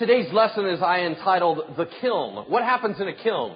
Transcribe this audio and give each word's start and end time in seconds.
Today's 0.00 0.32
lesson 0.32 0.64
is 0.64 0.80
I 0.80 1.00
entitled 1.00 1.60
The 1.76 1.86
Kiln. 2.00 2.46
What 2.48 2.62
happens 2.62 2.98
in 3.02 3.08
a 3.08 3.12
kiln? 3.12 3.54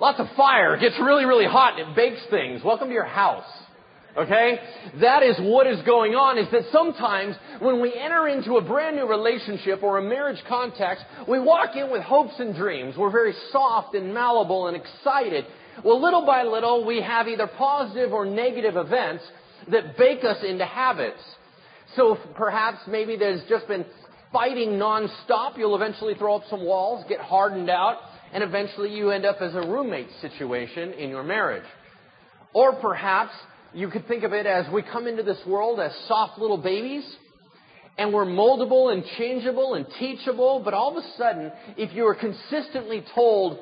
Lots 0.00 0.20
of 0.20 0.28
fire. 0.36 0.76
It 0.76 0.80
gets 0.80 0.94
really, 1.02 1.24
really 1.24 1.44
hot 1.44 1.76
and 1.76 1.90
it 1.90 1.96
bakes 1.96 2.20
things. 2.30 2.62
Welcome 2.64 2.86
to 2.86 2.94
your 2.94 3.02
house. 3.02 3.50
Okay? 4.16 4.60
That 5.00 5.24
is 5.24 5.36
what 5.40 5.66
is 5.66 5.82
going 5.82 6.12
on 6.12 6.38
is 6.38 6.46
that 6.52 6.70
sometimes 6.70 7.34
when 7.58 7.82
we 7.82 7.92
enter 7.92 8.28
into 8.28 8.58
a 8.58 8.62
brand 8.62 8.94
new 8.94 9.08
relationship 9.08 9.82
or 9.82 9.98
a 9.98 10.02
marriage 10.02 10.40
context, 10.48 11.04
we 11.28 11.40
walk 11.40 11.74
in 11.74 11.90
with 11.90 12.02
hopes 12.02 12.34
and 12.38 12.54
dreams. 12.54 12.94
We're 12.96 13.10
very 13.10 13.34
soft 13.50 13.96
and 13.96 14.14
malleable 14.14 14.68
and 14.68 14.76
excited. 14.76 15.46
Well, 15.84 16.00
little 16.00 16.24
by 16.24 16.44
little, 16.44 16.86
we 16.86 17.02
have 17.02 17.26
either 17.26 17.48
positive 17.48 18.12
or 18.12 18.24
negative 18.24 18.76
events 18.76 19.24
that 19.68 19.98
bake 19.98 20.22
us 20.22 20.44
into 20.48 20.64
habits. 20.64 21.18
So 21.96 22.16
perhaps 22.36 22.78
maybe 22.86 23.16
there's 23.16 23.42
just 23.48 23.66
been 23.66 23.84
fighting 24.32 24.70
nonstop. 24.70 25.58
You'll 25.58 25.76
eventually 25.76 26.14
throw 26.14 26.36
up 26.36 26.42
some 26.48 26.64
walls, 26.64 27.04
get 27.08 27.20
hardened 27.20 27.70
out, 27.70 27.98
and 28.32 28.42
eventually 28.42 28.94
you 28.94 29.10
end 29.10 29.24
up 29.24 29.36
as 29.40 29.54
a 29.54 29.60
roommate 29.60 30.08
situation 30.20 30.92
in 30.94 31.10
your 31.10 31.22
marriage. 31.22 31.66
Or 32.54 32.74
perhaps 32.74 33.32
you 33.74 33.88
could 33.88 34.06
think 34.08 34.24
of 34.24 34.32
it 34.32 34.46
as 34.46 34.66
we 34.72 34.82
come 34.82 35.06
into 35.06 35.22
this 35.22 35.40
world 35.46 35.80
as 35.80 35.92
soft 36.08 36.38
little 36.38 36.58
babies, 36.58 37.04
and 37.98 38.12
we're 38.12 38.26
moldable 38.26 38.92
and 38.92 39.04
changeable 39.18 39.74
and 39.74 39.86
teachable, 39.98 40.62
but 40.64 40.72
all 40.74 40.96
of 40.96 41.04
a 41.04 41.06
sudden, 41.16 41.52
if 41.76 41.94
you 41.94 42.06
are 42.06 42.14
consistently 42.14 43.04
told 43.14 43.58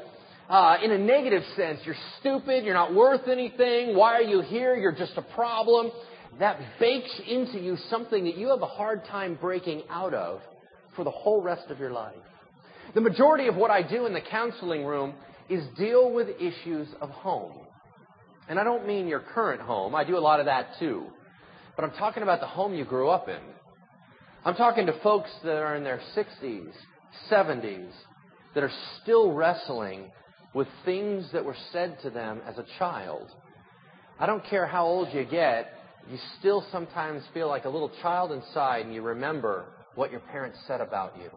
uh, 0.49 0.77
in 0.83 0.93
a 0.93 0.99
negative 0.99 1.43
sense, 1.57 1.81
you're 1.85 1.97
stupid, 2.21 2.65
you're 2.65 2.75
not 2.75 2.95
worth 2.95 3.29
anything, 3.29 3.97
why 3.97 4.15
are 4.15 4.23
you 4.23 4.41
here, 4.41 4.75
you're 4.77 4.95
just 4.95 5.13
a 5.17 5.23
problem, 5.23 5.91
that 6.39 6.61
bakes 6.79 7.21
into 7.29 7.59
you 7.59 7.77
something 7.89 8.25
that 8.25 8.37
you 8.37 8.49
have 8.49 8.63
a 8.63 8.67
hard 8.67 9.05
time 9.05 9.37
breaking 9.41 9.83
out 9.89 10.15
of 10.15 10.41
for 10.97 11.05
the 11.05 11.11
whole 11.11 11.43
rest 11.43 11.71
of 11.71 11.79
your 11.79 11.93
life. 11.93 12.15
The 12.95 13.01
majority 13.01 13.47
of 13.47 13.57
what 13.57 13.71
I 13.71 13.83
do 13.83 14.07
in 14.07 14.13
the 14.13 14.21
counseling 14.21 14.85
room 14.85 15.15
is 15.49 15.65
deal 15.77 16.11
with 16.13 16.29
issues 16.41 16.89
of 17.01 17.11
home. 17.11 17.59
And 18.49 18.59
I 18.59 18.65
don't 18.65 18.87
mean 18.87 19.07
your 19.07 19.21
current 19.21 19.61
home. 19.61 19.95
I 19.95 20.05
do 20.05 20.17
a 20.17 20.19
lot 20.19 20.41
of 20.41 20.47
that 20.47 20.71
too. 20.79 21.07
But 21.77 21.85
I'm 21.85 21.93
talking 21.93 22.23
about 22.23 22.41
the 22.41 22.47
home 22.47 22.75
you 22.75 22.85
grew 22.85 23.09
up 23.09 23.29
in. 23.29 23.41
I'm 24.45 24.55
talking 24.55 24.87
to 24.87 25.01
folks 25.03 25.31
that 25.45 25.57
are 25.57 25.77
in 25.77 25.85
their 25.85 26.01
60s, 26.17 26.73
70s, 27.31 27.91
that 28.55 28.65
are 28.65 28.73
still 29.03 29.33
wrestling 29.33 30.11
with 30.55 30.67
things 30.85 31.29
that 31.33 31.45
were 31.45 31.57
said 31.73 31.99
to 32.03 32.11
them 32.11 32.41
as 32.47 32.59
a 32.59 32.65
child. 32.79 33.31
I 34.19 34.27
don't 34.27 34.45
care 34.45 34.67
how 34.67 34.85
old 34.85 35.15
you 35.15 35.25
get, 35.25 35.73
you 36.11 36.19
still 36.39 36.65
sometimes 36.73 37.23
feel 37.33 37.49
like 37.49 37.67
a 37.67 37.69
little 37.69 37.91
child 38.03 38.33
inside 38.33 38.85
and 38.87 38.95
you 38.95 39.03
remember 39.03 39.67
what 39.95 40.11
your 40.11 40.21
parents 40.21 40.59
said 40.67 40.81
about 40.81 41.17
you. 41.19 41.31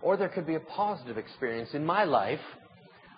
Or 0.00 0.16
there 0.16 0.28
could 0.28 0.46
be 0.46 0.56
a 0.56 0.60
positive 0.60 1.16
experience. 1.16 1.70
In 1.74 1.84
my 1.84 2.04
life, 2.04 2.40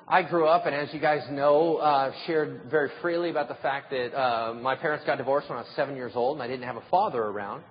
I 0.06 0.22
grew 0.22 0.46
up, 0.46 0.66
and 0.66 0.74
as 0.74 0.92
you 0.92 1.00
guys 1.00 1.22
know, 1.30 1.76
uh, 1.76 2.12
shared 2.26 2.64
very 2.70 2.90
freely 3.00 3.30
about 3.30 3.48
the 3.48 3.54
fact 3.56 3.90
that 3.90 4.14
uh, 4.14 4.52
my 4.52 4.76
parents 4.76 5.06
got 5.06 5.16
divorced 5.16 5.48
when 5.48 5.56
I 5.56 5.62
was 5.62 5.70
seven 5.76 5.96
years 5.96 6.12
old, 6.14 6.36
and 6.36 6.42
I 6.42 6.46
didn't 6.46 6.66
have 6.66 6.76
a 6.76 6.84
father 6.90 7.22
around, 7.22 7.62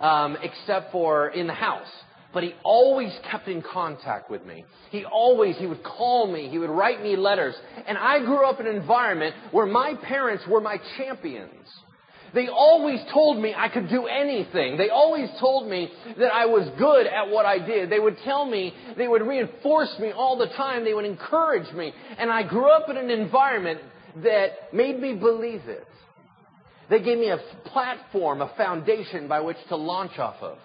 um, 0.00 0.36
except 0.42 0.92
for 0.92 1.28
in 1.28 1.48
the 1.48 1.54
house. 1.54 1.88
But 2.32 2.44
he 2.44 2.54
always 2.62 3.12
kept 3.30 3.48
in 3.48 3.62
contact 3.62 4.30
with 4.30 4.44
me. 4.44 4.64
He 4.90 5.04
always, 5.04 5.56
he 5.56 5.66
would 5.66 5.82
call 5.82 6.30
me, 6.30 6.48
he 6.48 6.58
would 6.58 6.70
write 6.70 7.02
me 7.02 7.16
letters. 7.16 7.54
And 7.88 7.98
I 7.98 8.20
grew 8.20 8.46
up 8.46 8.60
in 8.60 8.66
an 8.66 8.76
environment 8.76 9.34
where 9.50 9.66
my 9.66 9.94
parents 9.94 10.44
were 10.46 10.60
my 10.60 10.76
champions. 10.98 11.66
They 12.36 12.48
always 12.48 13.00
told 13.14 13.38
me 13.38 13.54
I 13.56 13.70
could 13.70 13.88
do 13.88 14.06
anything. 14.06 14.76
They 14.76 14.90
always 14.90 15.30
told 15.40 15.70
me 15.70 15.90
that 16.18 16.34
I 16.34 16.44
was 16.44 16.68
good 16.78 17.06
at 17.06 17.30
what 17.30 17.46
I 17.46 17.58
did. 17.58 17.88
They 17.88 17.98
would 17.98 18.18
tell 18.26 18.44
me, 18.44 18.74
they 18.94 19.08
would 19.08 19.22
reinforce 19.22 19.98
me 19.98 20.12
all 20.12 20.36
the 20.36 20.48
time. 20.48 20.84
They 20.84 20.92
would 20.92 21.06
encourage 21.06 21.72
me. 21.72 21.94
And 22.18 22.30
I 22.30 22.42
grew 22.42 22.70
up 22.70 22.90
in 22.90 22.98
an 22.98 23.08
environment 23.08 23.80
that 24.22 24.74
made 24.74 25.00
me 25.00 25.14
believe 25.14 25.62
it. 25.66 25.88
They 26.90 27.00
gave 27.00 27.16
me 27.16 27.30
a 27.30 27.38
platform, 27.70 28.42
a 28.42 28.52
foundation 28.54 29.28
by 29.28 29.40
which 29.40 29.56
to 29.70 29.76
launch 29.76 30.18
off 30.18 30.36
of. 30.42 30.58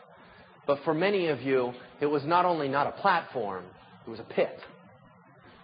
But 0.68 0.79
for 0.84 0.94
many 0.94 1.28
of 1.28 1.41
you, 1.41 1.72
it 2.01 2.06
was 2.06 2.25
not 2.25 2.44
only 2.44 2.68
not 2.68 2.88
a 2.88 3.01
platform, 3.01 3.63
it 4.06 4.09
was 4.09 4.19
a 4.19 4.24
pit. 4.24 4.59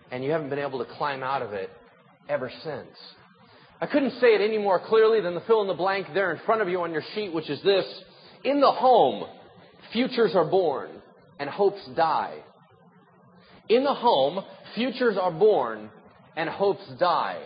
And 0.10 0.24
you 0.24 0.32
haven't 0.32 0.52
been 0.52 0.60
able 0.60 0.80
to 0.80 0.90
climb 0.94 1.22
out 1.22 1.42
of 1.42 1.52
it 1.52 1.70
ever 2.30 2.50
since. 2.64 2.96
I 3.80 3.86
couldn't 3.86 4.20
say 4.20 4.28
it 4.28 4.42
any 4.42 4.58
more 4.58 4.80
clearly 4.80 5.22
than 5.22 5.36
the 5.36 5.42
fill 5.42 5.62
in 5.62 5.68
the 5.68 5.74
blank 5.74 6.08
there 6.14 6.32
in 6.32 6.40
front 6.46 6.62
of 6.62 6.70
you 6.70 6.82
on 6.82 6.92
your 6.92 7.04
sheet, 7.14 7.32
which 7.34 7.50
is 7.50 7.62
this. 7.64 7.86
In 8.44 8.60
the 8.60 8.72
home, 8.72 9.26
futures 9.94 10.32
are 10.36 10.46
born 10.46 10.90
and 11.40 11.50
hopes 11.50 11.82
die. 11.96 12.40
In 13.70 13.84
the 13.84 13.94
home, 13.94 14.44
futures 14.74 15.18
are 15.18 15.32
born 15.32 15.90
and 16.36 16.50
hopes 16.50 16.84
die. 17.00 17.44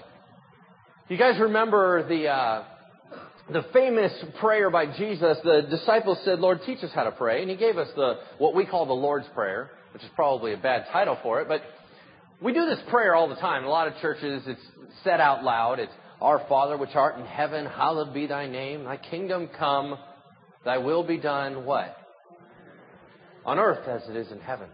You 1.09 1.17
guys 1.17 1.37
remember 1.39 2.07
the, 2.07 2.27
uh, 2.27 2.63
the 3.51 3.65
famous 3.73 4.13
prayer 4.39 4.69
by 4.69 4.85
Jesus? 4.85 5.37
The 5.43 5.67
disciples 5.69 6.19
said, 6.23 6.39
Lord, 6.39 6.61
teach 6.65 6.81
us 6.83 6.91
how 6.93 7.03
to 7.03 7.11
pray. 7.11 7.41
And 7.41 7.49
he 7.49 7.57
gave 7.57 7.77
us 7.77 7.89
the, 7.97 8.19
what 8.37 8.55
we 8.55 8.65
call 8.65 8.85
the 8.85 8.93
Lord's 8.93 9.27
Prayer, 9.33 9.71
which 9.93 10.03
is 10.03 10.09
probably 10.15 10.53
a 10.53 10.57
bad 10.57 10.85
title 10.93 11.17
for 11.21 11.41
it, 11.41 11.49
but 11.49 11.61
we 12.41 12.53
do 12.53 12.65
this 12.65 12.79
prayer 12.89 13.13
all 13.13 13.29
the 13.29 13.35
time. 13.35 13.63
In 13.63 13.67
a 13.67 13.69
lot 13.69 13.87
of 13.87 13.93
churches, 14.01 14.43
it's 14.47 14.61
said 15.03 15.19
out 15.19 15.43
loud. 15.43 15.79
It's, 15.79 15.91
our 16.21 16.45
Father 16.47 16.77
which 16.77 16.95
art 16.95 17.17
in 17.17 17.25
heaven, 17.25 17.65
hallowed 17.65 18.13
be 18.13 18.27
thy 18.27 18.47
name. 18.47 18.83
Thy 18.83 18.97
kingdom 18.97 19.49
come, 19.57 19.97
thy 20.63 20.77
will 20.77 21.03
be 21.03 21.17
done, 21.17 21.65
what? 21.65 21.97
On 23.43 23.57
earth 23.57 23.87
as 23.87 24.07
it 24.07 24.15
is 24.15 24.31
in 24.31 24.39
heaven. 24.39 24.69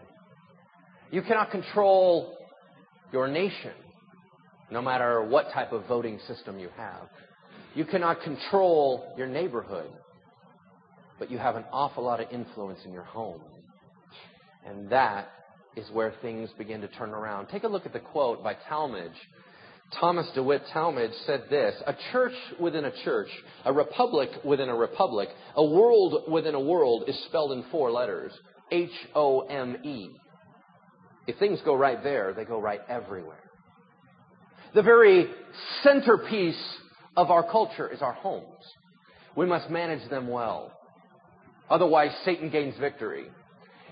You 1.10 1.22
cannot 1.22 1.52
control 1.52 2.38
your 3.14 3.30
nation, 3.30 3.72
no 4.70 4.82
matter 4.82 5.24
what 5.24 5.52
type 5.54 5.72
of 5.72 5.88
voting 5.88 6.20
system 6.28 6.60
you 6.60 6.70
have. 6.76 7.08
You 7.76 7.86
cannot 7.86 8.22
control 8.24 9.14
your 9.18 9.28
neighborhood, 9.28 9.90
but 11.18 11.32
you 11.32 11.38
have 11.38 11.56
an 11.56 11.64
awful 11.72 12.04
lot 12.04 12.20
of 12.20 12.30
influence 12.30 12.80
in 12.84 12.92
your 12.92 13.04
home. 13.04 13.40
And 14.66 14.90
that 14.90 15.30
is 15.78 15.90
where 15.92 16.14
things 16.22 16.50
begin 16.58 16.82
to 16.82 16.90
turn 16.90 17.12
around. 17.12 17.48
Take 17.48 17.64
a 17.64 17.70
look 17.70 17.86
at 17.86 17.94
the 17.94 18.00
quote 18.00 18.44
by 18.44 18.58
Talmage 18.70 19.12
Thomas 20.00 20.28
DeWitt 20.36 20.64
Talmage 20.74 21.14
said 21.26 21.46
this 21.50 21.76
A 21.86 21.96
church 22.12 22.34
within 22.60 22.86
a 22.86 23.04
church, 23.04 23.30
a 23.66 23.72
republic 23.72 24.30
within 24.44 24.70
a 24.70 24.76
republic, 24.76 25.30
a 25.56 25.64
world 25.64 26.24
within 26.30 26.56
a 26.56 26.60
world 26.60 27.06
is 27.08 27.18
spelled 27.26 27.54
in 27.54 27.64
four 27.72 27.92
letters 27.92 28.34
H 28.72 28.92
O 29.16 29.42
M 29.42 29.78
E. 29.84 30.10
If 31.26 31.38
things 31.38 31.60
go 31.64 31.76
right 31.76 32.02
there, 32.04 32.34
they 32.34 32.46
go 32.46 32.60
right 32.60 32.82
everywhere. 32.88 33.44
The 34.74 34.82
very 34.82 35.28
centerpiece 35.84 36.62
of 37.16 37.32
our 37.32 37.50
culture 37.50 37.92
is 37.92 38.02
our 38.02 38.14
homes. 38.14 38.64
We 39.36 39.46
must 39.46 39.70
manage 39.70 40.10
them 40.10 40.28
well. 40.28 40.72
Otherwise, 41.70 42.12
Satan 42.26 42.50
gains 42.50 42.76
victory. 42.80 43.28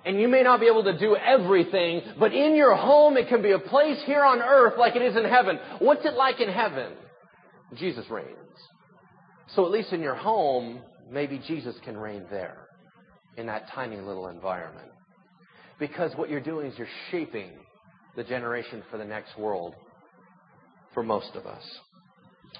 And 0.05 0.21
you 0.21 0.27
may 0.27 0.43
not 0.43 0.59
be 0.59 0.67
able 0.67 0.83
to 0.83 0.97
do 0.97 1.15
everything, 1.15 2.01
but 2.19 2.31
in 2.31 2.55
your 2.55 2.75
home, 2.75 3.17
it 3.17 3.27
can 3.27 3.41
be 3.41 3.51
a 3.51 3.59
place 3.59 3.99
here 4.05 4.23
on 4.23 4.39
earth 4.39 4.75
like 4.77 4.95
it 4.95 5.01
is 5.01 5.15
in 5.15 5.25
heaven. 5.25 5.57
What's 5.79 6.05
it 6.05 6.13
like 6.13 6.39
in 6.39 6.49
heaven? 6.49 6.93
Jesus 7.75 8.05
reigns. 8.09 8.29
So 9.55 9.65
at 9.65 9.71
least 9.71 9.91
in 9.93 10.01
your 10.01 10.15
home, 10.15 10.81
maybe 11.09 11.41
Jesus 11.47 11.75
can 11.83 11.97
reign 11.97 12.25
there, 12.29 12.67
in 13.37 13.47
that 13.47 13.69
tiny 13.73 13.97
little 13.97 14.27
environment. 14.27 14.91
Because 15.79 16.11
what 16.15 16.29
you're 16.29 16.39
doing 16.39 16.67
is 16.67 16.77
you're 16.77 16.87
shaping 17.11 17.51
the 18.15 18.23
generation 18.23 18.83
for 18.91 18.97
the 18.97 19.05
next 19.05 19.37
world 19.37 19.73
for 20.93 21.03
most 21.03 21.35
of 21.35 21.45
us. 21.45 21.63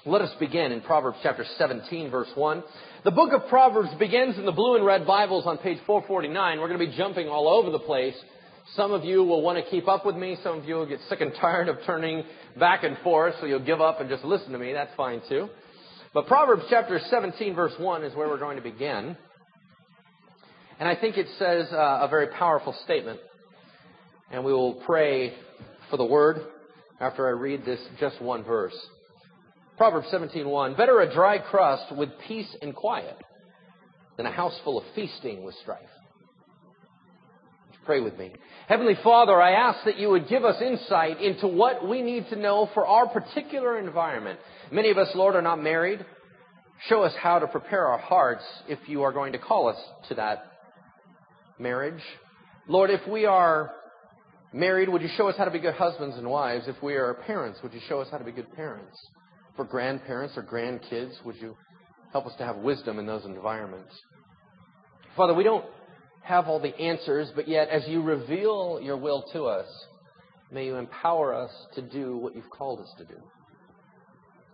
Let 0.04 0.20
us 0.20 0.32
begin 0.38 0.72
in 0.72 0.82
Proverbs 0.82 1.18
chapter 1.22 1.44
17, 1.58 2.10
verse 2.10 2.28
1. 2.34 2.62
The 3.04 3.10
book 3.10 3.32
of 3.32 3.48
Proverbs 3.48 3.88
begins 3.98 4.36
in 4.36 4.44
the 4.44 4.52
blue 4.52 4.76
and 4.76 4.84
red 4.84 5.06
Bibles 5.06 5.46
on 5.46 5.58
page 5.58 5.78
449. 5.86 6.60
We're 6.60 6.68
going 6.68 6.78
to 6.78 6.86
be 6.86 6.96
jumping 6.96 7.28
all 7.28 7.48
over 7.48 7.70
the 7.70 7.78
place. 7.78 8.14
Some 8.74 8.92
of 8.92 9.04
you 9.04 9.24
will 9.24 9.42
want 9.42 9.62
to 9.62 9.70
keep 9.70 9.88
up 9.88 10.04
with 10.04 10.16
me. 10.16 10.36
Some 10.42 10.58
of 10.58 10.64
you 10.64 10.74
will 10.74 10.86
get 10.86 11.00
sick 11.08 11.20
and 11.20 11.32
tired 11.40 11.68
of 11.68 11.78
turning 11.86 12.24
back 12.58 12.84
and 12.84 12.96
forth, 12.98 13.34
so 13.40 13.46
you'll 13.46 13.64
give 13.64 13.80
up 13.80 14.00
and 14.00 14.08
just 14.08 14.24
listen 14.24 14.52
to 14.52 14.58
me. 14.58 14.72
That's 14.72 14.94
fine 14.96 15.22
too. 15.28 15.48
But 16.12 16.26
Proverbs 16.26 16.64
chapter 16.68 17.00
17, 17.10 17.54
verse 17.54 17.74
1 17.78 18.04
is 18.04 18.14
where 18.14 18.28
we're 18.28 18.38
going 18.38 18.56
to 18.56 18.62
begin. 18.62 19.16
And 20.78 20.88
I 20.88 20.94
think 20.94 21.16
it 21.16 21.26
says 21.38 21.68
uh, 21.72 22.00
a 22.02 22.08
very 22.08 22.28
powerful 22.28 22.76
statement. 22.84 23.20
And 24.30 24.44
we 24.44 24.52
will 24.52 24.74
pray 24.86 25.34
for 25.90 25.96
the 25.96 26.04
word 26.04 26.38
after 27.00 27.26
I 27.26 27.30
read 27.30 27.64
this 27.64 27.80
just 27.98 28.20
one 28.20 28.44
verse. 28.44 28.76
Proverbs 29.76 30.08
17:1 30.10 30.76
Better 30.76 31.00
a 31.00 31.12
dry 31.12 31.38
crust 31.38 31.92
with 31.94 32.10
peace 32.26 32.54
and 32.62 32.74
quiet 32.74 33.16
than 34.16 34.26
a 34.26 34.32
house 34.32 34.58
full 34.64 34.78
of 34.78 34.84
feasting 34.94 35.44
with 35.44 35.54
strife. 35.56 35.90
Pray 37.84 38.00
with 38.00 38.18
me. 38.18 38.32
Heavenly 38.68 38.96
Father, 39.04 39.40
I 39.40 39.52
ask 39.52 39.84
that 39.84 39.96
you 39.96 40.10
would 40.10 40.28
give 40.28 40.44
us 40.44 40.60
insight 40.60 41.20
into 41.20 41.46
what 41.46 41.86
we 41.86 42.02
need 42.02 42.26
to 42.30 42.36
know 42.36 42.68
for 42.74 42.84
our 42.84 43.06
particular 43.06 43.78
environment. 43.78 44.40
Many 44.72 44.90
of 44.90 44.98
us, 44.98 45.08
Lord, 45.14 45.36
are 45.36 45.42
not 45.42 45.62
married. 45.62 46.04
Show 46.88 47.04
us 47.04 47.14
how 47.14 47.38
to 47.38 47.46
prepare 47.46 47.86
our 47.86 47.98
hearts 47.98 48.42
if 48.68 48.80
you 48.88 49.04
are 49.04 49.12
going 49.12 49.32
to 49.34 49.38
call 49.38 49.68
us 49.68 49.76
to 50.08 50.16
that 50.16 50.46
marriage. 51.60 52.02
Lord, 52.66 52.90
if 52.90 53.06
we 53.06 53.24
are 53.24 53.70
married, 54.52 54.88
would 54.88 55.02
you 55.02 55.10
show 55.16 55.28
us 55.28 55.36
how 55.38 55.44
to 55.44 55.52
be 55.52 55.60
good 55.60 55.74
husbands 55.74 56.16
and 56.16 56.28
wives? 56.28 56.66
If 56.66 56.82
we 56.82 56.96
are 56.96 57.14
parents, 57.14 57.60
would 57.62 57.72
you 57.72 57.80
show 57.88 58.00
us 58.00 58.08
how 58.10 58.18
to 58.18 58.24
be 58.24 58.32
good 58.32 58.52
parents? 58.54 58.98
For 59.56 59.64
grandparents 59.64 60.36
or 60.36 60.42
grandkids, 60.42 61.24
would 61.24 61.36
you 61.36 61.56
help 62.12 62.26
us 62.26 62.34
to 62.38 62.44
have 62.44 62.56
wisdom 62.56 62.98
in 62.98 63.06
those 63.06 63.24
environments? 63.24 63.92
Father, 65.16 65.34
we 65.34 65.44
don't 65.44 65.64
have 66.22 66.46
all 66.46 66.60
the 66.60 66.76
answers, 66.78 67.30
but 67.34 67.48
yet 67.48 67.68
as 67.68 67.86
you 67.88 68.02
reveal 68.02 68.80
your 68.82 68.96
will 68.96 69.24
to 69.32 69.44
us, 69.44 69.66
may 70.50 70.66
you 70.66 70.76
empower 70.76 71.34
us 71.34 71.50
to 71.74 71.82
do 71.82 72.16
what 72.18 72.34
you've 72.34 72.50
called 72.50 72.80
us 72.80 72.92
to 72.98 73.04
do. 73.04 73.16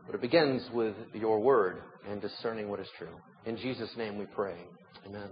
But 0.06 0.14
it 0.14 0.20
begins 0.20 0.62
with 0.72 0.94
your 1.14 1.40
word 1.40 1.82
and 2.08 2.20
discerning 2.20 2.68
what 2.68 2.80
is 2.80 2.88
true. 2.98 3.14
In 3.46 3.56
Jesus' 3.56 3.90
name 3.96 4.18
we 4.18 4.26
pray. 4.26 4.56
Amen. 5.06 5.30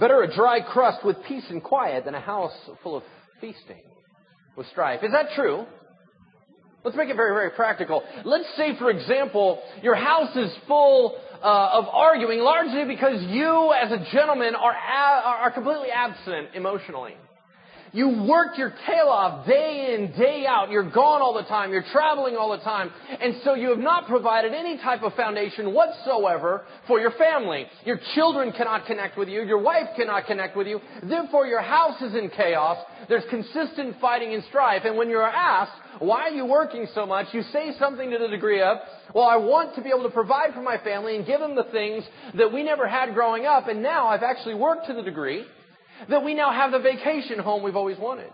Better 0.00 0.22
a 0.22 0.34
dry 0.34 0.60
crust 0.60 1.04
with 1.04 1.16
peace 1.28 1.44
and 1.50 1.62
quiet 1.62 2.04
than 2.04 2.14
a 2.14 2.20
house 2.20 2.56
full 2.82 2.96
of 2.96 3.02
feasting 3.40 3.82
with 4.56 4.66
strife. 4.68 5.02
Is 5.02 5.12
that 5.12 5.34
true? 5.34 5.66
Let's 6.84 6.96
make 6.96 7.08
it 7.10 7.16
very, 7.16 7.32
very 7.32 7.50
practical. 7.50 8.02
Let's 8.24 8.46
say, 8.56 8.76
for 8.78 8.90
example, 8.90 9.62
your 9.82 9.94
house 9.94 10.34
is 10.36 10.50
full 10.66 11.16
uh, 11.42 11.70
of 11.74 11.84
arguing 11.86 12.40
largely 12.40 12.84
because 12.84 13.22
you, 13.22 13.72
as 13.72 13.92
a 13.92 14.04
gentleman, 14.12 14.54
are, 14.54 14.72
a- 14.72 15.26
are 15.44 15.50
completely 15.52 15.90
absent 15.94 16.48
emotionally. 16.54 17.14
You 17.94 18.24
work 18.26 18.56
your 18.56 18.72
tail 18.86 19.08
off 19.08 19.46
day 19.46 19.94
in, 19.94 20.18
day 20.18 20.46
out. 20.48 20.70
You're 20.70 20.90
gone 20.90 21.20
all 21.20 21.34
the 21.34 21.42
time. 21.42 21.72
You're 21.72 21.84
traveling 21.92 22.36
all 22.36 22.50
the 22.56 22.64
time. 22.64 22.90
And 23.20 23.34
so 23.44 23.54
you 23.54 23.68
have 23.68 23.78
not 23.78 24.06
provided 24.06 24.54
any 24.54 24.78
type 24.78 25.02
of 25.02 25.12
foundation 25.12 25.74
whatsoever 25.74 26.62
for 26.86 26.98
your 27.00 27.10
family. 27.12 27.66
Your 27.84 28.00
children 28.14 28.50
cannot 28.52 28.86
connect 28.86 29.18
with 29.18 29.28
you. 29.28 29.42
Your 29.42 29.60
wife 29.60 29.88
cannot 29.94 30.24
connect 30.24 30.56
with 30.56 30.66
you. 30.66 30.80
Therefore, 31.02 31.46
your 31.46 31.60
house 31.60 32.00
is 32.00 32.14
in 32.14 32.30
chaos. 32.30 32.78
There's 33.10 33.24
consistent 33.28 33.96
fighting 34.00 34.32
and 34.32 34.42
strife. 34.44 34.82
And 34.86 34.96
when 34.96 35.10
you're 35.10 35.22
asked, 35.22 35.72
why 35.98 36.22
are 36.22 36.30
you 36.30 36.46
working 36.46 36.86
so 36.94 37.04
much? 37.04 37.26
You 37.32 37.42
say 37.52 37.72
something 37.78 38.10
to 38.10 38.16
the 38.16 38.28
degree 38.28 38.62
of, 38.62 38.78
well, 39.14 39.26
I 39.26 39.36
want 39.36 39.74
to 39.74 39.82
be 39.82 39.90
able 39.90 40.04
to 40.04 40.10
provide 40.10 40.54
for 40.54 40.62
my 40.62 40.78
family 40.78 41.16
and 41.16 41.26
give 41.26 41.40
them 41.40 41.54
the 41.54 41.64
things 41.64 42.04
that 42.38 42.50
we 42.50 42.62
never 42.62 42.88
had 42.88 43.12
growing 43.12 43.44
up. 43.44 43.68
And 43.68 43.82
now 43.82 44.08
I've 44.08 44.22
actually 44.22 44.54
worked 44.54 44.86
to 44.86 44.94
the 44.94 45.02
degree 45.02 45.44
that 46.08 46.24
we 46.24 46.34
now 46.34 46.52
have 46.52 46.72
the 46.72 46.78
vacation 46.78 47.38
home 47.38 47.62
we've 47.62 47.76
always 47.76 47.98
wanted. 47.98 48.30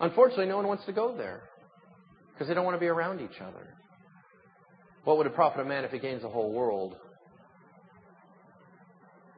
Unfortunately, 0.00 0.46
no 0.46 0.56
one 0.56 0.66
wants 0.66 0.84
to 0.86 0.92
go 0.92 1.16
there 1.16 1.42
because 2.32 2.48
they 2.48 2.54
don't 2.54 2.64
want 2.64 2.76
to 2.76 2.80
be 2.80 2.86
around 2.86 3.20
each 3.20 3.40
other. 3.40 3.74
What 5.04 5.18
would 5.18 5.26
it 5.26 5.34
profit 5.34 5.60
a 5.60 5.64
man 5.64 5.84
if 5.84 5.90
he 5.90 5.98
gains 5.98 6.22
the 6.22 6.28
whole 6.28 6.52
world 6.52 6.96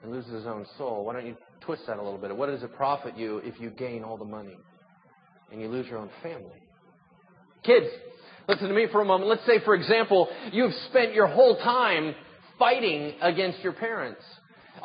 and 0.02 0.12
loses 0.12 0.32
his 0.32 0.46
own 0.46 0.66
soul? 0.78 1.04
Why 1.04 1.12
don't 1.12 1.26
you 1.26 1.36
twist 1.60 1.82
that 1.86 1.98
a 1.98 2.02
little 2.02 2.18
bit? 2.18 2.34
What 2.36 2.46
does 2.46 2.62
it 2.62 2.74
profit 2.76 3.16
you 3.16 3.38
if 3.38 3.60
you 3.60 3.70
gain 3.70 4.04
all 4.04 4.16
the 4.16 4.24
money 4.24 4.56
and 5.50 5.60
you 5.60 5.68
lose 5.68 5.86
your 5.86 5.98
own 5.98 6.10
family? 6.22 6.62
Kids, 7.64 7.86
listen 8.48 8.68
to 8.68 8.74
me 8.74 8.86
for 8.90 9.00
a 9.00 9.04
moment. 9.04 9.28
Let's 9.28 9.44
say, 9.46 9.60
for 9.64 9.74
example, 9.74 10.28
you've 10.52 10.74
spent 10.88 11.14
your 11.14 11.26
whole 11.26 11.56
time 11.56 12.14
fighting 12.58 13.14
against 13.20 13.60
your 13.60 13.72
parents. 13.72 14.22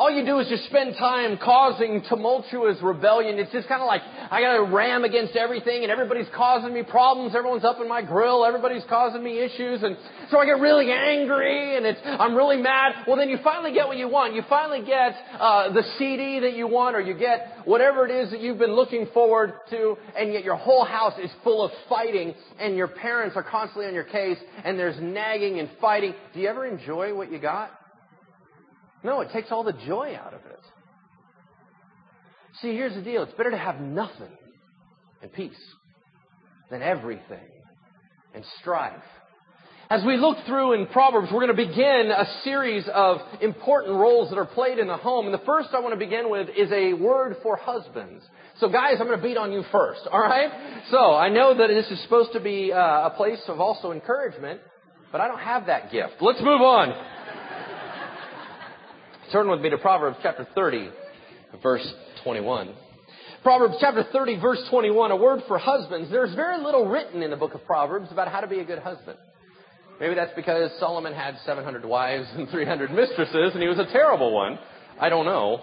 All 0.01 0.09
you 0.09 0.25
do 0.25 0.39
is 0.39 0.47
just 0.47 0.65
spend 0.65 0.95
time 0.97 1.37
causing 1.37 2.01
tumultuous 2.09 2.77
rebellion. 2.81 3.37
It's 3.37 3.51
just 3.51 3.67
kind 3.67 3.83
of 3.83 3.85
like, 3.85 4.01
I 4.31 4.41
gotta 4.41 4.63
ram 4.63 5.03
against 5.03 5.35
everything 5.35 5.83
and 5.83 5.91
everybody's 5.91 6.25
causing 6.35 6.73
me 6.73 6.81
problems. 6.81 7.35
Everyone's 7.35 7.63
up 7.63 7.79
in 7.79 7.87
my 7.87 8.01
grill. 8.01 8.43
Everybody's 8.43 8.81
causing 8.89 9.23
me 9.23 9.37
issues. 9.37 9.83
And 9.83 9.95
so 10.31 10.39
I 10.39 10.45
get 10.45 10.59
really 10.59 10.91
angry 10.91 11.77
and 11.77 11.85
it's, 11.85 11.99
I'm 12.03 12.33
really 12.33 12.57
mad. 12.57 13.03
Well, 13.05 13.15
then 13.15 13.29
you 13.29 13.37
finally 13.43 13.73
get 13.73 13.85
what 13.85 13.97
you 13.97 14.09
want. 14.09 14.33
You 14.33 14.41
finally 14.49 14.83
get, 14.83 15.13
uh, 15.39 15.71
the 15.71 15.83
CD 15.99 16.39
that 16.39 16.53
you 16.53 16.65
want 16.67 16.95
or 16.95 17.01
you 17.01 17.13
get 17.13 17.59
whatever 17.65 18.03
it 18.03 18.09
is 18.09 18.31
that 18.31 18.41
you've 18.41 18.57
been 18.57 18.73
looking 18.73 19.05
forward 19.13 19.53
to 19.69 19.97
and 20.17 20.33
yet 20.33 20.43
your 20.43 20.55
whole 20.55 20.83
house 20.83 21.13
is 21.23 21.29
full 21.43 21.63
of 21.63 21.69
fighting 21.87 22.33
and 22.59 22.75
your 22.75 22.87
parents 22.87 23.35
are 23.35 23.43
constantly 23.43 23.85
on 23.85 23.93
your 23.93 24.05
case 24.05 24.39
and 24.65 24.79
there's 24.79 24.99
nagging 24.99 25.59
and 25.59 25.69
fighting. 25.79 26.15
Do 26.33 26.39
you 26.39 26.47
ever 26.47 26.65
enjoy 26.65 27.13
what 27.13 27.31
you 27.31 27.37
got? 27.37 27.69
No, 29.03 29.21
it 29.21 29.31
takes 29.31 29.51
all 29.51 29.63
the 29.63 29.73
joy 29.73 30.15
out 30.15 30.33
of 30.33 30.41
it. 30.41 30.59
See, 32.61 32.73
here's 32.73 32.93
the 32.93 33.01
deal. 33.01 33.23
It's 33.23 33.33
better 33.33 33.51
to 33.51 33.57
have 33.57 33.79
nothing 33.79 34.31
and 35.21 35.31
peace 35.31 35.53
than 36.69 36.81
everything 36.81 37.39
and 38.33 38.43
strife. 38.59 39.03
As 39.89 40.05
we 40.05 40.15
look 40.15 40.37
through 40.45 40.71
in 40.73 40.87
Proverbs, 40.87 41.27
we're 41.33 41.45
going 41.45 41.57
to 41.57 41.67
begin 41.67 42.11
a 42.15 42.25
series 42.45 42.87
of 42.93 43.17
important 43.41 43.97
roles 43.97 44.29
that 44.29 44.37
are 44.37 44.45
played 44.45 44.79
in 44.79 44.87
the 44.87 44.95
home. 44.95 45.25
And 45.25 45.33
the 45.33 45.45
first 45.45 45.67
I 45.73 45.81
want 45.81 45.93
to 45.93 45.99
begin 45.99 46.29
with 46.29 46.47
is 46.55 46.71
a 46.71 46.93
word 46.93 47.35
for 47.43 47.57
husbands. 47.57 48.23
So 48.59 48.69
guys, 48.69 48.93
I'm 49.01 49.07
going 49.07 49.19
to 49.19 49.23
beat 49.23 49.35
on 49.35 49.51
you 49.51 49.63
first, 49.69 50.01
alright? 50.07 50.49
So, 50.91 51.13
I 51.13 51.27
know 51.27 51.57
that 51.57 51.67
this 51.67 51.91
is 51.91 52.01
supposed 52.03 52.31
to 52.33 52.39
be 52.39 52.71
uh, 52.71 52.77
a 52.77 53.13
place 53.17 53.41
of 53.49 53.59
also 53.59 53.91
encouragement, 53.91 54.61
but 55.11 55.19
I 55.19 55.27
don't 55.27 55.39
have 55.39 55.65
that 55.65 55.91
gift. 55.91 56.13
Let's 56.21 56.39
move 56.39 56.61
on. 56.61 56.93
Turn 59.31 59.49
with 59.49 59.61
me 59.61 59.69
to 59.69 59.77
Proverbs 59.77 60.17
chapter 60.21 60.45
30, 60.53 60.89
verse 61.63 61.87
21. 62.25 62.73
Proverbs 63.43 63.75
chapter 63.79 64.03
30, 64.11 64.41
verse 64.41 64.61
21, 64.69 65.11
a 65.11 65.15
word 65.15 65.41
for 65.47 65.57
husbands. 65.57 66.11
There's 66.11 66.35
very 66.35 66.61
little 66.61 66.85
written 66.85 67.23
in 67.23 67.31
the 67.31 67.37
book 67.37 67.53
of 67.53 67.63
Proverbs 67.63 68.11
about 68.11 68.27
how 68.27 68.41
to 68.41 68.47
be 68.47 68.59
a 68.59 68.65
good 68.65 68.79
husband. 68.79 69.17
Maybe 70.01 70.15
that's 70.15 70.33
because 70.35 70.69
Solomon 70.79 71.13
had 71.13 71.37
700 71.45 71.85
wives 71.85 72.27
and 72.33 72.49
300 72.49 72.91
mistresses, 72.91 73.53
and 73.53 73.61
he 73.61 73.69
was 73.69 73.79
a 73.79 73.89
terrible 73.93 74.33
one. 74.33 74.59
I 74.99 75.07
don't 75.07 75.25
know. 75.25 75.61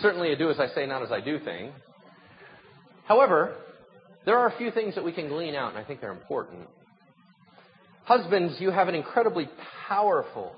Certainly 0.00 0.32
a 0.32 0.36
do 0.36 0.50
as 0.50 0.58
I 0.58 0.68
say, 0.68 0.86
not 0.86 1.02
as 1.02 1.12
I 1.12 1.20
do 1.20 1.38
thing. 1.38 1.70
However, 3.04 3.56
there 4.24 4.38
are 4.38 4.48
a 4.48 4.56
few 4.56 4.70
things 4.70 4.94
that 4.94 5.04
we 5.04 5.12
can 5.12 5.28
glean 5.28 5.54
out, 5.54 5.68
and 5.74 5.78
I 5.78 5.84
think 5.84 6.00
they're 6.00 6.12
important. 6.12 6.66
Husbands, 8.04 8.56
you 8.58 8.70
have 8.70 8.88
an 8.88 8.94
incredibly 8.94 9.50
powerful, 9.86 10.56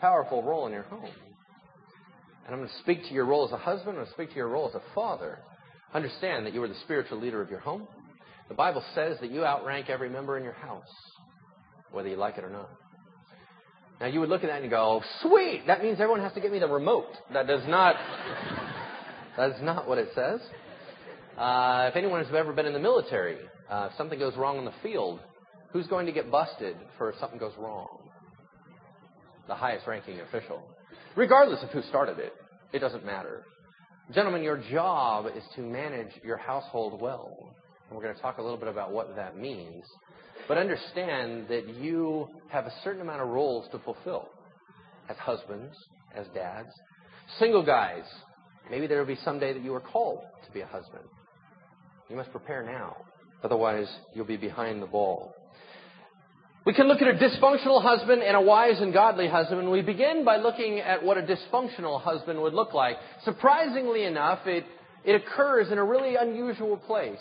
powerful 0.00 0.42
role 0.42 0.66
in 0.66 0.72
your 0.72 0.82
home. 0.82 1.08
And 2.48 2.54
I'm 2.54 2.62
going 2.62 2.70
to 2.70 2.78
speak 2.78 3.06
to 3.08 3.12
your 3.12 3.26
role 3.26 3.44
as 3.44 3.52
a 3.52 3.58
husband. 3.58 3.90
I'm 3.90 3.94
going 3.96 4.06
to 4.06 4.12
speak 4.12 4.30
to 4.30 4.36
your 4.36 4.48
role 4.48 4.70
as 4.70 4.74
a 4.74 4.80
father. 4.94 5.38
Understand 5.92 6.46
that 6.46 6.54
you 6.54 6.62
are 6.62 6.68
the 6.68 6.80
spiritual 6.82 7.20
leader 7.20 7.42
of 7.42 7.50
your 7.50 7.60
home. 7.60 7.86
The 8.48 8.54
Bible 8.54 8.82
says 8.94 9.18
that 9.20 9.30
you 9.30 9.44
outrank 9.44 9.90
every 9.90 10.08
member 10.08 10.38
in 10.38 10.44
your 10.44 10.54
house, 10.54 10.88
whether 11.90 12.08
you 12.08 12.16
like 12.16 12.38
it 12.38 12.44
or 12.44 12.48
not. 12.48 12.70
Now 14.00 14.06
you 14.06 14.20
would 14.20 14.30
look 14.30 14.44
at 14.44 14.46
that 14.46 14.62
and 14.62 14.70
go, 14.70 15.02
sweet, 15.20 15.64
that 15.66 15.82
means 15.82 16.00
everyone 16.00 16.22
has 16.22 16.32
to 16.32 16.40
give 16.40 16.50
me 16.50 16.58
the 16.58 16.68
remote. 16.68 17.10
That 17.34 17.46
does 17.46 17.68
not, 17.68 17.96
that 19.36 19.50
is 19.50 19.60
not 19.60 19.86
what 19.86 19.98
it 19.98 20.08
says. 20.14 20.40
Uh, 21.36 21.88
if 21.90 21.96
anyone 21.96 22.24
has 22.24 22.34
ever 22.34 22.54
been 22.54 22.64
in 22.64 22.72
the 22.72 22.78
military, 22.78 23.36
uh, 23.68 23.88
if 23.90 23.98
something 23.98 24.18
goes 24.18 24.34
wrong 24.38 24.56
in 24.56 24.64
the 24.64 24.72
field, 24.82 25.20
who's 25.74 25.86
going 25.86 26.06
to 26.06 26.12
get 26.12 26.30
busted 26.30 26.76
for 26.96 27.10
if 27.10 27.18
something 27.20 27.38
goes 27.38 27.52
wrong? 27.58 28.08
The 29.48 29.54
highest 29.54 29.86
ranking 29.86 30.18
official 30.20 30.62
regardless 31.16 31.62
of 31.62 31.70
who 31.70 31.82
started 31.82 32.18
it. 32.18 32.32
It 32.72 32.80
doesn't 32.80 33.04
matter. 33.04 33.44
Gentlemen, 34.14 34.42
your 34.42 34.62
job 34.70 35.26
is 35.26 35.42
to 35.56 35.60
manage 35.60 36.12
your 36.24 36.36
household 36.36 37.00
well. 37.00 37.54
And 37.88 37.96
we're 37.96 38.02
going 38.02 38.14
to 38.14 38.20
talk 38.20 38.38
a 38.38 38.42
little 38.42 38.58
bit 38.58 38.68
about 38.68 38.92
what 38.92 39.14
that 39.16 39.36
means. 39.36 39.84
But 40.46 40.58
understand 40.58 41.46
that 41.48 41.74
you 41.74 42.28
have 42.48 42.66
a 42.66 42.72
certain 42.84 43.02
amount 43.02 43.22
of 43.22 43.28
roles 43.28 43.68
to 43.72 43.78
fulfill 43.80 44.28
as 45.08 45.16
husbands, 45.16 45.74
as 46.14 46.26
dads. 46.34 46.68
Single 47.38 47.64
guys, 47.64 48.04
maybe 48.70 48.86
there 48.86 48.98
will 48.98 49.06
be 49.06 49.18
someday 49.24 49.52
that 49.52 49.62
you 49.62 49.74
are 49.74 49.80
called 49.80 50.22
to 50.46 50.52
be 50.52 50.60
a 50.60 50.66
husband. 50.66 51.04
You 52.08 52.16
must 52.16 52.30
prepare 52.30 52.62
now. 52.62 52.96
Otherwise, 53.42 53.88
you'll 54.14 54.24
be 54.24 54.36
behind 54.36 54.82
the 54.82 54.86
ball. 54.86 55.34
We 56.68 56.74
can 56.74 56.86
look 56.86 57.00
at 57.00 57.08
a 57.08 57.14
dysfunctional 57.14 57.82
husband 57.82 58.22
and 58.22 58.36
a 58.36 58.42
wise 58.42 58.78
and 58.78 58.92
godly 58.92 59.26
husband. 59.26 59.70
We 59.70 59.80
begin 59.80 60.22
by 60.22 60.36
looking 60.36 60.80
at 60.80 61.02
what 61.02 61.16
a 61.16 61.22
dysfunctional 61.22 61.98
husband 61.98 62.38
would 62.42 62.52
look 62.52 62.74
like. 62.74 62.96
Surprisingly 63.24 64.04
enough, 64.04 64.40
it, 64.46 64.66
it 65.02 65.14
occurs 65.14 65.72
in 65.72 65.78
a 65.78 65.82
really 65.82 66.16
unusual 66.16 66.76
place. 66.76 67.16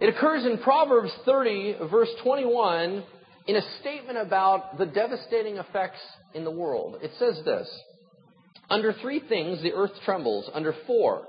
It 0.00 0.08
occurs 0.08 0.44
in 0.44 0.58
Proverbs 0.58 1.12
30, 1.24 1.76
verse 1.88 2.08
21, 2.24 3.04
in 3.46 3.54
a 3.54 3.62
statement 3.78 4.18
about 4.18 4.78
the 4.78 4.86
devastating 4.86 5.58
effects 5.58 6.00
in 6.34 6.42
the 6.42 6.50
world. 6.50 6.96
It 7.02 7.12
says 7.20 7.40
this 7.44 7.68
Under 8.68 8.94
three 8.94 9.22
things 9.28 9.62
the 9.62 9.74
earth 9.74 9.92
trembles, 10.04 10.50
under 10.52 10.74
four 10.88 11.28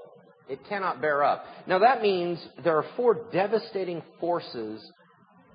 it 0.49 0.57
cannot 0.67 1.01
bear 1.01 1.23
up. 1.23 1.45
Now 1.67 1.77
that 1.77 2.01
means 2.01 2.43
there 2.63 2.77
are 2.77 2.85
four 2.95 3.27
devastating 3.31 4.01
forces 4.19 4.81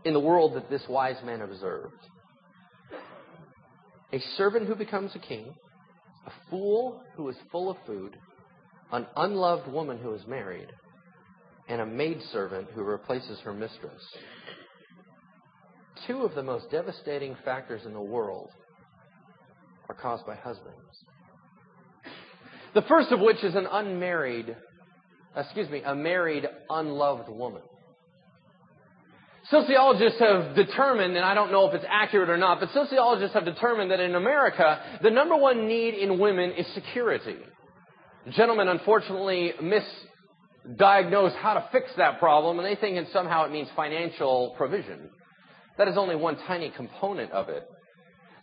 in 0.04 0.12
the 0.12 0.20
world 0.20 0.54
that 0.54 0.68
this 0.68 0.82
wise 0.88 1.16
man 1.24 1.40
observed. 1.42 1.94
A 4.12 4.18
servant 4.36 4.66
who 4.66 4.74
becomes 4.74 5.14
a 5.14 5.18
king, 5.18 5.54
a 6.26 6.32
fool 6.50 7.02
who 7.16 7.28
is 7.28 7.36
full 7.50 7.70
of 7.70 7.76
food, 7.86 8.16
an 8.92 9.06
unloved 9.16 9.70
woman 9.72 9.98
who 9.98 10.12
is 10.14 10.26
married, 10.26 10.68
and 11.68 11.80
a 11.80 11.86
maidservant 11.86 12.68
who 12.74 12.82
replaces 12.82 13.38
her 13.40 13.52
mistress. 13.52 14.02
Two 16.06 16.22
of 16.22 16.34
the 16.34 16.42
most 16.42 16.70
devastating 16.70 17.36
factors 17.44 17.82
in 17.86 17.92
the 17.92 18.00
world 18.00 18.50
are 19.88 19.94
caused 19.94 20.26
by 20.26 20.34
husbands. 20.34 20.76
The 22.74 22.82
first 22.82 23.12
of 23.12 23.20
which 23.20 23.42
is 23.44 23.54
an 23.54 23.66
unmarried, 23.70 24.56
excuse 25.36 25.68
me, 25.70 25.82
a 25.84 25.94
married, 25.94 26.46
unloved 26.68 27.28
woman. 27.28 27.62
Sociologists 29.52 30.18
have 30.18 30.56
determined, 30.56 31.14
and 31.14 31.26
I 31.26 31.34
don't 31.34 31.52
know 31.52 31.68
if 31.68 31.74
it's 31.74 31.84
accurate 31.86 32.30
or 32.30 32.38
not, 32.38 32.58
but 32.58 32.70
sociologists 32.72 33.34
have 33.34 33.44
determined 33.44 33.90
that 33.90 34.00
in 34.00 34.14
America, 34.14 34.80
the 35.02 35.10
number 35.10 35.36
one 35.36 35.68
need 35.68 35.92
in 35.92 36.18
women 36.18 36.52
is 36.52 36.66
security. 36.72 37.36
Gentlemen, 38.30 38.68
unfortunately, 38.68 39.52
misdiagnose 39.60 41.36
how 41.36 41.52
to 41.52 41.68
fix 41.70 41.90
that 41.98 42.18
problem, 42.18 42.58
and 42.58 42.66
they 42.66 42.80
think 42.80 42.96
that 42.96 43.12
somehow 43.12 43.44
it 43.44 43.52
means 43.52 43.68
financial 43.76 44.54
provision. 44.56 45.10
That 45.76 45.86
is 45.86 45.98
only 45.98 46.16
one 46.16 46.38
tiny 46.46 46.72
component 46.74 47.30
of 47.32 47.50
it. 47.50 47.62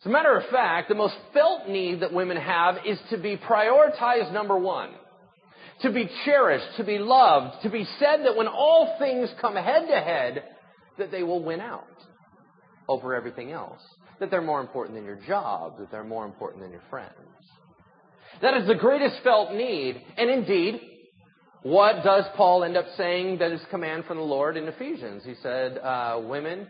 As 0.01 0.05
a 0.05 0.09
matter 0.09 0.37
of 0.37 0.47
fact, 0.51 0.89
the 0.89 0.95
most 0.95 1.15
felt 1.33 1.67
need 1.67 2.01
that 2.01 2.13
women 2.13 2.37
have 2.37 2.85
is 2.85 2.99
to 3.09 3.17
be 3.17 3.35
prioritized 3.35 4.31
number 4.31 4.59
one. 4.59 4.91
To 5.81 5.91
be 5.91 6.07
cherished, 6.25 6.77
to 6.77 6.83
be 6.83 6.99
loved, 6.99 7.63
to 7.63 7.69
be 7.71 7.87
said 7.97 8.25
that 8.25 8.37
when 8.37 8.47
all 8.47 8.95
things 8.99 9.31
come 9.41 9.55
head 9.55 9.87
to 9.87 9.99
head, 9.99 10.43
that 11.00 11.12
they 11.12 11.24
will 11.24 11.44
win 11.44 11.60
out 11.60 11.88
over 12.88 13.15
everything 13.15 13.51
else. 13.51 13.82
That 14.20 14.29
they're 14.32 14.41
more 14.41 14.62
important 14.62 14.96
than 14.96 15.06
your 15.06 15.20
job, 15.27 15.79
that 15.79 15.91
they're 15.91 16.03
more 16.03 16.25
important 16.25 16.62
than 16.62 16.72
your 16.72 16.84
friends. 16.89 17.13
That 18.41 18.56
is 18.56 18.68
the 18.68 18.75
greatest 18.75 19.24
felt 19.24 19.53
need. 19.53 20.01
And 20.18 20.29
indeed, 20.29 20.82
what 21.63 22.03
does 22.03 22.25
Paul 22.36 22.63
end 22.63 22.77
up 22.77 22.86
saying 22.96 23.39
that 23.39 23.51
is 23.51 23.62
command 23.70 24.06
from 24.06 24.18
the 24.18 24.24
Lord 24.24 24.56
in 24.56 24.68
Ephesians? 24.68 25.24
He 25.25 25.36
said, 25.41 25.77
uh, 25.77 26.22
women, 26.24 26.68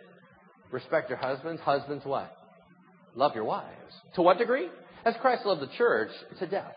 respect 0.72 1.10
your 1.10 1.20
husbands. 1.20 1.62
Husbands 1.62 2.06
what? 2.06 2.36
Love 3.16 3.36
your 3.36 3.44
wives. 3.44 3.94
To 4.16 4.22
what 4.22 4.38
degree? 4.38 4.68
As 5.06 5.16
Christ 5.22 5.46
loved 5.46 5.62
the 5.62 5.70
church, 5.78 6.10
to 6.40 6.48
death. 6.48 6.76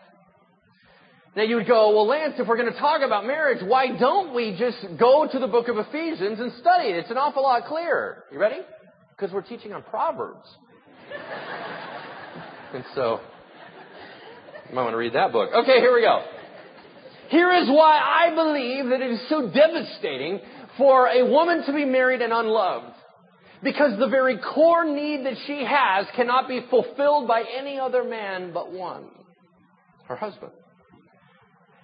Now 1.35 1.43
you 1.43 1.55
would 1.55 1.67
go, 1.67 1.95
well, 1.95 2.07
Lance, 2.07 2.35
if 2.37 2.47
we're 2.47 2.57
going 2.57 2.71
to 2.71 2.79
talk 2.79 3.01
about 3.03 3.25
marriage, 3.25 3.63
why 3.65 3.97
don't 3.97 4.35
we 4.35 4.55
just 4.57 4.77
go 4.99 5.27
to 5.31 5.39
the 5.39 5.47
book 5.47 5.67
of 5.67 5.77
Ephesians 5.77 6.39
and 6.39 6.51
study 6.59 6.89
it? 6.89 6.97
It's 6.97 7.11
an 7.11 7.17
awful 7.17 7.41
lot 7.41 7.65
clearer. 7.65 8.25
You 8.31 8.37
ready? 8.37 8.59
Because 9.15 9.33
we're 9.33 9.41
teaching 9.41 9.73
on 9.73 9.81
Proverbs. 9.81 10.45
and 12.73 12.83
so, 12.93 13.19
you 14.69 14.75
might 14.75 14.83
want 14.83 14.93
to 14.93 14.97
read 14.97 15.13
that 15.13 15.31
book. 15.31 15.49
Okay, 15.53 15.79
here 15.79 15.93
we 15.93 16.01
go. 16.01 16.23
Here 17.29 17.51
is 17.51 17.67
why 17.67 17.97
I 17.97 18.35
believe 18.35 18.89
that 18.89 19.01
it 19.01 19.11
is 19.11 19.27
so 19.27 19.49
devastating 19.49 20.39
for 20.77 21.07
a 21.07 21.27
woman 21.27 21.63
to 21.65 21.73
be 21.73 21.83
married 21.83 22.21
and 22.21 22.31
unloved. 22.31 22.93
Because 23.63 23.97
the 23.97 24.09
very 24.09 24.37
core 24.37 24.85
need 24.85 25.25
that 25.25 25.35
she 25.47 25.63
has 25.65 26.05
cannot 26.15 26.47
be 26.47 26.63
fulfilled 26.69 27.27
by 27.27 27.43
any 27.57 27.79
other 27.79 28.03
man 28.03 28.51
but 28.53 28.71
one. 28.71 29.05
Her 30.07 30.15
husband. 30.15 30.51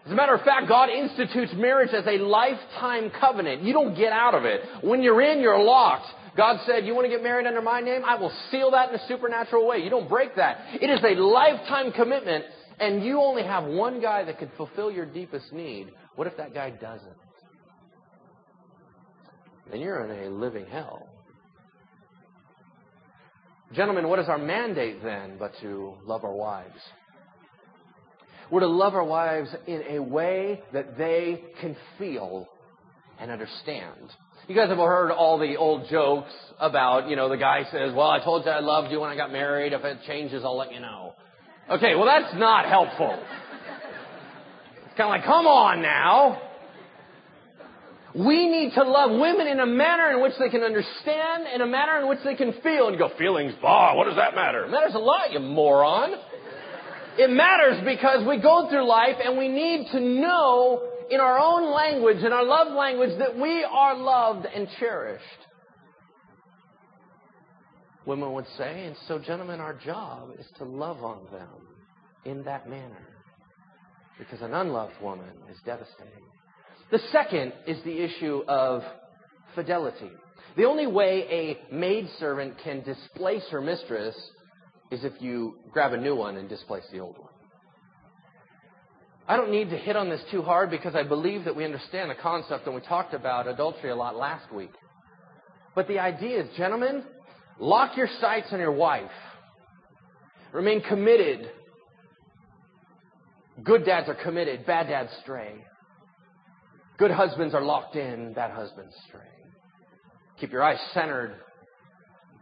As 0.09 0.13
a 0.13 0.15
matter 0.15 0.33
of 0.33 0.41
fact, 0.41 0.67
God 0.67 0.89
institutes 0.89 1.53
marriage 1.55 1.93
as 1.93 2.03
a 2.07 2.17
lifetime 2.17 3.11
covenant. 3.21 3.61
You 3.61 3.73
don't 3.73 3.93
get 3.95 4.11
out 4.11 4.33
of 4.33 4.43
it. 4.43 4.61
When 4.81 5.03
you're 5.03 5.21
in, 5.21 5.39
you're 5.39 5.61
locked. 5.61 6.07
God 6.35 6.59
said, 6.65 6.83
you 6.83 6.95
want 6.95 7.05
to 7.05 7.11
get 7.11 7.21
married 7.21 7.45
under 7.45 7.61
my 7.61 7.79
name? 7.79 8.01
I 8.03 8.15
will 8.15 8.33
seal 8.49 8.71
that 8.71 8.89
in 8.89 8.95
a 8.95 9.07
supernatural 9.07 9.67
way. 9.67 9.83
You 9.83 9.91
don't 9.91 10.09
break 10.09 10.35
that. 10.37 10.61
It 10.81 10.89
is 10.89 10.99
a 11.03 11.21
lifetime 11.21 11.91
commitment, 11.91 12.43
and 12.79 13.05
you 13.05 13.19
only 13.19 13.43
have 13.43 13.65
one 13.65 14.01
guy 14.01 14.23
that 14.23 14.39
can 14.39 14.49
fulfill 14.57 14.89
your 14.89 15.05
deepest 15.05 15.53
need. 15.53 15.91
What 16.15 16.25
if 16.25 16.35
that 16.37 16.55
guy 16.55 16.71
doesn't? 16.71 17.17
Then 19.69 19.79
you're 19.79 20.03
in 20.05 20.25
a 20.25 20.35
living 20.35 20.65
hell. 20.65 21.07
Gentlemen, 23.73 24.09
what 24.09 24.17
is 24.17 24.27
our 24.27 24.39
mandate 24.39 25.03
then 25.03 25.35
but 25.37 25.51
to 25.61 25.93
love 26.03 26.23
our 26.23 26.33
wives? 26.33 26.79
We're 28.51 28.61
to 28.61 28.67
love 28.67 28.95
our 28.95 29.03
wives 29.03 29.49
in 29.67 29.83
a 29.89 29.99
way 29.99 30.61
that 30.73 30.97
they 30.97 31.43
can 31.61 31.75
feel 31.97 32.47
and 33.19 33.29
understand. 33.29 34.09
You 34.47 34.55
guys 34.55 34.69
have 34.69 34.77
heard 34.77 35.11
all 35.11 35.37
the 35.37 35.55
old 35.55 35.87
jokes 35.89 36.31
about, 36.59 37.09
you 37.09 37.15
know, 37.15 37.29
the 37.29 37.37
guy 37.37 37.63
says, 37.71 37.93
well, 37.93 38.09
I 38.09 38.23
told 38.23 38.45
you 38.45 38.51
I 38.51 38.61
loved 38.61 38.91
you 38.91 38.99
when 38.99 39.11
I 39.11 39.15
got 39.15 39.31
married. 39.31 39.73
If 39.73 39.83
it 39.83 39.99
changes, 40.07 40.41
I'll 40.43 40.57
let 40.57 40.73
you 40.73 40.79
know. 40.79 41.13
Okay, 41.69 41.93
well, 41.93 42.05
that's 42.05 42.33
not 42.39 42.65
helpful. 42.65 43.11
It's 44.85 44.97
kind 44.97 45.01
of 45.01 45.09
like, 45.09 45.25
come 45.25 45.45
on 45.45 45.83
now. 45.83 46.41
We 48.15 48.49
need 48.49 48.73
to 48.73 48.83
love 48.83 49.11
women 49.11 49.45
in 49.45 49.59
a 49.59 49.67
manner 49.67 50.09
in 50.09 50.23
which 50.23 50.33
they 50.39 50.49
can 50.49 50.63
understand, 50.63 51.45
in 51.53 51.61
a 51.61 51.67
manner 51.67 51.99
in 51.99 52.09
which 52.09 52.19
they 52.25 52.33
can 52.33 52.53
feel. 52.63 52.87
And 52.87 52.97
go, 52.97 53.11
feelings, 53.19 53.53
bah, 53.61 53.95
what 53.95 54.05
does 54.05 54.15
that 54.15 54.33
matter? 54.33 54.65
It 54.65 54.71
matters 54.71 54.95
a 54.95 54.99
lot, 54.99 55.31
you 55.31 55.39
moron. 55.39 56.15
It 57.17 57.29
matters 57.29 57.83
because 57.85 58.25
we 58.27 58.41
go 58.41 58.69
through 58.69 58.87
life 58.87 59.15
and 59.23 59.37
we 59.37 59.47
need 59.47 59.87
to 59.91 59.99
know 59.99 60.89
in 61.09 61.19
our 61.19 61.39
own 61.39 61.73
language, 61.73 62.23
in 62.23 62.31
our 62.31 62.45
love 62.45 62.73
language, 62.73 63.17
that 63.19 63.37
we 63.37 63.63
are 63.63 63.95
loved 63.95 64.45
and 64.45 64.67
cherished. 64.79 65.23
Women 68.05 68.33
would 68.33 68.45
say, 68.57 68.85
and 68.85 68.95
so, 69.07 69.19
gentlemen, 69.19 69.59
our 69.59 69.73
job 69.73 70.29
is 70.39 70.45
to 70.57 70.63
love 70.63 71.03
on 71.03 71.25
them 71.31 71.47
in 72.25 72.43
that 72.43 72.69
manner. 72.69 73.07
Because 74.17 74.41
an 74.41 74.53
unloved 74.53 75.01
woman 75.01 75.29
is 75.51 75.57
devastating. 75.65 76.25
The 76.91 76.99
second 77.11 77.53
is 77.67 77.83
the 77.83 78.01
issue 78.03 78.43
of 78.47 78.83
fidelity. 79.55 80.11
The 80.57 80.65
only 80.65 80.87
way 80.87 81.57
a 81.71 81.73
maidservant 81.73 82.55
can 82.63 82.81
displace 82.81 83.43
her 83.51 83.61
mistress 83.61 84.15
is 84.91 85.03
if 85.03 85.13
you 85.19 85.57
grab 85.71 85.93
a 85.93 85.97
new 85.97 86.15
one 86.15 86.37
and 86.37 86.49
displace 86.49 86.83
the 86.91 86.99
old 86.99 87.17
one. 87.17 87.27
I 89.27 89.37
don't 89.37 89.51
need 89.51 89.69
to 89.69 89.77
hit 89.77 89.95
on 89.95 90.09
this 90.09 90.21
too 90.31 90.41
hard 90.41 90.71
because 90.71 90.95
I 90.95 91.03
believe 91.03 91.45
that 91.45 91.55
we 91.55 91.63
understand 91.63 92.09
the 92.09 92.15
concept 92.15 92.65
and 92.65 92.73
we 92.73 92.81
talked 92.81 93.13
about 93.13 93.47
adultery 93.47 93.91
a 93.91 93.95
lot 93.95 94.15
last 94.15 94.51
week. 94.51 94.71
But 95.75 95.87
the 95.87 95.99
idea 95.99 96.41
is, 96.41 96.49
gentlemen, 96.57 97.03
lock 97.59 97.95
your 97.95 98.09
sights 98.19 98.47
on 98.51 98.59
your 98.59 98.71
wife. 98.71 99.11
Remain 100.51 100.81
committed. 100.81 101.51
Good 103.63 103.85
dads 103.85 104.09
are 104.09 104.15
committed, 104.15 104.65
bad 104.65 104.87
dads 104.87 105.11
stray. 105.21 105.53
Good 106.97 107.11
husbands 107.11 107.53
are 107.53 107.61
locked 107.61 107.95
in, 107.95 108.33
bad 108.33 108.51
husbands 108.51 108.95
stray. 109.07 109.21
Keep 110.39 110.51
your 110.51 110.63
eyes 110.63 110.79
centered. 110.93 111.35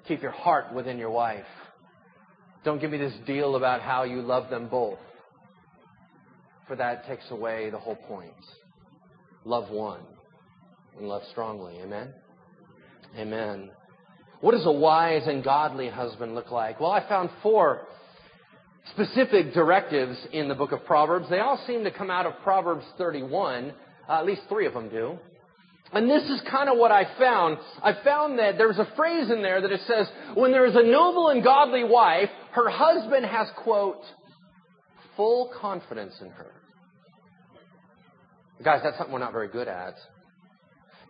Keep 0.07 0.21
your 0.21 0.31
heart 0.31 0.73
within 0.73 0.97
your 0.97 1.11
wife. 1.11 1.43
Don't 2.67 2.81
give 2.81 2.91
me 2.91 2.97
this 2.97 3.13
deal 3.25 3.55
about 3.55 3.79
how 3.79 4.03
you 4.03 4.21
love 4.21 4.49
them 4.49 4.67
both. 4.67 4.99
For 6.67 6.75
that 6.75 7.07
takes 7.07 7.23
away 7.31 7.69
the 7.69 7.79
whole 7.79 7.95
point. 7.95 8.33
Love 9.45 9.69
one 9.69 10.01
and 10.97 11.07
love 11.07 11.21
strongly. 11.31 11.79
Amen? 11.81 12.13
Amen. 13.17 13.69
What 14.41 14.51
does 14.51 14.65
a 14.65 14.71
wise 14.73 15.27
and 15.27 15.45
godly 15.45 15.87
husband 15.87 16.35
look 16.35 16.51
like? 16.51 16.81
Well, 16.81 16.91
I 16.91 17.07
found 17.07 17.29
four 17.41 17.87
specific 18.91 19.53
directives 19.53 20.17
in 20.33 20.49
the 20.49 20.55
book 20.55 20.73
of 20.73 20.83
Proverbs. 20.83 21.27
They 21.29 21.39
all 21.39 21.63
seem 21.67 21.85
to 21.85 21.91
come 21.91 22.11
out 22.11 22.25
of 22.25 22.33
Proverbs 22.43 22.83
31. 22.97 23.71
Uh, 24.09 24.11
at 24.11 24.25
least 24.25 24.41
three 24.49 24.65
of 24.65 24.73
them 24.73 24.89
do. 24.89 25.17
And 25.93 26.09
this 26.09 26.23
is 26.23 26.41
kind 26.49 26.69
of 26.69 26.77
what 26.77 26.91
I 26.91 27.05
found. 27.17 27.57
I 27.81 27.93
found 28.03 28.39
that 28.39 28.57
there's 28.57 28.77
a 28.77 28.87
phrase 28.95 29.31
in 29.31 29.41
there 29.41 29.61
that 29.61 29.71
it 29.71 29.81
says, 29.87 30.07
when 30.35 30.51
there 30.51 30.65
is 30.65 30.75
a 30.75 30.83
noble 30.83 31.29
and 31.29 31.43
godly 31.43 31.83
wife, 31.83 32.29
her 32.51 32.69
husband 32.69 33.25
has, 33.25 33.47
quote, 33.63 34.01
full 35.15 35.51
confidence 35.59 36.13
in 36.21 36.29
her. 36.29 36.51
Guys, 38.63 38.81
that's 38.83 38.97
something 38.97 39.13
we're 39.13 39.19
not 39.19 39.31
very 39.31 39.47
good 39.47 39.67
at. 39.67 39.93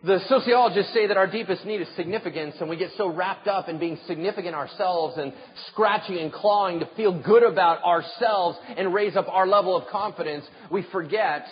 The 0.04 0.20
sociologists 0.28 0.94
say 0.94 1.08
that 1.08 1.16
our 1.16 1.26
deepest 1.26 1.64
need 1.64 1.80
is 1.80 1.88
significance, 1.96 2.54
and 2.60 2.70
we 2.70 2.76
get 2.76 2.90
so 2.96 3.12
wrapped 3.12 3.48
up 3.48 3.68
in 3.68 3.80
being 3.80 3.98
significant 4.06 4.54
ourselves 4.54 5.18
and 5.18 5.32
scratching 5.72 6.18
and 6.18 6.32
clawing 6.32 6.78
to 6.80 6.88
feel 6.94 7.20
good 7.20 7.42
about 7.42 7.82
ourselves 7.82 8.58
and 8.76 8.94
raise 8.94 9.16
up 9.16 9.26
our 9.28 9.46
level 9.46 9.76
of 9.76 9.88
confidence, 9.88 10.44
we 10.70 10.84
forget 10.92 11.46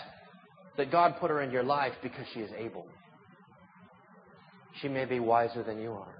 that 0.76 0.92
God 0.92 1.16
put 1.18 1.30
her 1.30 1.42
in 1.42 1.50
your 1.50 1.64
life 1.64 1.94
because 2.04 2.24
she 2.34 2.40
is 2.40 2.50
able 2.56 2.86
she 4.80 4.88
may 4.88 5.04
be 5.04 5.20
wiser 5.20 5.62
than 5.62 5.80
you 5.80 5.92
are. 5.92 6.14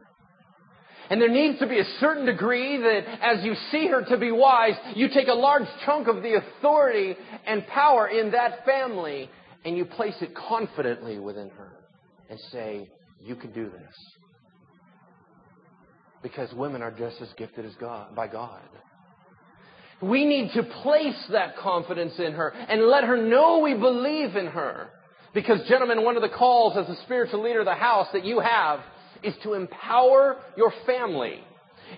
And 1.08 1.20
there 1.20 1.30
needs 1.30 1.58
to 1.60 1.66
be 1.66 1.78
a 1.78 1.84
certain 2.00 2.26
degree 2.26 2.78
that 2.78 3.04
as 3.22 3.44
you 3.44 3.54
see 3.70 3.86
her 3.88 4.02
to 4.02 4.16
be 4.16 4.32
wise, 4.32 4.75
you 4.94 5.08
take 5.08 5.28
a 5.28 5.34
large 5.34 5.66
chunk 5.84 6.08
of 6.08 6.22
the 6.22 6.34
authority 6.34 7.14
and 7.46 7.66
power 7.68 8.08
in 8.08 8.32
that 8.32 8.64
family 8.64 9.30
and 9.64 9.76
you 9.76 9.84
place 9.84 10.16
it 10.20 10.34
confidently 10.34 11.18
within 11.18 11.50
her 11.50 11.72
and 12.28 12.38
say, 12.50 12.90
you 13.20 13.36
can 13.36 13.52
do 13.52 13.70
this. 13.70 13.94
Because 16.22 16.52
women 16.54 16.82
are 16.82 16.90
just 16.90 17.20
as 17.20 17.28
gifted 17.36 17.64
as 17.64 17.75
God, 17.76 18.16
by 18.16 18.26
God. 18.26 18.62
We 20.02 20.25
need 20.25 20.52
to 20.54 20.62
place 20.62 21.26
that 21.30 21.56
confidence 21.56 22.14
in 22.18 22.32
her 22.32 22.50
and 22.50 22.82
let 22.82 23.04
her 23.04 23.16
know 23.16 23.60
we 23.60 23.75
believe 23.75 24.34
in 24.34 24.46
her. 24.46 24.90
Because, 25.37 25.61
gentlemen, 25.69 26.02
one 26.02 26.16
of 26.16 26.23
the 26.23 26.31
calls 26.31 26.78
as 26.78 26.88
a 26.88 26.99
spiritual 27.02 27.43
leader 27.43 27.61
of 27.61 27.66
the 27.66 27.75
house 27.75 28.07
that 28.14 28.25
you 28.25 28.40
have 28.40 28.81
is 29.23 29.35
to 29.43 29.52
empower 29.52 30.38
your 30.57 30.73
family. 30.87 31.40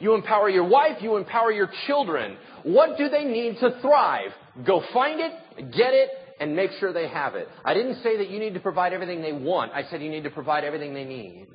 You 0.00 0.14
empower 0.14 0.50
your 0.50 0.66
wife, 0.66 0.96
you 1.00 1.16
empower 1.16 1.52
your 1.52 1.70
children. 1.86 2.36
What 2.64 2.98
do 2.98 3.08
they 3.08 3.24
need 3.24 3.60
to 3.60 3.78
thrive? 3.80 4.32
Go 4.66 4.82
find 4.92 5.20
it, 5.20 5.70
get 5.70 5.94
it, 5.94 6.10
and 6.40 6.56
make 6.56 6.72
sure 6.80 6.92
they 6.92 7.06
have 7.06 7.36
it. 7.36 7.46
I 7.64 7.74
didn't 7.74 8.02
say 8.02 8.16
that 8.16 8.28
you 8.28 8.40
need 8.40 8.54
to 8.54 8.60
provide 8.60 8.92
everything 8.92 9.22
they 9.22 9.32
want. 9.32 9.70
I 9.72 9.84
said 9.88 10.02
you 10.02 10.10
need 10.10 10.24
to 10.24 10.30
provide 10.30 10.64
everything 10.64 10.92
they 10.92 11.04
need. 11.04 11.46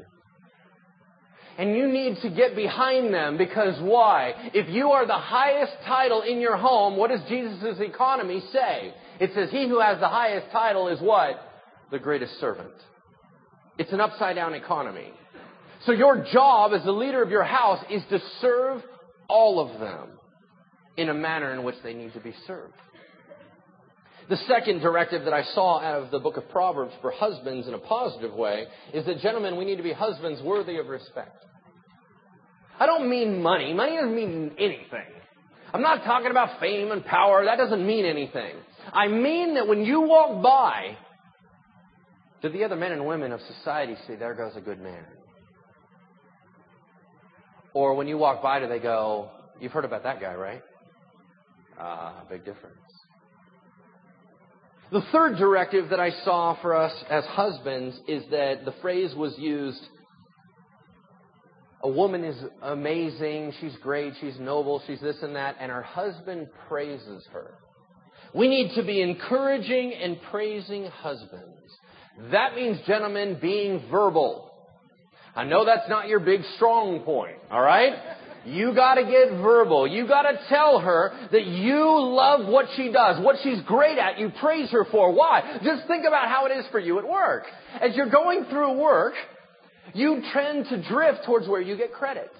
And 1.58 1.76
you 1.76 1.90
need 1.90 2.16
to 2.22 2.30
get 2.30 2.56
behind 2.56 3.14
them 3.14 3.38
because 3.38 3.78
why? 3.82 4.52
If 4.54 4.70
you 4.70 4.92
are 4.92 5.06
the 5.06 5.14
highest 5.18 5.74
title 5.86 6.22
in 6.22 6.40
your 6.40 6.56
home, 6.56 6.96
what 6.96 7.10
does 7.10 7.20
Jesus' 7.28 7.82
economy 7.82 8.42
say? 8.54 8.94
It 9.20 9.32
says, 9.36 9.50
He 9.52 9.68
who 9.68 9.82
has 9.82 10.00
the 10.00 10.08
highest 10.08 10.50
title 10.54 10.88
is 10.88 11.02
what? 11.02 11.50
The 11.94 12.00
greatest 12.00 12.40
servant. 12.40 12.74
It's 13.78 13.94
an 13.94 14.02
upside 14.02 14.36
down 14.36 14.56
economy. 14.56 15.14
So 15.86 15.92
your 15.92 16.26
job 16.34 16.72
as 16.74 16.84
the 16.84 16.92
leader 16.92 17.22
of 17.22 17.30
your 17.30 17.44
house 17.44 17.86
is 17.88 18.02
to 18.10 18.20
serve 18.42 18.82
all 19.30 19.60
of 19.60 19.80
them 19.80 20.10
in 20.98 21.10
a 21.10 21.14
manner 21.14 21.54
in 21.54 21.64
which 21.64 21.76
they 21.84 21.94
need 21.94 22.12
to 22.14 22.20
be 22.20 22.34
served. 22.48 22.74
The 24.28 24.38
second 24.48 24.80
directive 24.80 25.26
that 25.26 25.36
I 25.36 25.44
saw 25.54 25.82
out 25.82 26.02
of 26.02 26.10
the 26.10 26.18
book 26.18 26.36
of 26.36 26.50
Proverbs 26.50 26.94
for 27.00 27.12
husbands 27.12 27.68
in 27.68 27.76
a 27.76 27.80
positive 27.80 28.34
way 28.34 28.66
is 28.92 29.06
that, 29.06 29.20
gentlemen, 29.20 29.56
we 29.56 29.64
need 29.64 29.76
to 29.76 29.84
be 29.84 29.94
husbands 29.94 30.42
worthy 30.42 30.78
of 30.78 30.88
respect. 30.88 31.46
I 32.80 32.88
don't 32.88 33.08
mean 33.08 33.40
money. 33.40 33.72
Money 33.72 33.98
doesn't 33.98 34.16
mean 34.16 34.54
anything. 34.58 35.14
I'm 35.72 35.84
not 35.84 36.04
talking 36.06 36.32
about 36.32 36.60
fame 36.60 36.92
and 36.92 37.06
power. 37.06 37.46
That 37.46 37.60
doesn't 37.60 37.86
mean 37.86 38.06
anything. 38.06 38.56
I 38.92 39.10
mean 39.10 39.54
that 39.54 39.68
when 39.68 39.86
you 39.86 40.02
walk 40.02 40.42
by, 40.42 40.98
do 42.44 42.50
the 42.50 42.64
other 42.64 42.76
men 42.76 42.92
and 42.92 43.08
women 43.08 43.32
of 43.32 43.40
society 43.58 43.96
say, 44.06 44.16
there 44.16 44.36
goes 44.36 44.52
a 44.56 44.62
good 44.62 44.80
man? 44.80 45.06
Or 47.74 47.96
when 47.96 48.08
you 48.08 48.20
walk 48.20 48.44
by, 48.44 48.60
do 48.60 48.68
they 48.68 48.80
go, 48.80 49.32
you've 49.60 49.72
heard 49.72 49.86
about 49.86 50.04
that 50.04 50.22
guy, 50.22 50.36
right? 50.36 50.62
Ah, 51.80 52.22
uh, 52.22 52.30
big 52.30 52.46
difference. 52.46 52.76
The 54.92 55.02
third 55.12 55.38
directive 55.38 55.90
that 55.90 56.00
I 56.00 56.12
saw 56.24 56.62
for 56.62 56.76
us 56.76 56.94
as 57.10 57.24
husbands 57.26 58.00
is 58.08 58.24
that 58.30 58.66
the 58.66 58.74
phrase 58.82 59.16
was 59.16 59.34
used 59.40 59.82
a 61.84 61.90
woman 61.90 62.24
is 62.24 62.42
amazing, 62.62 63.52
she's 63.60 63.76
great, 63.82 64.14
she's 64.22 64.40
noble, 64.40 64.82
she's 64.88 65.02
this 65.02 65.18
and 65.22 65.36
that, 65.36 65.58
and 65.60 65.70
her 65.70 65.82
husband 65.82 66.48
praises 66.70 67.28
her. 67.34 67.56
We 68.34 68.48
need 68.48 68.74
to 68.76 68.84
be 68.84 69.02
encouraging 69.02 69.94
and 69.94 70.18
praising 70.32 70.86
husbands. 70.86 71.60
That 72.32 72.56
means, 72.56 72.80
gentlemen, 72.86 73.38
being 73.42 73.84
verbal. 73.90 74.52
I 75.36 75.44
know 75.46 75.66
that's 75.66 75.90
not 75.90 76.08
your 76.08 76.20
big 76.20 76.42
strong 76.56 77.00
point, 77.02 77.38
alright? 77.52 77.94
You 78.46 78.76
gotta 78.76 79.04
get 79.04 79.42
verbal. 79.42 79.88
You 79.88 80.08
gotta 80.08 80.38
tell 80.50 80.80
her 80.80 81.12
that 81.32 81.46
you 81.46 82.00
love 82.00 82.48
what 82.48 82.66
she 82.76 82.92
does, 82.92 83.24
what 83.24 83.38
she's 83.42 83.62
great 83.62 83.98
at. 83.98 84.20
You 84.20 84.32
praise 84.40 84.70
her 84.72 84.86
for. 84.92 85.12
Why? 85.12 85.60
Just 85.64 85.88
think 85.88 86.06
about 86.06 86.28
how 86.28 86.46
it 86.46 86.52
is 86.52 86.66
for 86.72 86.80
you 86.80 87.00
at 87.00 87.08
work. 87.08 87.46
As 87.82 87.96
you're 87.96 88.10
going 88.10 88.46
through 88.46 88.80
work, 88.80 89.14
you 89.94 90.22
tend 90.34 90.66
to 90.70 90.88
drift 90.88 91.26
towards 91.26 91.48
where 91.48 91.62
you 91.62 91.78
get 91.78 91.94
credit. 91.94 92.32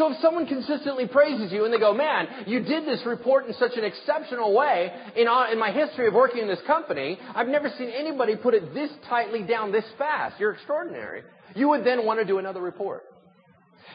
So 0.00 0.10
if 0.10 0.18
someone 0.22 0.46
consistently 0.46 1.06
praises 1.06 1.52
you 1.52 1.66
and 1.66 1.74
they 1.74 1.78
go, 1.78 1.92
man, 1.92 2.26
you 2.46 2.60
did 2.60 2.86
this 2.86 3.02
report 3.04 3.46
in 3.46 3.52
such 3.52 3.72
an 3.76 3.84
exceptional 3.84 4.54
way 4.54 4.90
in, 5.14 5.28
in 5.52 5.58
my 5.58 5.72
history 5.72 6.08
of 6.08 6.14
working 6.14 6.40
in 6.40 6.48
this 6.48 6.62
company, 6.66 7.18
I've 7.34 7.48
never 7.48 7.70
seen 7.76 7.90
anybody 7.90 8.34
put 8.34 8.54
it 8.54 8.72
this 8.72 8.88
tightly 9.10 9.42
down 9.42 9.72
this 9.72 9.84
fast. 9.98 10.40
You're 10.40 10.52
extraordinary. 10.52 11.20
You 11.54 11.68
would 11.68 11.84
then 11.84 12.06
want 12.06 12.18
to 12.18 12.24
do 12.24 12.38
another 12.38 12.62
report. 12.62 13.02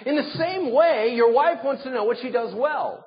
In 0.06 0.16
the 0.16 0.30
same 0.38 0.72
way, 0.72 1.14
your 1.16 1.34
wife 1.34 1.64
wants 1.64 1.82
to 1.86 1.90
know 1.90 2.04
what 2.04 2.18
she 2.22 2.30
does 2.30 2.54
well. 2.54 3.04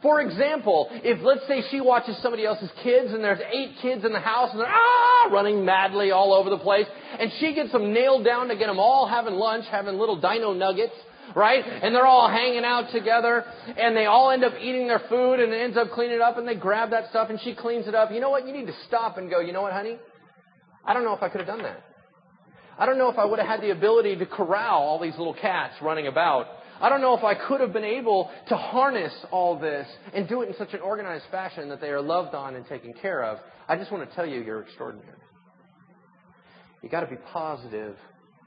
For 0.00 0.22
example, 0.22 0.88
if 0.90 1.20
let's 1.22 1.46
say 1.48 1.62
she 1.70 1.82
watches 1.82 2.16
somebody 2.22 2.46
else's 2.46 2.70
kids 2.82 3.12
and 3.12 3.22
there's 3.22 3.42
eight 3.52 3.72
kids 3.82 4.06
in 4.06 4.14
the 4.14 4.20
house 4.20 4.52
and 4.52 4.60
they're 4.60 4.72
ah 4.72 5.28
running 5.30 5.66
madly 5.66 6.12
all 6.12 6.32
over 6.32 6.48
the 6.48 6.56
place, 6.56 6.86
and 7.20 7.30
she 7.40 7.52
gets 7.52 7.72
them 7.72 7.92
nailed 7.92 8.24
down 8.24 8.48
to 8.48 8.56
get 8.56 8.68
them 8.68 8.78
all 8.78 9.06
having 9.06 9.34
lunch, 9.34 9.66
having 9.70 9.98
little 9.98 10.18
dino 10.18 10.54
nuggets, 10.54 10.94
right? 11.34 11.64
And 11.64 11.94
they're 11.94 12.06
all 12.06 12.28
hanging 12.28 12.64
out 12.64 12.90
together 12.92 13.44
and 13.76 13.96
they 13.96 14.06
all 14.06 14.30
end 14.30 14.44
up 14.44 14.54
eating 14.60 14.86
their 14.86 15.02
food 15.08 15.40
and 15.40 15.52
it 15.52 15.60
ends 15.60 15.76
up 15.76 15.90
cleaning 15.90 16.16
it 16.16 16.20
up 16.20 16.38
and 16.38 16.46
they 16.46 16.54
grab 16.54 16.90
that 16.90 17.10
stuff 17.10 17.30
and 17.30 17.40
she 17.40 17.54
cleans 17.54 17.86
it 17.86 17.94
up. 17.94 18.10
You 18.12 18.20
know 18.20 18.30
what? 18.30 18.46
You 18.46 18.52
need 18.52 18.66
to 18.66 18.74
stop 18.86 19.18
and 19.18 19.30
go, 19.30 19.40
you 19.40 19.52
know 19.52 19.62
what, 19.62 19.72
honey? 19.72 19.98
I 20.84 20.94
don't 20.94 21.04
know 21.04 21.14
if 21.14 21.22
I 21.22 21.28
could 21.28 21.40
have 21.40 21.48
done 21.48 21.62
that. 21.62 21.84
I 22.78 22.86
don't 22.86 22.98
know 22.98 23.10
if 23.10 23.18
I 23.18 23.24
would 23.24 23.38
have 23.38 23.48
had 23.48 23.60
the 23.60 23.70
ability 23.70 24.16
to 24.16 24.26
corral 24.26 24.80
all 24.80 25.00
these 25.00 25.16
little 25.18 25.34
cats 25.34 25.74
running 25.82 26.06
about. 26.06 26.46
I 26.80 26.88
don't 26.88 27.00
know 27.00 27.16
if 27.16 27.24
I 27.24 27.34
could 27.34 27.60
have 27.60 27.72
been 27.72 27.84
able 27.84 28.30
to 28.48 28.56
harness 28.56 29.12
all 29.32 29.58
this 29.58 29.86
and 30.14 30.28
do 30.28 30.42
it 30.42 30.48
in 30.48 30.54
such 30.56 30.74
an 30.74 30.80
organized 30.80 31.24
fashion 31.30 31.68
that 31.70 31.80
they 31.80 31.88
are 31.88 32.00
loved 32.00 32.36
on 32.36 32.54
and 32.54 32.64
taken 32.68 32.94
care 32.94 33.24
of. 33.24 33.38
I 33.68 33.76
just 33.76 33.90
want 33.90 34.08
to 34.08 34.14
tell 34.14 34.24
you, 34.24 34.42
you're 34.42 34.62
extraordinary. 34.62 35.18
You've 36.82 36.92
got 36.92 37.00
to 37.00 37.08
be 37.08 37.16
positive 37.32 37.96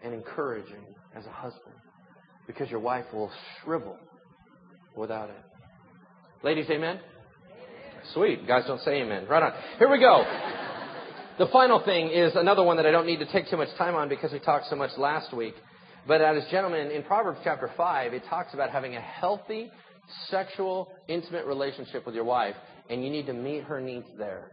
and 0.02 0.14
encouraging 0.14 0.96
as 1.14 1.26
a 1.26 1.32
husband 1.32 1.76
because 2.52 2.70
your 2.70 2.80
wife 2.80 3.06
will 3.14 3.32
shrivel 3.64 3.98
without 4.96 5.30
it. 5.30 5.36
Ladies, 6.44 6.66
amen? 6.70 7.00
Sweet. 8.14 8.48
Guys 8.48 8.64
don't 8.68 8.82
say 8.82 9.02
amen. 9.02 9.28
Right 9.30 9.44
on. 9.44 9.54
Here 9.78 9.90
we 9.90 10.00
go. 10.00 10.24
The 11.38 11.48
final 11.48 11.84
thing 11.84 12.10
is 12.10 12.34
another 12.36 12.64
one 12.64 12.78
that 12.78 12.86
I 12.86 12.92
don't 12.92 13.06
need 13.06 13.20
to 13.20 13.32
take 13.32 13.50
too 13.50 13.58
much 13.58 13.70
time 13.78 13.96
on 13.96 14.10
because 14.10 14.32
we 14.32 14.40
talked 14.40 14.68
so 14.70 14.76
much 14.76 14.92
last 14.98 15.34
week. 15.34 15.54
But 16.08 16.22
uh, 16.22 16.34
as 16.34 16.44
gentlemen, 16.52 16.92
in 16.92 17.04
Proverbs 17.04 17.40
chapter 17.44 17.72
5, 17.78 18.14
it 18.14 18.24
talks 18.30 18.54
about 18.54 18.72
having 18.72 18.96
a 18.96 19.02
healthy, 19.02 19.70
sexual, 20.30 20.92
intimate 21.08 21.46
relationship 21.46 22.06
with 22.06 22.16
your 22.16 22.24
wife, 22.24 22.56
and 22.90 23.04
you 23.04 23.10
need 23.10 23.28
to 23.28 23.34
meet 23.34 23.64
her 23.64 23.80
needs 23.80 24.08
there. 24.18 24.52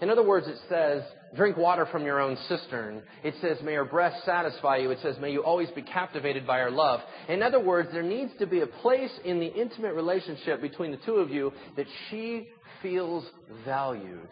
In 0.00 0.10
other 0.10 0.22
words, 0.22 0.46
it 0.46 0.58
says, 0.68 1.02
drink 1.34 1.56
water 1.56 1.86
from 1.86 2.04
your 2.04 2.20
own 2.20 2.36
cistern. 2.48 3.02
It 3.24 3.34
says, 3.40 3.58
may 3.62 3.74
her 3.74 3.84
breast 3.84 4.24
satisfy 4.24 4.76
you. 4.78 4.90
It 4.90 4.98
says, 5.02 5.16
may 5.20 5.32
you 5.32 5.42
always 5.42 5.70
be 5.70 5.82
captivated 5.82 6.46
by 6.46 6.58
her 6.58 6.70
love. 6.70 7.00
In 7.28 7.42
other 7.42 7.60
words, 7.60 7.88
there 7.92 8.02
needs 8.02 8.32
to 8.38 8.46
be 8.46 8.60
a 8.60 8.66
place 8.66 9.12
in 9.24 9.40
the 9.40 9.52
intimate 9.52 9.94
relationship 9.94 10.60
between 10.60 10.90
the 10.90 10.98
two 10.98 11.16
of 11.16 11.30
you 11.30 11.52
that 11.76 11.86
she 12.10 12.48
feels 12.82 13.24
valued 13.64 14.28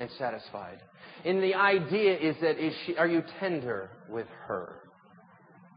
and 0.00 0.10
satisfied. 0.18 0.78
And 1.24 1.42
the 1.42 1.54
idea 1.54 2.18
is 2.18 2.36
that 2.40 2.58
is 2.58 2.74
she, 2.86 2.96
are 2.96 3.06
you 3.06 3.22
tender 3.40 3.90
with 4.08 4.26
her? 4.46 4.80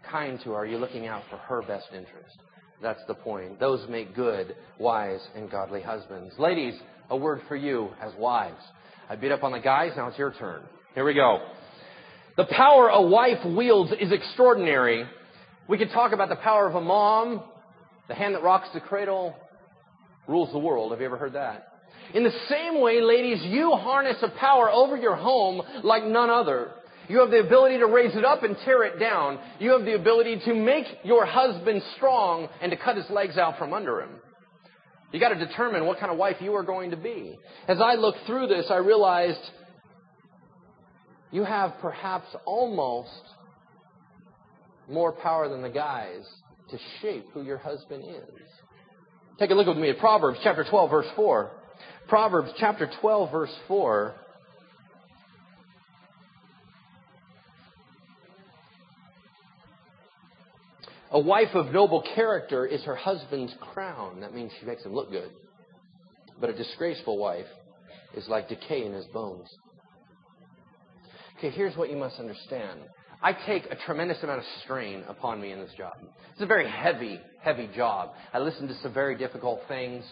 Kind 0.09 0.39
to 0.43 0.51
her? 0.51 0.57
Are 0.57 0.65
you 0.65 0.77
looking 0.77 1.05
out 1.07 1.23
for 1.29 1.37
her 1.37 1.61
best 1.61 1.87
interest? 1.93 2.37
That's 2.81 2.99
the 3.07 3.15
point. 3.15 3.59
Those 3.59 3.87
make 3.89 4.15
good, 4.15 4.55
wise, 4.77 5.25
and 5.35 5.49
godly 5.49 5.81
husbands. 5.81 6.33
Ladies, 6.37 6.75
a 7.09 7.17
word 7.17 7.41
for 7.47 7.55
you 7.55 7.89
as 8.01 8.13
wives. 8.17 8.61
I 9.09 9.15
beat 9.15 9.31
up 9.31 9.43
on 9.43 9.51
the 9.51 9.59
guys, 9.59 9.93
now 9.95 10.07
it's 10.07 10.17
your 10.17 10.33
turn. 10.33 10.61
Here 10.93 11.05
we 11.05 11.13
go. 11.13 11.39
The 12.35 12.45
power 12.45 12.89
a 12.89 13.01
wife 13.01 13.43
wields 13.45 13.91
is 13.99 14.11
extraordinary. 14.11 15.05
We 15.67 15.77
could 15.77 15.91
talk 15.91 16.11
about 16.11 16.29
the 16.29 16.35
power 16.35 16.67
of 16.67 16.75
a 16.75 16.81
mom. 16.81 17.43
The 18.07 18.15
hand 18.15 18.35
that 18.35 18.43
rocks 18.43 18.69
the 18.73 18.79
cradle 18.79 19.35
rules 20.27 20.51
the 20.51 20.59
world. 20.59 20.91
Have 20.91 20.99
you 20.99 21.07
ever 21.07 21.17
heard 21.17 21.33
that? 21.33 21.73
In 22.13 22.23
the 22.23 22.33
same 22.47 22.79
way, 22.81 23.01
ladies, 23.01 23.41
you 23.43 23.71
harness 23.71 24.17
a 24.21 24.29
power 24.39 24.69
over 24.69 24.95
your 24.95 25.15
home 25.15 25.61
like 25.83 26.05
none 26.05 26.29
other. 26.29 26.71
You 27.07 27.19
have 27.19 27.31
the 27.31 27.39
ability 27.39 27.79
to 27.79 27.85
raise 27.85 28.15
it 28.15 28.25
up 28.25 28.43
and 28.43 28.55
tear 28.65 28.83
it 28.83 28.99
down. 28.99 29.39
You 29.59 29.71
have 29.71 29.85
the 29.85 29.95
ability 29.95 30.41
to 30.45 30.53
make 30.53 30.85
your 31.03 31.25
husband 31.25 31.81
strong 31.95 32.49
and 32.61 32.71
to 32.71 32.77
cut 32.77 32.97
his 32.97 33.09
legs 33.09 33.37
out 33.37 33.57
from 33.57 33.73
under 33.73 34.01
him. 34.01 34.09
You 35.11 35.19
got 35.19 35.29
to 35.29 35.35
determine 35.35 35.85
what 35.85 35.99
kind 35.99 36.11
of 36.11 36.17
wife 36.17 36.37
you 36.41 36.53
are 36.55 36.63
going 36.63 36.91
to 36.91 36.97
be. 36.97 37.37
As 37.67 37.79
I 37.79 37.95
looked 37.95 38.19
through 38.25 38.47
this, 38.47 38.65
I 38.69 38.77
realized 38.77 39.39
you 41.31 41.45
have 41.45 41.75
perhaps 41.81 42.27
almost 42.45 43.09
more 44.89 45.13
power 45.13 45.47
than 45.47 45.61
the 45.61 45.69
guys 45.69 46.25
to 46.71 46.77
shape 47.01 47.25
who 47.33 47.41
your 47.43 47.57
husband 47.57 48.03
is. 48.03 48.43
Take 49.39 49.51
a 49.51 49.53
look 49.53 49.67
with 49.67 49.77
me 49.77 49.89
at 49.89 49.99
Proverbs 49.99 50.39
chapter 50.43 50.65
12 50.69 50.89
verse 50.89 51.07
4. 51.15 51.51
Proverbs 52.07 52.51
chapter 52.57 52.89
12, 53.01 53.31
verse 53.31 53.55
4. 53.67 54.15
A 61.11 61.19
wife 61.19 61.53
of 61.53 61.71
noble 61.71 62.03
character 62.15 62.65
is 62.65 62.83
her 62.83 62.95
husband's 62.95 63.53
crown. 63.73 64.19
That 64.21 64.33
means 64.33 64.51
she 64.59 64.65
makes 64.65 64.83
him 64.83 64.93
look 64.93 65.09
good. 65.09 65.31
But 66.39 66.49
a 66.49 66.53
disgraceful 66.53 67.17
wife 67.17 67.47
is 68.15 68.27
like 68.27 68.49
decay 68.49 68.85
in 68.85 68.93
his 68.93 69.05
bones. 69.07 69.47
Okay, 71.37 71.49
here's 71.49 71.77
what 71.77 71.89
you 71.89 71.97
must 71.97 72.19
understand. 72.19 72.81
I 73.21 73.33
take 73.33 73.65
a 73.71 73.75
tremendous 73.85 74.21
amount 74.21 74.39
of 74.39 74.45
strain 74.63 75.03
upon 75.07 75.41
me 75.41 75.51
in 75.51 75.59
this 75.59 75.71
job. 75.77 75.93
It's 76.33 76.41
a 76.41 76.45
very 76.45 76.69
heavy, 76.69 77.19
heavy 77.41 77.69
job. 77.75 78.11
I 78.33 78.39
listen 78.39 78.67
to 78.67 78.75
some 78.81 78.93
very 78.93 79.17
difficult 79.17 79.61
things. 79.67 80.03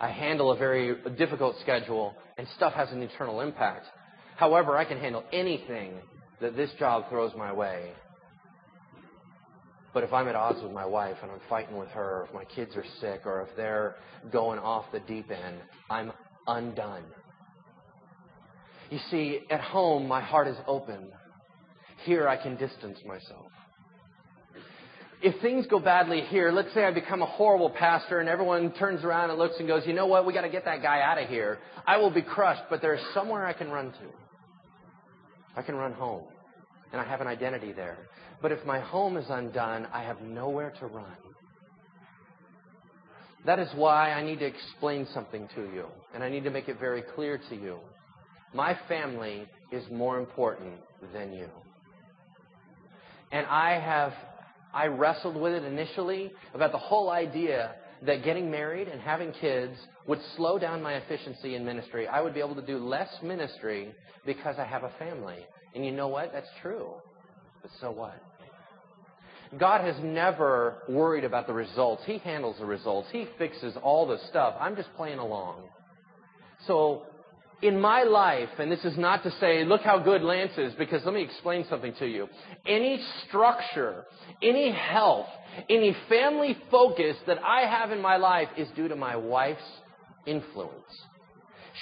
I 0.00 0.10
handle 0.10 0.50
a 0.50 0.56
very 0.56 0.96
difficult 1.16 1.56
schedule, 1.62 2.14
and 2.36 2.46
stuff 2.56 2.74
has 2.74 2.90
an 2.90 3.02
eternal 3.02 3.40
impact. 3.40 3.86
However, 4.36 4.76
I 4.76 4.84
can 4.84 4.98
handle 4.98 5.22
anything 5.32 5.94
that 6.40 6.56
this 6.56 6.70
job 6.78 7.08
throws 7.08 7.32
my 7.36 7.52
way. 7.52 7.92
But 9.94 10.02
if 10.02 10.12
I'm 10.12 10.26
at 10.28 10.34
odds 10.34 10.60
with 10.60 10.72
my 10.72 10.84
wife 10.84 11.16
and 11.22 11.30
I'm 11.30 11.40
fighting 11.48 11.76
with 11.78 11.88
her, 11.90 12.20
or 12.20 12.26
if 12.28 12.34
my 12.34 12.44
kids 12.44 12.74
are 12.76 12.84
sick, 13.00 13.22
or 13.24 13.42
if 13.42 13.56
they're 13.56 13.94
going 14.32 14.58
off 14.58 14.86
the 14.92 15.00
deep 15.00 15.30
end, 15.30 15.56
I'm 15.88 16.12
undone. 16.48 17.04
You 18.90 18.98
see, 19.10 19.40
at 19.50 19.60
home, 19.60 20.06
my 20.08 20.20
heart 20.20 20.48
is 20.48 20.56
open. 20.66 21.10
Here, 22.04 22.28
I 22.28 22.36
can 22.36 22.56
distance 22.56 22.98
myself. 23.06 23.46
If 25.22 25.40
things 25.40 25.66
go 25.68 25.78
badly 25.78 26.20
here, 26.22 26.52
let's 26.52 26.74
say 26.74 26.84
I 26.84 26.90
become 26.90 27.22
a 27.22 27.26
horrible 27.26 27.70
pastor 27.70 28.18
and 28.18 28.28
everyone 28.28 28.72
turns 28.72 29.04
around 29.04 29.30
and 29.30 29.38
looks 29.38 29.54
and 29.58 29.66
goes, 29.66 29.86
you 29.86 29.94
know 29.94 30.06
what, 30.06 30.26
we 30.26 30.34
got 30.34 30.42
to 30.42 30.50
get 30.50 30.66
that 30.66 30.82
guy 30.82 31.00
out 31.00 31.16
of 31.16 31.30
here. 31.30 31.60
I 31.86 31.96
will 31.96 32.10
be 32.10 32.20
crushed, 32.20 32.64
but 32.68 32.82
there's 32.82 33.00
somewhere 33.14 33.46
I 33.46 33.54
can 33.54 33.70
run 33.70 33.92
to. 33.92 34.06
I 35.56 35.62
can 35.62 35.76
run 35.76 35.92
home, 35.92 36.24
and 36.94 37.00
I 37.00 37.10
have 37.10 37.20
an 37.20 37.26
identity 37.26 37.72
there. 37.72 37.98
But 38.40 38.52
if 38.52 38.64
my 38.64 38.78
home 38.78 39.16
is 39.16 39.24
undone, 39.28 39.88
I 39.92 40.04
have 40.04 40.22
nowhere 40.22 40.72
to 40.78 40.86
run. 40.86 41.16
That 43.44 43.58
is 43.58 43.68
why 43.74 44.12
I 44.12 44.22
need 44.24 44.38
to 44.38 44.46
explain 44.46 45.08
something 45.12 45.48
to 45.56 45.62
you, 45.62 45.86
and 46.14 46.22
I 46.22 46.28
need 46.28 46.44
to 46.44 46.50
make 46.50 46.68
it 46.68 46.78
very 46.78 47.02
clear 47.16 47.40
to 47.50 47.56
you. 47.56 47.80
My 48.54 48.78
family 48.86 49.42
is 49.72 49.82
more 49.90 50.20
important 50.20 50.74
than 51.12 51.32
you. 51.32 51.48
And 53.32 53.44
I 53.46 53.80
have, 53.80 54.12
I 54.72 54.86
wrestled 54.86 55.34
with 55.34 55.52
it 55.52 55.64
initially 55.64 56.30
about 56.54 56.70
the 56.70 56.78
whole 56.78 57.10
idea 57.10 57.74
that 58.06 58.22
getting 58.22 58.52
married 58.52 58.86
and 58.86 59.00
having 59.00 59.32
kids 59.32 59.74
would 60.06 60.20
slow 60.36 60.60
down 60.60 60.80
my 60.80 60.94
efficiency 60.94 61.56
in 61.56 61.64
ministry. 61.64 62.06
I 62.06 62.20
would 62.20 62.34
be 62.34 62.40
able 62.40 62.54
to 62.54 62.64
do 62.64 62.78
less 62.78 63.08
ministry 63.20 63.92
because 64.24 64.60
I 64.60 64.64
have 64.64 64.84
a 64.84 64.92
family. 64.96 65.44
And 65.74 65.84
you 65.84 65.92
know 65.92 66.08
what? 66.08 66.32
That's 66.32 66.48
true. 66.62 66.90
But 67.62 67.70
so 67.80 67.90
what? 67.90 68.20
God 69.58 69.82
has 69.82 69.96
never 70.02 70.82
worried 70.88 71.24
about 71.24 71.46
the 71.46 71.52
results. 71.52 72.02
He 72.06 72.18
handles 72.18 72.56
the 72.58 72.66
results. 72.66 73.08
He 73.12 73.26
fixes 73.38 73.74
all 73.82 74.06
the 74.06 74.18
stuff. 74.28 74.54
I'm 74.60 74.76
just 74.76 74.92
playing 74.96 75.18
along. 75.18 75.64
So 76.66 77.04
in 77.62 77.80
my 77.80 78.02
life, 78.02 78.48
and 78.58 78.70
this 78.70 78.84
is 78.84 78.98
not 78.98 79.22
to 79.22 79.30
say, 79.40 79.64
look 79.64 79.82
how 79.82 79.98
good 79.98 80.22
Lance 80.22 80.52
is, 80.58 80.72
because 80.74 81.02
let 81.04 81.14
me 81.14 81.22
explain 81.22 81.64
something 81.70 81.94
to 81.98 82.06
you. 82.06 82.28
Any 82.66 83.02
structure, 83.26 84.04
any 84.42 84.72
health, 84.72 85.28
any 85.70 85.96
family 86.08 86.56
focus 86.70 87.16
that 87.26 87.38
I 87.42 87.62
have 87.62 87.90
in 87.90 88.02
my 88.02 88.16
life 88.16 88.48
is 88.56 88.68
due 88.74 88.88
to 88.88 88.96
my 88.96 89.16
wife's 89.16 89.62
influence. 90.26 90.84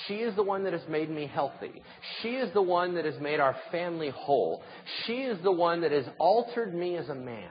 She 0.07 0.15
is 0.15 0.35
the 0.37 0.43
one 0.43 0.65
that 0.65 0.73
has 0.73 0.87
made 0.89 1.11
me 1.11 1.27
healthy. 1.27 1.83
She 2.21 2.31
is 2.31 2.53
the 2.55 2.63
one 2.63 2.95
that 2.95 3.05
has 3.05 3.19
made 3.21 3.41
our 3.41 3.57
family 3.71 4.11
whole. 4.11 4.63
She 5.05 5.23
is 5.23 5.43
the 5.43 5.53
one 5.53 5.81
that 5.83 5.93
has 5.93 6.07
altered 6.19 6.75
me 6.75 6.97
as 6.97 7.09
a 7.09 7.15
man 7.15 7.51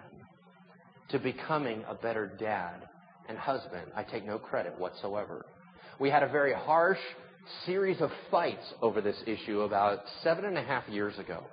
to 1.09 1.19
becoming 1.19 1.83
a 1.87 1.93
better 1.93 2.27
dad 2.39 2.87
and 3.29 3.37
husband. 3.37 3.91
I 3.95 4.03
take 4.03 4.25
no 4.25 4.39
credit 4.39 4.77
whatsoever. 4.79 5.45
We 5.99 6.09
had 6.09 6.23
a 6.23 6.29
very 6.29 6.53
harsh 6.53 6.99
series 7.65 8.01
of 8.01 8.09
fights 8.29 8.73
over 8.81 9.01
this 9.01 9.21
issue 9.27 9.61
about 9.61 9.99
seven 10.23 10.45
and 10.45 10.57
a 10.57 10.63
half 10.63 10.87
years 10.89 11.17
ago. 11.19 11.43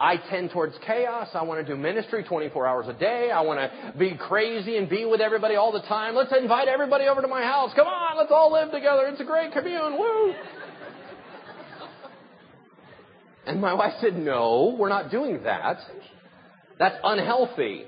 I 0.00 0.16
tend 0.30 0.50
towards 0.50 0.74
chaos. 0.86 1.28
I 1.34 1.42
want 1.42 1.64
to 1.64 1.72
do 1.72 1.80
ministry 1.80 2.24
24 2.24 2.66
hours 2.66 2.86
a 2.88 2.92
day. 2.92 3.30
I 3.30 3.40
want 3.42 3.60
to 3.60 3.98
be 3.98 4.16
crazy 4.16 4.76
and 4.76 4.88
be 4.88 5.04
with 5.04 5.20
everybody 5.20 5.54
all 5.56 5.72
the 5.72 5.82
time. 5.82 6.14
Let's 6.14 6.32
invite 6.38 6.68
everybody 6.68 7.04
over 7.06 7.22
to 7.22 7.28
my 7.28 7.42
house. 7.42 7.70
Come 7.74 7.86
on, 7.86 8.16
let's 8.16 8.32
all 8.32 8.52
live 8.52 8.70
together. 8.70 9.06
It's 9.06 9.20
a 9.20 9.24
great 9.24 9.52
commune. 9.52 9.98
Woo! 9.98 10.34
And 13.46 13.60
my 13.60 13.74
wife 13.74 13.94
said, 14.00 14.16
no, 14.16 14.76
we're 14.78 14.88
not 14.88 15.10
doing 15.10 15.42
that. 15.42 15.78
That's 16.78 16.96
unhealthy. 17.02 17.84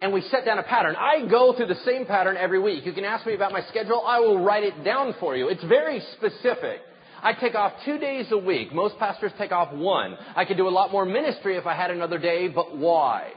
And 0.00 0.12
we 0.12 0.20
set 0.22 0.44
down 0.44 0.58
a 0.58 0.62
pattern. 0.62 0.96
I 0.96 1.28
go 1.28 1.54
through 1.56 1.66
the 1.66 1.80
same 1.84 2.06
pattern 2.06 2.36
every 2.36 2.58
week. 2.58 2.84
You 2.84 2.92
can 2.92 3.04
ask 3.04 3.26
me 3.26 3.34
about 3.34 3.52
my 3.52 3.62
schedule. 3.68 4.02
I 4.04 4.18
will 4.18 4.42
write 4.42 4.64
it 4.64 4.84
down 4.84 5.14
for 5.20 5.36
you. 5.36 5.48
It's 5.48 5.62
very 5.64 6.02
specific. 6.16 6.80
I 7.22 7.34
take 7.34 7.54
off 7.54 7.72
two 7.84 7.98
days 7.98 8.26
a 8.32 8.38
week. 8.38 8.74
Most 8.74 8.98
pastors 8.98 9.32
take 9.38 9.52
off 9.52 9.72
one. 9.72 10.16
I 10.34 10.44
could 10.44 10.56
do 10.56 10.66
a 10.66 10.70
lot 10.70 10.90
more 10.90 11.04
ministry 11.04 11.56
if 11.56 11.66
I 11.66 11.76
had 11.76 11.90
another 11.90 12.18
day, 12.18 12.48
but 12.48 12.76
why? 12.76 13.30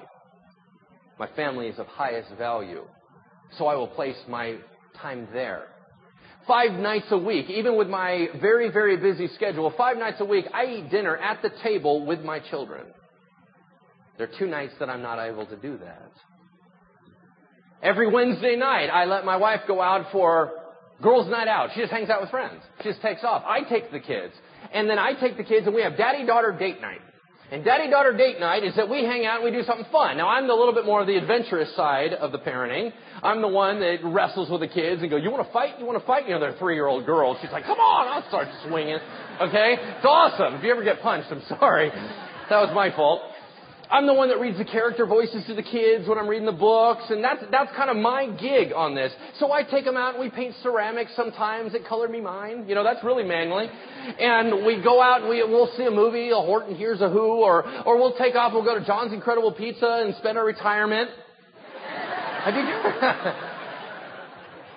My 1.20 1.28
family 1.36 1.68
is 1.68 1.78
of 1.78 1.86
highest 1.88 2.32
value. 2.38 2.84
So 3.58 3.68
I 3.68 3.76
will 3.76 3.88
place 3.88 4.18
my 4.28 4.58
time 5.02 5.28
there. 5.32 5.68
Five 6.48 6.74
nights 6.80 7.08
a 7.12 7.18
week, 7.18 7.50
even 7.50 7.78
with 7.78 7.88
my 7.88 8.28
very, 8.42 8.72
very 8.72 8.98
busy 8.98 9.28
schedule, 9.36 9.72
five 9.78 9.98
nights 9.98 10.18
a 10.20 10.26
week, 10.26 10.46
I 10.54 10.66
eat 10.66 10.90
dinner 10.90 11.16
at 11.18 11.42
the 11.42 11.52
table 11.64 12.06
with 12.06 12.22
my 12.22 12.40
children. 12.40 12.86
There 14.18 14.28
are 14.28 14.40
two 14.40 14.48
nights 14.48 14.74
that 14.80 14.90
I'm 14.90 15.02
not 15.02 15.20
able 15.20 15.46
to 15.46 15.56
do 15.56 15.78
that. 15.78 16.12
Every 17.84 18.12
Wednesday 18.12 18.56
night, 18.56 18.88
I 18.88 19.06
let 19.06 19.26
my 19.26 19.38
wife 19.38 19.62
go 19.68 19.82
out 19.82 20.12
for 20.12 20.54
girls' 21.02 21.30
night 21.30 21.48
out. 21.48 21.70
She 21.74 21.82
just 21.82 21.92
hangs 21.92 22.10
out 22.10 22.22
with 22.22 22.30
friends. 22.30 22.62
She 22.82 22.90
just 22.90 23.02
takes 23.02 23.24
off. 23.24 23.44
I 23.46 23.62
take 23.62 23.92
the 23.92 24.00
kids. 24.00 24.34
And 24.74 24.90
then 24.90 25.00
I 25.00 25.14
take 25.14 25.38
the 25.38 25.44
kids 25.44 25.66
and 25.68 25.76
we 25.76 25.82
have 25.82 25.98
daddy-daughter 25.98 26.58
date 26.60 26.82
night. 26.82 27.02
And 27.52 27.64
daddy-daughter 27.64 28.18
date 28.18 28.40
night 28.40 28.64
is 28.64 28.76
that 28.76 28.90
we 28.90 29.04
hang 29.04 29.26
out 29.26 29.44
and 29.44 29.46
we 29.46 29.52
do 29.56 29.64
something 29.66 29.86
fun. 29.92 30.18
Now, 30.18 30.28
I'm 30.30 30.48
the 30.48 30.54
little 30.54 30.74
bit 30.74 30.86
more 30.86 31.02
of 31.02 31.08
the 31.08 31.16
adventurous 31.16 31.76
side 31.76 32.14
of 32.14 32.32
the 32.32 32.40
parenting. 32.40 32.92
I'm 33.22 33.42
the 33.42 33.48
one 33.48 33.80
that 33.82 33.98
wrestles 34.04 34.50
with 34.50 34.62
the 34.62 34.68
kids 34.68 35.02
and 35.02 35.12
go, 35.12 35.18
you 35.18 35.30
want 35.30 35.46
to 35.46 35.54
fight? 35.54 35.78
You 35.78 35.86
want 35.86 36.00
to 36.00 36.06
fight? 36.08 36.28
You 36.28 36.34
know, 36.34 36.40
they're 36.40 36.58
three-year-old 36.58 37.06
girls. 37.06 37.38
She's 37.42 37.52
like, 37.52 37.66
come 37.66 37.78
on, 37.78 38.08
I'll 38.08 38.28
start 38.30 38.48
swinging. 38.68 38.98
Okay? 39.42 39.76
It's 39.78 40.06
awesome. 40.06 40.56
If 40.56 40.64
you 40.64 40.72
ever 40.72 40.84
get 40.84 41.02
punched, 41.02 41.32
I'm 41.32 41.44
sorry. 41.60 41.92
That 42.50 42.60
was 42.62 42.72
my 42.74 42.90
fault. 42.96 43.22
I'm 43.92 44.08
the 44.08 44.14
one 44.14 44.30
that 44.30 44.40
reads 44.40 44.58
the 44.58 44.66
character 44.66 45.06
voices 45.06 45.46
to 45.48 45.54
the 45.54 45.64
kids 45.64 46.08
when 46.08 46.18
I'm 46.18 46.28
reading 46.28 46.46
the 46.46 46.52
books, 46.52 47.04
and 47.10 47.24
that's, 47.24 47.44
that's 47.52 47.72
kind 47.76 47.90
of 47.90 47.98
my 47.98 48.28
gig 48.28 48.74
on 48.76 48.96
this. 48.96 49.12
So 49.40 49.52
I 49.52 49.64
take 49.64 49.86
them 49.86 49.96
out 49.96 50.16
and 50.16 50.24
we 50.24 50.30
paint 50.30 50.56
ceramics 50.64 51.12
sometimes 51.16 51.76
at 51.76 51.86
Color 51.86 52.10
Me 52.10 52.20
Mine. 52.20 52.66
You 52.68 52.76
know, 52.76 52.84
that's 52.84 53.04
really 53.04 53.24
manly. 53.24 53.68
And 54.20 54.66
we 54.66 54.82
go 54.82 55.02
out 55.02 55.22
and 55.22 55.30
we, 55.30 55.44
we'll 55.44 55.72
see 55.78 55.86
a 55.86 55.92
movie, 55.92 56.32
a 56.32 56.36
Horton 56.36 56.76
Hears 56.76 57.02
a 57.02 57.10
Who, 57.10 57.44
or, 57.44 57.64
or 57.86 57.98
we'll 57.98 58.18
take 58.18 58.36
off, 58.36 58.54
we'll 58.54 58.64
go 58.64 58.78
to 58.78 58.86
John's 58.86 59.14
Incredible 59.14 59.52
Pizza 59.52 60.04
and 60.06 60.16
spend 60.16 60.38
our 60.38 60.46
retirement. 60.46 61.10
Have 62.44 62.56
you 62.56 62.62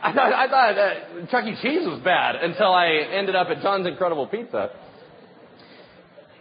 I 0.00 0.12
thought, 0.12 0.32
I 0.32 0.48
thought 0.48 0.78
uh, 0.78 1.26
Chuck 1.26 1.44
E. 1.44 1.56
Cheese 1.60 1.84
was 1.84 2.00
bad 2.04 2.36
until 2.36 2.72
I 2.72 2.86
ended 3.12 3.34
up 3.34 3.48
at 3.48 3.62
John's 3.62 3.86
Incredible 3.86 4.28
Pizza. 4.28 4.70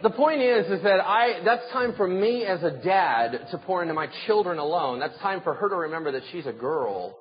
The 0.00 0.10
point 0.10 0.40
is, 0.40 0.66
is 0.70 0.82
that 0.84 1.00
I, 1.00 1.42
that's 1.44 1.72
time 1.72 1.92
for 1.96 2.06
me 2.06 2.44
as 2.44 2.62
a 2.62 2.70
dad 2.70 3.48
to 3.50 3.58
pour 3.58 3.82
into 3.82 3.94
my 3.94 4.06
children 4.26 4.58
alone. 4.58 5.00
That's 5.00 5.18
time 5.18 5.40
for 5.42 5.54
her 5.54 5.68
to 5.68 5.74
remember 5.74 6.12
that 6.12 6.22
she's 6.30 6.46
a 6.46 6.52
girl. 6.52 7.18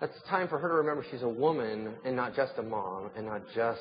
That's 0.00 0.14
time 0.30 0.46
for 0.46 0.58
her 0.58 0.68
to 0.68 0.74
remember 0.74 1.04
she's 1.10 1.22
a 1.22 1.28
woman 1.28 1.94
and 2.04 2.14
not 2.14 2.36
just 2.36 2.52
a 2.58 2.62
mom 2.62 3.10
and 3.16 3.26
not 3.26 3.42
just 3.56 3.80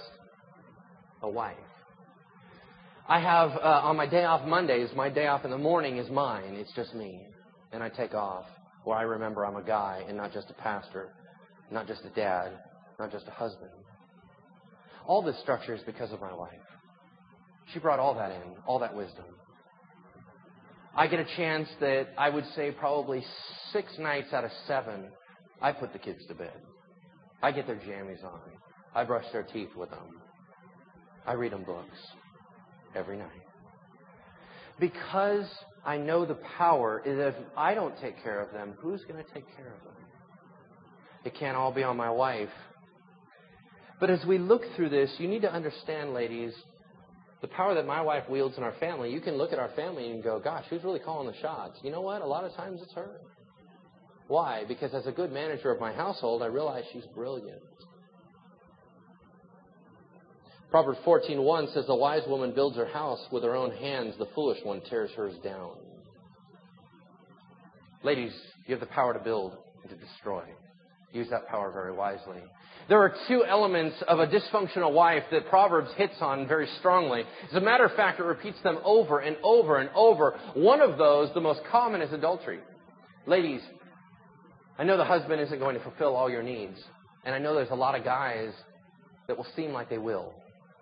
a 1.22 1.30
wife. 1.30 1.56
I 3.08 3.20
have, 3.20 3.52
uh, 3.52 3.82
on 3.84 3.96
my 3.96 4.08
day 4.08 4.24
off 4.24 4.48
Mondays, 4.48 4.90
my 4.96 5.10
day 5.10 5.28
off 5.28 5.46
in 5.46 5.52
the 5.52 5.58
morning 5.58 5.98
is 5.98 6.10
mine. 6.10 6.56
It's 6.56 6.74
just 6.76 6.96
me. 6.96 7.22
And 7.72 7.84
I 7.84 7.90
take 7.90 8.16
off 8.16 8.46
where 8.86 8.98
I 8.98 9.04
remember 9.04 9.46
I'm 9.46 9.56
a 9.56 9.64
guy 9.64 10.04
and 10.08 10.18
not 10.18 10.34
just 10.34 10.50
a 10.50 10.54
pastor, 10.54 11.10
not 11.70 11.88
just 11.88 12.02
a 12.06 12.10
dad, 12.10 12.54
not 12.98 13.12
just 13.12 13.28
a 13.28 13.32
husband. 13.32 13.70
All 15.06 15.22
this 15.22 15.40
structure 15.42 15.76
is 15.76 15.82
because 15.86 16.12
of 16.12 16.22
my 16.22 16.34
wife. 16.34 16.58
She 17.74 17.80
brought 17.80 18.00
all 18.00 18.16
that 18.16 18.32
in, 18.32 18.56
all 18.66 18.80
that 18.80 18.96
wisdom. 18.96 19.26
I 20.96 21.08
get 21.08 21.20
a 21.20 21.36
chance 21.38 21.70
that 21.80 22.10
I 22.18 22.30
would 22.30 22.46
say 22.56 22.72
probably 22.72 23.24
six 23.72 23.98
nights 23.98 24.34
out 24.34 24.44
of 24.44 24.52
seven, 24.68 25.06
I 25.62 25.72
put 25.72 25.94
the 25.94 26.00
kids 26.00 26.26
to 26.28 26.36
bed. 26.36 26.54
I 27.42 27.52
get 27.52 27.66
their 27.66 27.78
jammies 27.78 28.24
on. 28.24 28.42
I 28.94 29.06
brush 29.06 29.26
their 29.32 29.44
teeth 29.44 29.70
with 29.76 29.90
them. 29.90 30.22
I 31.26 31.34
read 31.34 31.54
them 31.54 31.64
books 31.64 31.98
every 32.94 33.18
night. 33.18 33.30
Because 34.80 35.46
I 35.86 35.98
know 35.98 36.26
the 36.26 36.40
power 36.58 37.02
is 37.06 37.18
if 37.18 37.36
I 37.56 37.74
don't 37.74 37.98
take 38.02 38.22
care 38.22 38.42
of 38.42 38.52
them, 38.52 38.74
who's 38.80 39.02
going 39.04 39.24
to 39.24 39.34
take 39.34 39.46
care 39.56 39.74
of 39.74 39.84
them? 39.84 40.04
It 41.24 41.36
can't 41.40 41.56
all 41.56 41.72
be 41.72 41.84
on 41.84 41.96
my 41.96 42.10
wife. 42.10 42.50
But 44.00 44.10
as 44.10 44.26
we 44.26 44.40
look 44.40 44.64
through 44.76 44.90
this, 44.90 45.14
you 45.20 45.28
need 45.28 45.44
to 45.44 45.54
understand, 45.54 46.14
ladies, 46.14 46.54
the 47.42 47.48
power 47.48 47.74
that 47.74 47.88
my 47.88 48.02
wife 48.02 48.30
wields 48.30 48.58
in 48.58 48.64
our 48.64 48.74
family, 48.80 49.12
you 49.12 49.20
can 49.20 49.36
look 49.36 49.52
at 49.52 49.60
our 49.60 49.70
family 49.76 50.12
and 50.12 50.24
go, 50.24 50.40
gosh, 50.40 50.66
who's 50.70 50.84
really 50.84 51.00
calling 51.00 51.28
the 51.28 51.38
shots? 51.42 51.80
You 51.84 51.92
know 51.92 52.02
what? 52.02 52.22
A 52.22 52.26
lot 52.26 52.44
of 52.44 52.54
times 52.54 52.82
it's 52.84 52.94
her. 52.94 53.18
Why? 54.28 54.64
Because 54.68 54.94
as 54.94 55.08
a 55.08 55.12
good 55.12 55.32
manager 55.32 55.72
of 55.72 55.82
my 55.82 55.92
household, 55.92 56.44
I 56.44 56.46
realize 56.46 56.84
she's 56.94 57.06
brilliant. 57.16 57.62
Proverbs 60.70 61.00
14:1 61.00 61.74
says, 61.74 61.86
"The 61.86 61.96
wise 61.96 62.26
woman 62.28 62.54
builds 62.54 62.78
her 62.78 62.86
house 62.86 63.28
with 63.30 63.44
her 63.44 63.56
own 63.56 63.72
hands; 63.72 64.16
the 64.18 64.28
foolish 64.28 64.64
one 64.64 64.80
tears 64.82 65.12
hers 65.12 65.38
down." 65.40 65.78
Ladies, 68.04 68.34
you 68.68 68.74
have 68.74 68.80
the 68.80 68.94
power 68.94 69.14
to 69.14 69.20
build 69.20 69.58
and 69.82 69.90
to 69.90 69.98
destroy. 69.98 70.46
Use 71.12 71.30
that 71.30 71.48
power 71.48 71.72
very 71.72 71.92
wisely. 71.92 72.42
There 72.92 73.02
are 73.02 73.16
two 73.30 73.46
elements 73.46 73.96
of 74.06 74.20
a 74.20 74.28
dysfunctional 74.28 74.92
wife 74.92 75.24
that 75.32 75.48
Proverbs 75.48 75.92
hits 75.96 76.16
on 76.20 76.46
very 76.46 76.68
strongly. 76.80 77.24
As 77.50 77.56
a 77.56 77.62
matter 77.62 77.86
of 77.86 77.96
fact, 77.96 78.20
it 78.20 78.24
repeats 78.24 78.62
them 78.64 78.80
over 78.84 79.20
and 79.20 79.38
over 79.44 79.78
and 79.78 79.90
over. 79.96 80.38
One 80.56 80.82
of 80.82 80.98
those, 80.98 81.34
the 81.34 81.40
most 81.40 81.62
common, 81.72 82.02
is 82.02 82.12
adultery. 82.12 82.60
Ladies, 83.26 83.62
I 84.78 84.84
know 84.84 84.98
the 84.98 85.06
husband 85.06 85.40
isn't 85.40 85.58
going 85.58 85.78
to 85.78 85.82
fulfill 85.82 86.18
all 86.18 86.30
your 86.30 86.44
needs. 86.44 86.78
And 87.24 87.34
I 87.34 87.40
know 87.40 87.56
there's 87.56 87.70
a 87.70 87.76
lot 87.76 87.98
of 87.98 88.04
guys 88.04 88.52
that 89.30 89.38
will 89.38 89.48
seem 89.56 89.72
like 89.72 89.90
they 89.90 89.98
will. 89.98 90.34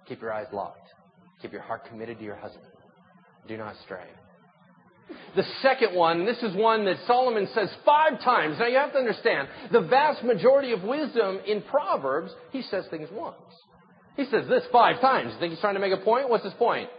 Keep 0.08 0.24
your 0.24 0.34
eyes 0.34 0.48
locked. 0.52 0.88
Keep 1.44 1.52
your 1.52 1.62
heart 1.62 1.86
committed 1.88 2.18
to 2.18 2.24
your 2.24 2.38
husband. 2.38 2.74
Do 3.48 3.56
not 3.56 3.76
stray. 3.86 4.08
The 5.36 5.44
second 5.62 5.96
one, 5.96 6.26
this 6.26 6.42
is 6.42 6.56
one 6.56 6.86
that 6.86 6.98
Solomon 7.06 7.48
says 7.54 7.70
five 7.86 8.22
times. 8.22 8.58
Now 8.60 8.68
you 8.68 8.78
have 8.78 8.94
to 8.94 9.00
understand, 9.00 9.48
the 9.72 9.82
vast 9.82 10.24
majority 10.24 10.72
of 10.72 10.84
wisdom 10.84 11.40
in 11.46 11.62
Proverbs, 11.64 12.32
he 12.52 12.62
says 12.64 12.86
things 12.90 13.10
once. 13.12 13.36
He 14.18 14.26
says 14.26 14.48
this 14.50 14.64
five 14.72 15.00
times. 15.00 15.34
You 15.34 15.40
think 15.40 15.54
he's 15.54 15.62
trying 15.62 15.76
to 15.76 15.80
make 15.80 15.94
a 15.94 16.04
point? 16.04 16.30
What's 16.30 16.44
his 16.44 16.54
point? 16.54 16.90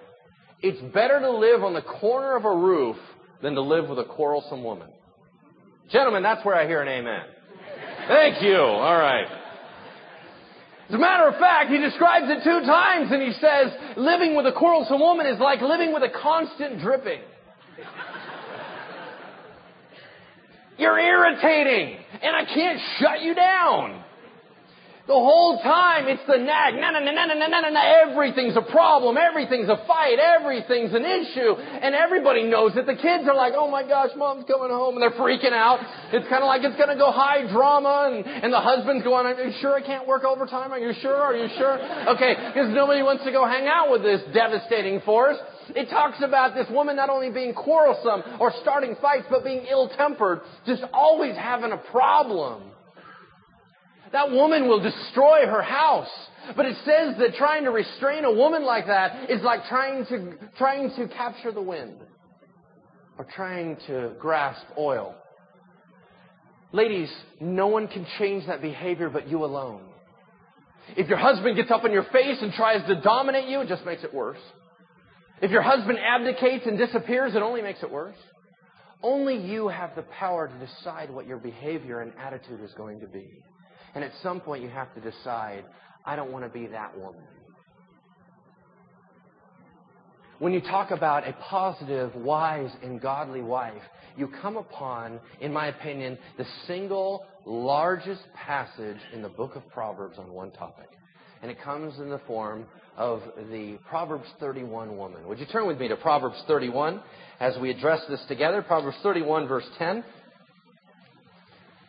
It's 0.62 0.80
better 0.94 1.20
to 1.20 1.30
live 1.30 1.64
on 1.64 1.74
the 1.74 1.82
corner 1.82 2.36
of 2.36 2.44
a 2.44 2.54
roof 2.54 2.96
than 3.42 3.54
to 3.54 3.62
live 3.62 3.88
with 3.88 3.98
a 3.98 4.04
quarrelsome 4.04 4.62
woman. 4.62 4.88
Gentlemen, 5.90 6.22
that's 6.22 6.44
where 6.44 6.54
I 6.54 6.66
hear 6.66 6.82
an 6.82 6.88
amen. 6.88 7.22
Thank 8.08 8.42
you. 8.42 8.56
All 8.56 8.96
right. 8.96 9.26
As 10.88 10.94
a 10.94 10.98
matter 10.98 11.28
of 11.28 11.38
fact, 11.38 11.70
he 11.70 11.78
describes 11.78 12.26
it 12.28 12.42
two 12.42 12.66
times 12.66 13.12
and 13.12 13.22
he 13.22 13.32
says, 13.34 13.96
living 13.96 14.34
with 14.34 14.46
a 14.46 14.52
quarrelsome 14.52 15.00
woman 15.00 15.26
is 15.26 15.38
like 15.38 15.60
living 15.60 15.92
with 15.92 16.02
a 16.02 16.10
constant 16.10 16.80
dripping. 16.80 17.20
You're 20.78 20.98
irritating 20.98 21.98
and 22.22 22.36
I 22.36 22.44
can't 22.46 22.80
shut 22.98 23.22
you 23.22 23.34
down. 23.34 24.04
The 25.10 25.18
whole 25.18 25.58
time 25.58 26.06
it's 26.06 26.22
the 26.30 26.38
nag. 26.38 26.78
Na, 26.78 26.94
na, 26.94 27.02
na, 27.02 27.10
na, 27.10 27.34
na, 27.34 27.34
na, 27.34 27.68
na, 27.68 27.82
Everything's 28.06 28.54
a 28.54 28.62
problem. 28.62 29.18
Everything's 29.18 29.68
a 29.68 29.82
fight. 29.82 30.22
Everything's 30.22 30.94
an 30.94 31.02
issue. 31.02 31.58
And 31.58 31.96
everybody 31.98 32.44
knows 32.44 32.76
it. 32.76 32.86
The 32.86 32.94
kids 32.94 33.26
are 33.26 33.34
like, 33.34 33.54
oh 33.56 33.68
my 33.68 33.82
gosh, 33.82 34.10
mom's 34.14 34.46
coming 34.46 34.70
home. 34.70 34.94
And 34.94 35.02
they're 35.02 35.18
freaking 35.18 35.50
out. 35.50 35.82
It's 36.14 36.28
kind 36.30 36.44
of 36.44 36.46
like 36.46 36.62
it's 36.62 36.76
going 36.76 36.94
to 36.94 37.00
go 37.00 37.10
high 37.10 37.42
drama. 37.50 38.14
And, 38.14 38.22
and 38.22 38.52
the 38.54 38.62
husband's 38.62 39.02
going, 39.02 39.26
are 39.26 39.34
you 39.34 39.52
sure 39.60 39.74
I 39.74 39.82
can't 39.82 40.06
work 40.06 40.22
overtime? 40.22 40.70
Are 40.70 40.78
you 40.78 40.94
sure? 41.02 41.16
Are 41.16 41.34
you 41.34 41.48
sure? 41.58 41.74
Okay. 42.14 42.38
Because 42.54 42.70
nobody 42.70 43.02
wants 43.02 43.24
to 43.24 43.32
go 43.32 43.44
hang 43.44 43.66
out 43.66 43.90
with 43.90 44.06
this 44.06 44.22
devastating 44.32 45.00
force. 45.00 45.42
It 45.76 45.90
talks 45.90 46.22
about 46.22 46.54
this 46.54 46.66
woman 46.70 46.96
not 46.96 47.10
only 47.10 47.30
being 47.30 47.54
quarrelsome 47.54 48.22
or 48.40 48.52
starting 48.62 48.96
fights, 49.00 49.26
but 49.30 49.44
being 49.44 49.66
ill-tempered. 49.70 50.40
Just 50.66 50.82
always 50.92 51.36
having 51.36 51.72
a 51.72 51.76
problem. 51.76 52.62
That 54.12 54.30
woman 54.30 54.68
will 54.68 54.80
destroy 54.80 55.46
her 55.46 55.62
house. 55.62 56.10
But 56.56 56.66
it 56.66 56.76
says 56.84 57.16
that 57.18 57.34
trying 57.36 57.64
to 57.64 57.70
restrain 57.70 58.24
a 58.24 58.32
woman 58.32 58.64
like 58.64 58.86
that 58.86 59.30
is 59.30 59.42
like 59.42 59.66
trying 59.66 60.06
to, 60.06 60.34
trying 60.56 60.90
to 60.96 61.08
capture 61.08 61.52
the 61.52 61.62
wind 61.62 61.96
or 63.18 63.26
trying 63.36 63.76
to 63.86 64.14
grasp 64.18 64.64
oil. 64.78 65.14
Ladies, 66.72 67.10
no 67.40 67.66
one 67.66 67.88
can 67.88 68.06
change 68.18 68.46
that 68.46 68.62
behavior 68.62 69.10
but 69.10 69.28
you 69.28 69.44
alone. 69.44 69.82
If 70.96 71.08
your 71.08 71.18
husband 71.18 71.56
gets 71.56 71.70
up 71.70 71.84
in 71.84 71.92
your 71.92 72.04
face 72.04 72.38
and 72.40 72.52
tries 72.52 72.86
to 72.88 73.00
dominate 73.00 73.48
you, 73.48 73.60
it 73.60 73.68
just 73.68 73.84
makes 73.84 74.02
it 74.02 74.12
worse. 74.12 74.40
If 75.42 75.50
your 75.50 75.62
husband 75.62 75.98
abdicates 75.98 76.66
and 76.66 76.76
disappears, 76.76 77.34
it 77.34 77.42
only 77.42 77.62
makes 77.62 77.82
it 77.82 77.90
worse. 77.90 78.16
Only 79.02 79.36
you 79.36 79.68
have 79.68 79.94
the 79.96 80.02
power 80.02 80.48
to 80.48 80.66
decide 80.66 81.10
what 81.10 81.26
your 81.26 81.38
behavior 81.38 82.00
and 82.00 82.12
attitude 82.18 82.60
is 82.62 82.72
going 82.74 83.00
to 83.00 83.06
be. 83.06 83.42
And 83.94 84.04
at 84.04 84.12
some 84.22 84.40
point, 84.40 84.62
you 84.62 84.68
have 84.68 84.94
to 84.94 85.00
decide, 85.00 85.64
I 86.04 86.16
don't 86.16 86.30
want 86.30 86.44
to 86.44 86.50
be 86.50 86.66
that 86.66 86.96
woman. 86.98 87.22
When 90.38 90.52
you 90.52 90.60
talk 90.60 90.90
about 90.90 91.26
a 91.28 91.32
positive, 91.34 92.14
wise, 92.14 92.70
and 92.82 93.00
godly 93.00 93.42
wife, 93.42 93.82
you 94.16 94.28
come 94.42 94.56
upon, 94.56 95.20
in 95.40 95.52
my 95.52 95.66
opinion, 95.66 96.18
the 96.38 96.46
single 96.66 97.26
largest 97.46 98.22
passage 98.34 98.98
in 99.12 99.22
the 99.22 99.28
book 99.28 99.56
of 99.56 99.66
Proverbs 99.68 100.18
on 100.18 100.32
one 100.32 100.50
topic. 100.52 100.88
And 101.42 101.50
it 101.50 101.60
comes 101.62 101.98
in 101.98 102.10
the 102.10 102.20
form 102.26 102.66
of 102.96 103.22
the 103.50 103.78
Proverbs 103.88 104.26
31 104.38 104.96
woman. 104.96 105.26
Would 105.28 105.38
you 105.38 105.46
turn 105.46 105.66
with 105.66 105.78
me 105.78 105.88
to 105.88 105.96
Proverbs 105.96 106.42
31 106.46 107.00
as 107.38 107.56
we 107.58 107.70
address 107.70 108.00
this 108.08 108.20
together? 108.28 108.62
Proverbs 108.62 108.96
31, 109.02 109.48
verse 109.48 109.66
10. 109.78 110.04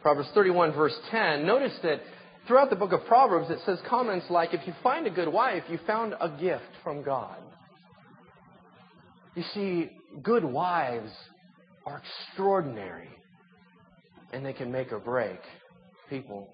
Proverbs 0.02 0.30
31 0.34 0.74
verse 0.74 0.96
10, 1.12 1.46
notice 1.46 1.78
that 1.84 2.02
throughout 2.48 2.72
the 2.72 2.76
book 2.76 2.92
of 2.92 3.06
Proverbs 3.06 3.52
it 3.52 3.60
says 3.66 3.80
comments 3.88 4.26
like, 4.30 4.54
if 4.54 4.66
you 4.66 4.74
find 4.82 5.06
a 5.06 5.12
good 5.12 5.28
wife, 5.28 5.64
you 5.70 5.78
found 5.86 6.16
a 6.20 6.28
gift 6.28 6.64
from 6.84 7.04
God. 7.04 7.38
You 9.36 9.44
see, 9.54 9.92
good 10.24 10.44
wives 10.44 11.12
are 11.86 12.02
extraordinary 12.30 13.10
and 14.34 14.46
they 14.46 14.54
can 14.54 14.72
make 14.72 14.92
or 14.92 15.00
break 15.00 15.40
people. 16.10 16.50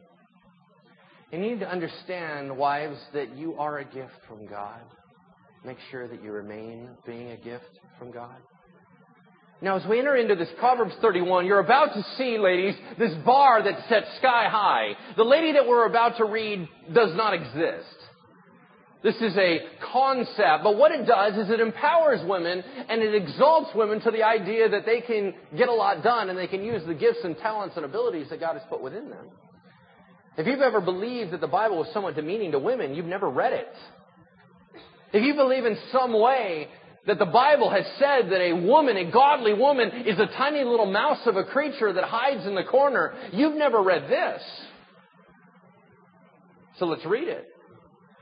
You 1.31 1.39
need 1.39 1.59
to 1.59 1.69
understand, 1.69 2.55
wives, 2.55 2.97
that 3.13 3.35
you 3.35 3.55
are 3.55 3.79
a 3.79 3.85
gift 3.85 4.13
from 4.29 4.47
God. 4.47 4.81
Make 5.65 5.77
sure 5.91 6.07
that 6.07 6.23
you 6.23 6.31
remain 6.31 6.89
being 7.05 7.31
a 7.31 7.37
gift 7.37 7.65
from 7.99 8.11
God. 8.11 8.37
Now, 9.61 9.75
as 9.75 9.85
we 9.89 9.99
enter 9.99 10.15
into 10.15 10.35
this 10.35 10.49
Proverbs 10.59 10.93
31, 11.01 11.45
you're 11.45 11.59
about 11.59 11.93
to 11.95 12.03
see, 12.15 12.37
ladies, 12.37 12.75
this 12.97 13.13
bar 13.25 13.63
that's 13.63 13.89
set 13.89 14.03
sky 14.19 14.47
high. 14.49 14.91
The 15.17 15.23
lady 15.23 15.51
that 15.53 15.67
we're 15.67 15.87
about 15.87 16.17
to 16.17 16.25
read 16.25 16.69
does 16.93 17.13
not 17.15 17.33
exist. 17.33 17.95
This 19.03 19.15
is 19.15 19.35
a 19.35 19.59
concept, 19.91 20.63
but 20.63 20.77
what 20.77 20.91
it 20.91 21.05
does 21.05 21.35
is 21.37 21.49
it 21.49 21.59
empowers 21.59 22.19
women 22.25 22.63
and 22.87 23.01
it 23.01 23.15
exalts 23.15 23.69
women 23.75 23.99
to 24.01 24.11
the 24.11 24.23
idea 24.23 24.69
that 24.69 24.85
they 24.85 25.01
can 25.01 25.33
get 25.57 25.69
a 25.69 25.73
lot 25.73 26.03
done 26.03 26.29
and 26.29 26.37
they 26.37 26.47
can 26.47 26.63
use 26.63 26.83
the 26.87 26.93
gifts 26.93 27.19
and 27.23 27.37
talents 27.37 27.75
and 27.75 27.85
abilities 27.85 28.27
that 28.29 28.39
God 28.39 28.53
has 28.53 28.63
put 28.69 28.81
within 28.81 29.09
them. 29.09 29.27
If 30.37 30.45
you've 30.45 30.61
ever 30.61 30.81
believed 30.81 31.31
that 31.31 31.41
the 31.41 31.47
Bible 31.47 31.77
was 31.77 31.87
somewhat 31.93 32.15
demeaning 32.15 32.51
to 32.51 32.59
women, 32.59 32.93
you've 32.93 33.05
never 33.05 33.29
read 33.29 33.53
it. 33.53 33.73
If 35.13 35.23
you 35.23 35.33
believe 35.33 35.65
in 35.65 35.77
some 35.91 36.13
way 36.13 36.67
that 37.07 37.17
the 37.17 37.25
Bible 37.25 37.69
has 37.69 37.85
said 37.97 38.29
that 38.29 38.41
a 38.41 38.53
woman, 38.53 38.97
a 38.97 39.09
godly 39.09 39.53
woman, 39.53 39.89
is 40.05 40.19
a 40.19 40.27
tiny 40.37 40.63
little 40.63 40.85
mouse 40.85 41.25
of 41.25 41.37
a 41.37 41.45
creature 41.45 41.91
that 41.93 42.03
hides 42.03 42.45
in 42.45 42.53
the 42.53 42.65
corner. 42.65 43.15
You've 43.31 43.55
never 43.55 43.81
read 43.81 44.09
this. 44.09 44.41
So 46.77 46.85
let's 46.85 47.05
read 47.05 47.27
it. 47.27 47.47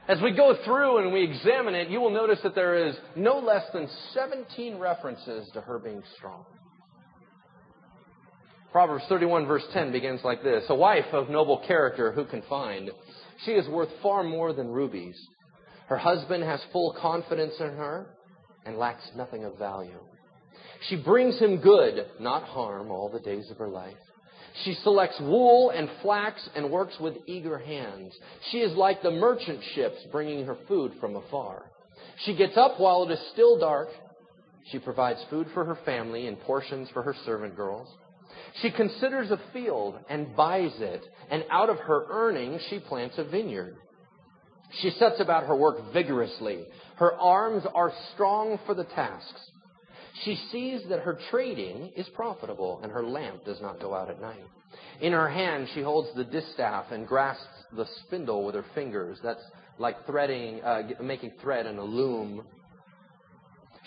As 0.08 0.22
we 0.22 0.32
go 0.32 0.56
through 0.64 1.00
and 1.00 1.12
we 1.12 1.24
examine 1.24 1.74
it, 1.74 1.90
you 1.90 2.00
will 2.00 2.12
notice 2.12 2.40
that 2.44 2.54
there 2.54 2.88
is 2.88 2.96
no 3.16 3.40
less 3.40 3.64
than 3.74 3.90
17 4.14 4.78
references 4.78 5.50
to 5.54 5.62
her 5.62 5.80
being 5.80 6.04
strong. 6.16 6.46
Proverbs 8.76 9.06
31 9.08 9.46
verse 9.46 9.64
10 9.72 9.94
begins 9.94 10.20
like 10.26 10.44
this. 10.44 10.66
A 10.68 10.76
wife 10.76 11.06
of 11.14 11.30
noble 11.30 11.64
character 11.66 12.12
who 12.12 12.26
can 12.26 12.42
find? 12.50 12.92
She 13.46 13.52
is 13.52 13.70
worth 13.70 13.88
far 14.04 14.22
more 14.22 14.52
than 14.52 14.68
rubies. 14.68 15.16
Her 15.88 15.98
husband 15.98 16.44
has 16.44 16.60
full 16.74 16.94
confidence 17.02 17.54
in 17.62 17.68
her 17.68 18.08
and 18.66 18.78
lacks 18.78 19.10
nothing 19.16 19.46
of 19.46 19.58
value. 19.58 20.02
She 20.90 20.98
brings 20.98 21.40
him 21.40 21.62
good, 21.62 22.06
not 22.20 22.44
harm, 22.44 22.92
all 22.92 23.08
the 23.08 23.22
days 23.22 23.50
of 23.50 23.56
her 23.60 23.70
life. 23.70 23.96
She 24.66 24.74
selects 24.84 25.22
wool 25.22 25.70
and 25.70 25.90
flax 26.02 26.46
and 26.54 26.70
works 26.70 26.98
with 27.00 27.16
eager 27.28 27.58
hands. 27.58 28.14
She 28.52 28.58
is 28.58 28.76
like 28.76 29.02
the 29.02 29.10
merchant 29.10 29.62
ships 29.74 30.06
bringing 30.12 30.46
her 30.46 30.58
food 30.68 30.92
from 31.00 31.16
afar. 31.16 31.72
She 32.26 32.36
gets 32.36 32.58
up 32.58 32.78
while 32.78 33.04
it 33.04 33.12
is 33.14 33.26
still 33.32 33.58
dark. 33.58 33.88
She 34.70 34.80
provides 34.80 35.24
food 35.30 35.48
for 35.54 35.64
her 35.64 35.78
family 35.86 36.28
and 36.28 36.38
portions 36.42 36.90
for 36.90 37.04
her 37.04 37.16
servant 37.26 37.56
girls. 37.56 37.88
She 38.62 38.72
considers 38.72 39.32
a 39.32 39.40
field 39.54 39.96
and 40.10 40.36
buys 40.36 40.74
it, 40.80 41.04
and 41.30 41.46
out 41.50 41.70
of 41.70 41.78
her 41.80 42.06
earnings 42.10 42.62
she 42.70 42.80
plants 42.80 43.18
a 43.18 43.24
vineyard. 43.24 43.76
She 44.82 44.92
sets 44.92 45.20
about 45.20 45.46
her 45.46 45.56
work 45.56 45.94
vigorously. 45.94 46.66
Her 46.96 47.14
arms 47.14 47.64
are 47.74 47.94
strong 48.14 48.60
for 48.66 48.74
the 48.74 48.84
tasks. 48.84 49.42
She 50.24 50.36
sees 50.52 50.82
that 50.90 51.02
her 51.02 51.20
trading 51.30 51.92
is 51.96 52.08
profitable 52.10 52.80
and 52.82 52.92
her 52.92 53.04
lamp 53.04 53.44
does 53.46 53.62
not 53.62 53.80
go 53.80 53.94
out 53.94 54.10
at 54.10 54.22
night. 54.22 54.46
In 55.02 55.12
her 55.12 55.30
hand, 55.30 55.68
she 55.74 55.82
holds 55.82 56.10
the 56.16 56.24
distaff 56.24 56.86
and 56.92 57.08
grasps 57.08 57.46
the 57.76 57.86
spindle 58.02 58.46
with 58.46 58.56
her 58.56 58.66
fingers. 58.74 59.20
That's 59.24 59.44
like 59.78 60.06
threading, 60.06 60.62
uh, 60.64 60.84
making 61.02 61.34
thread 61.42 61.66
in 61.66 61.78
a 61.78 61.84
loom. 61.84 62.46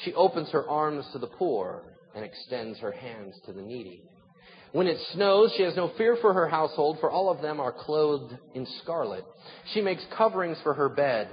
She 0.04 0.12
opens 0.14 0.50
her 0.50 0.68
arms 0.68 1.06
to 1.12 1.18
the 1.18 1.26
poor 1.26 1.82
and 2.14 2.24
extends 2.24 2.78
her 2.80 2.92
hands 2.92 3.34
to 3.46 3.52
the 3.52 3.62
needy. 3.62 4.02
When 4.72 4.86
it 4.86 4.98
snows, 5.12 5.52
she 5.56 5.62
has 5.62 5.76
no 5.76 5.92
fear 5.96 6.16
for 6.20 6.34
her 6.34 6.48
household, 6.48 6.98
for 7.00 7.10
all 7.10 7.30
of 7.30 7.40
them 7.40 7.58
are 7.58 7.72
clothed 7.72 8.36
in 8.54 8.66
scarlet. 8.82 9.24
She 9.72 9.80
makes 9.80 10.04
coverings 10.16 10.58
for 10.62 10.74
her 10.74 10.88
bed. 10.88 11.28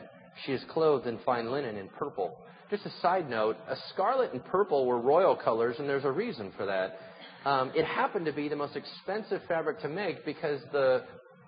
She 0.45 0.53
is 0.53 0.63
clothed 0.69 1.07
in 1.07 1.19
fine 1.25 1.51
linen 1.51 1.77
and 1.77 1.91
purple. 1.93 2.37
Just 2.69 2.85
a 2.85 2.91
side 3.01 3.29
note, 3.29 3.57
a 3.67 3.75
scarlet 3.93 4.31
and 4.33 4.43
purple 4.45 4.85
were 4.85 4.99
royal 4.99 5.35
colors, 5.35 5.75
and 5.79 5.87
there's 5.87 6.05
a 6.05 6.11
reason 6.11 6.51
for 6.57 6.65
that. 6.65 6.97
Um, 7.47 7.71
it 7.75 7.85
happened 7.85 8.25
to 8.25 8.33
be 8.33 8.47
the 8.47 8.55
most 8.55 8.75
expensive 8.75 9.41
fabric 9.47 9.81
to 9.81 9.89
make 9.89 10.25
because 10.25 10.61
the 10.71 11.03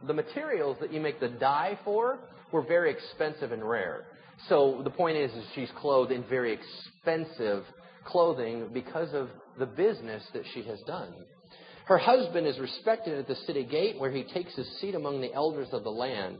the 0.05 0.13
materials 0.13 0.77
that 0.79 0.93
you 0.93 0.99
make 0.99 1.19
the 1.19 1.29
dye 1.29 1.79
for 1.83 2.19
were 2.51 2.61
very 2.61 2.91
expensive 2.91 3.51
and 3.51 3.67
rare. 3.67 4.05
So 4.47 4.81
the 4.83 4.91
point 4.91 5.17
is, 5.17 5.31
is 5.31 5.43
she's 5.55 5.71
clothed 5.77 6.11
in 6.11 6.23
very 6.25 6.53
expensive 6.53 7.63
clothing 8.05 8.69
because 8.73 9.13
of 9.13 9.29
the 9.57 9.65
business 9.65 10.23
that 10.33 10.43
she 10.53 10.61
has 10.63 10.79
done. 10.81 11.13
Her 11.87 11.97
husband 11.97 12.45
is 12.45 12.59
respected 12.59 13.17
at 13.17 13.27
the 13.27 13.35
city 13.47 13.63
gate 13.63 13.97
where 13.97 14.11
he 14.11 14.23
takes 14.23 14.53
his 14.55 14.67
seat 14.79 14.93
among 14.93 15.21
the 15.21 15.33
elders 15.33 15.69
of 15.71 15.85
the 15.85 15.89
land. 15.89 16.37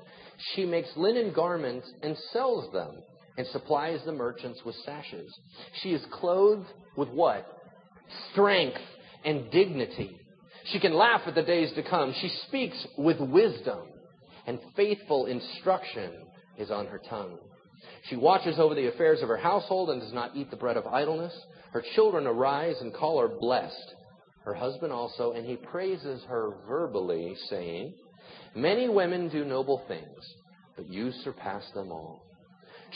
She 0.54 0.66
makes 0.66 0.90
linen 0.98 1.32
garments 1.32 1.90
and 2.04 2.18
sells 2.34 2.72
them 2.74 2.96
and 3.38 3.48
supplies 3.48 4.02
the 4.06 4.12
merchants 4.12 4.60
with 4.66 4.76
sashes. 4.84 5.34
She 5.82 5.94
is 5.94 6.06
clothed 6.12 6.68
with 6.98 7.08
what? 7.10 7.46
Strength 8.32 8.82
and 9.24 9.50
dignity. 9.50 10.18
She 10.66 10.82
can 10.82 10.94
laugh 10.94 11.22
at 11.26 11.36
the 11.36 11.44
days 11.44 11.72
to 11.76 11.84
come. 11.84 12.14
She 12.20 12.30
speaks 12.48 12.86
with 12.98 13.20
wisdom 13.22 13.88
and 14.48 14.60
faithful 14.76 15.28
instruction 15.28 16.12
is 16.58 16.72
on 16.72 16.88
her 16.88 17.00
tongue. 17.10 17.38
She 18.10 18.18
watches 18.18 18.60
over 18.60 18.76
the 18.76 18.88
affairs 18.88 19.22
of 19.22 19.30
her 19.30 19.38
household 19.38 19.92
and 19.92 20.02
does 20.02 20.14
not 20.14 20.36
eat 20.36 20.52
the 20.52 20.58
bread 20.58 20.76
of 20.76 20.88
idleness. 20.88 21.34
Her 21.72 21.84
children 21.96 22.28
arise 22.28 22.76
and 22.82 22.94
call 22.94 23.22
her 23.22 23.30
blessed 23.30 23.96
her 24.48 24.54
husband 24.54 24.94
also, 24.94 25.34
and 25.34 25.46
he 25.46 25.58
praises 25.58 26.24
her 26.30 26.52
verbally, 26.70 27.36
saying, 27.50 27.94
Many 28.56 28.88
women 28.88 29.28
do 29.28 29.44
noble 29.44 29.84
things, 29.90 30.36
but 30.78 30.88
you 30.88 31.12
surpass 31.26 31.70
them 31.76 31.92
all. 31.92 32.26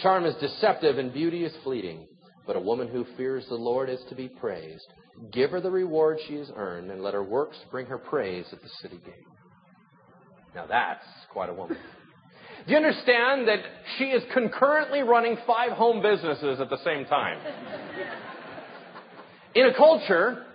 Charm 0.01 0.25
is 0.25 0.33
deceptive 0.35 0.97
and 0.97 1.13
beauty 1.13 1.43
is 1.43 1.53
fleeting, 1.65 2.07
but 2.47 2.55
a 2.55 2.59
woman 2.61 2.87
who 2.87 3.05
fears 3.17 3.45
the 3.49 3.55
Lord 3.55 3.89
is 3.89 3.99
to 4.07 4.15
be 4.15 4.29
praised. 4.29 4.87
Give 5.33 5.51
her 5.51 5.59
the 5.59 5.69
reward 5.69 6.19
she 6.25 6.35
has 6.35 6.49
earned, 6.55 6.89
and 6.89 7.03
let 7.03 7.13
her 7.13 7.23
works 7.23 7.57
bring 7.69 7.85
her 7.87 7.97
praise 7.97 8.45
at 8.53 8.61
the 8.61 8.69
city 8.81 9.01
gate. 9.05 9.25
Now 10.55 10.67
that's 10.67 11.03
quite 11.33 11.49
a 11.49 11.53
woman. 11.53 11.75
Do 12.65 12.71
you 12.71 12.77
understand 12.77 13.49
that 13.49 13.59
she 13.97 14.05
is 14.05 14.23
concurrently 14.33 15.01
running 15.01 15.35
five 15.45 15.73
home 15.73 16.01
businesses 16.01 16.61
at 16.61 16.69
the 16.69 16.77
same 16.85 17.03
time? 17.07 17.39
In 19.53 19.65
a 19.65 19.73
culture 19.75 20.45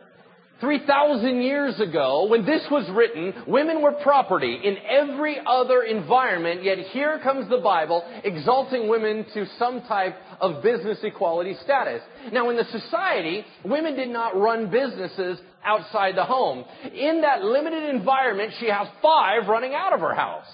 3,000 0.61 1.43
years 1.43 1.79
ago, 1.81 2.27
when 2.29 2.47
this 2.47 2.63
was 2.71 2.89
written, 2.95 3.35
women 3.47 3.83
were 3.83 3.93
property 4.03 4.59
in 4.65 4.77
every 4.89 5.37
other 5.47 5.83
environment, 5.83 6.65
yet 6.65 6.79
here 6.79 7.21
comes 7.23 7.49
the 7.51 7.59
Bible 7.59 8.03
exalting 8.25 8.89
women 8.89 9.27
to 9.35 9.45
some 9.59 9.83
type 9.83 10.17
of 10.41 10.63
business 10.63 10.99
equality 11.03 11.55
status. 11.63 12.01
Now, 12.33 12.49
in 12.49 12.57
the 12.57 12.65
society, 12.65 13.45
women 13.65 13.97
did 13.97 14.09
not 14.09 14.35
run 14.35 14.71
businesses 14.71 15.39
outside 15.63 16.17
the 16.17 16.25
home. 16.25 16.65
In 16.85 17.21
that 17.21 17.43
limited 17.43 17.95
environment, 17.95 18.55
she 18.59 18.71
has 18.71 18.89
five 19.03 19.49
running 19.49 19.75
out 19.75 19.93
of 19.93 20.01
her 20.01 20.15
house. 20.15 20.47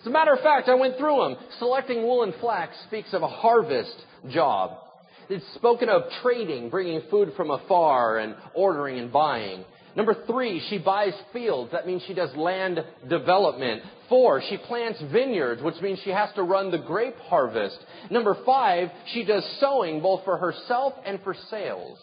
As 0.00 0.06
a 0.06 0.10
matter 0.10 0.34
of 0.34 0.40
fact, 0.40 0.68
I 0.68 0.74
went 0.74 0.98
through 0.98 1.16
them. 1.16 1.36
Selecting 1.58 2.02
wool 2.02 2.24
and 2.24 2.34
flax 2.40 2.76
speaks 2.86 3.14
of 3.14 3.22
a 3.22 3.28
harvest 3.28 3.96
job. 4.30 4.85
It's 5.28 5.44
spoken 5.54 5.88
of 5.88 6.02
trading, 6.22 6.70
bringing 6.70 7.02
food 7.10 7.32
from 7.36 7.50
afar 7.50 8.18
and 8.18 8.36
ordering 8.54 8.98
and 8.98 9.12
buying. 9.12 9.64
Number 9.96 10.14
three, 10.26 10.62
she 10.68 10.78
buys 10.78 11.14
fields. 11.32 11.72
That 11.72 11.86
means 11.86 12.02
she 12.06 12.14
does 12.14 12.34
land 12.36 12.84
development. 13.08 13.82
Four, 14.08 14.42
she 14.48 14.58
plants 14.58 15.00
vineyards, 15.10 15.62
which 15.62 15.80
means 15.80 15.98
she 16.04 16.10
has 16.10 16.28
to 16.34 16.42
run 16.42 16.70
the 16.70 16.78
grape 16.78 17.18
harvest. 17.18 17.78
Number 18.10 18.36
five, 18.44 18.90
she 19.12 19.24
does 19.24 19.44
sewing 19.58 20.00
both 20.00 20.24
for 20.24 20.36
herself 20.36 20.92
and 21.04 21.20
for 21.22 21.34
sales. 21.50 21.98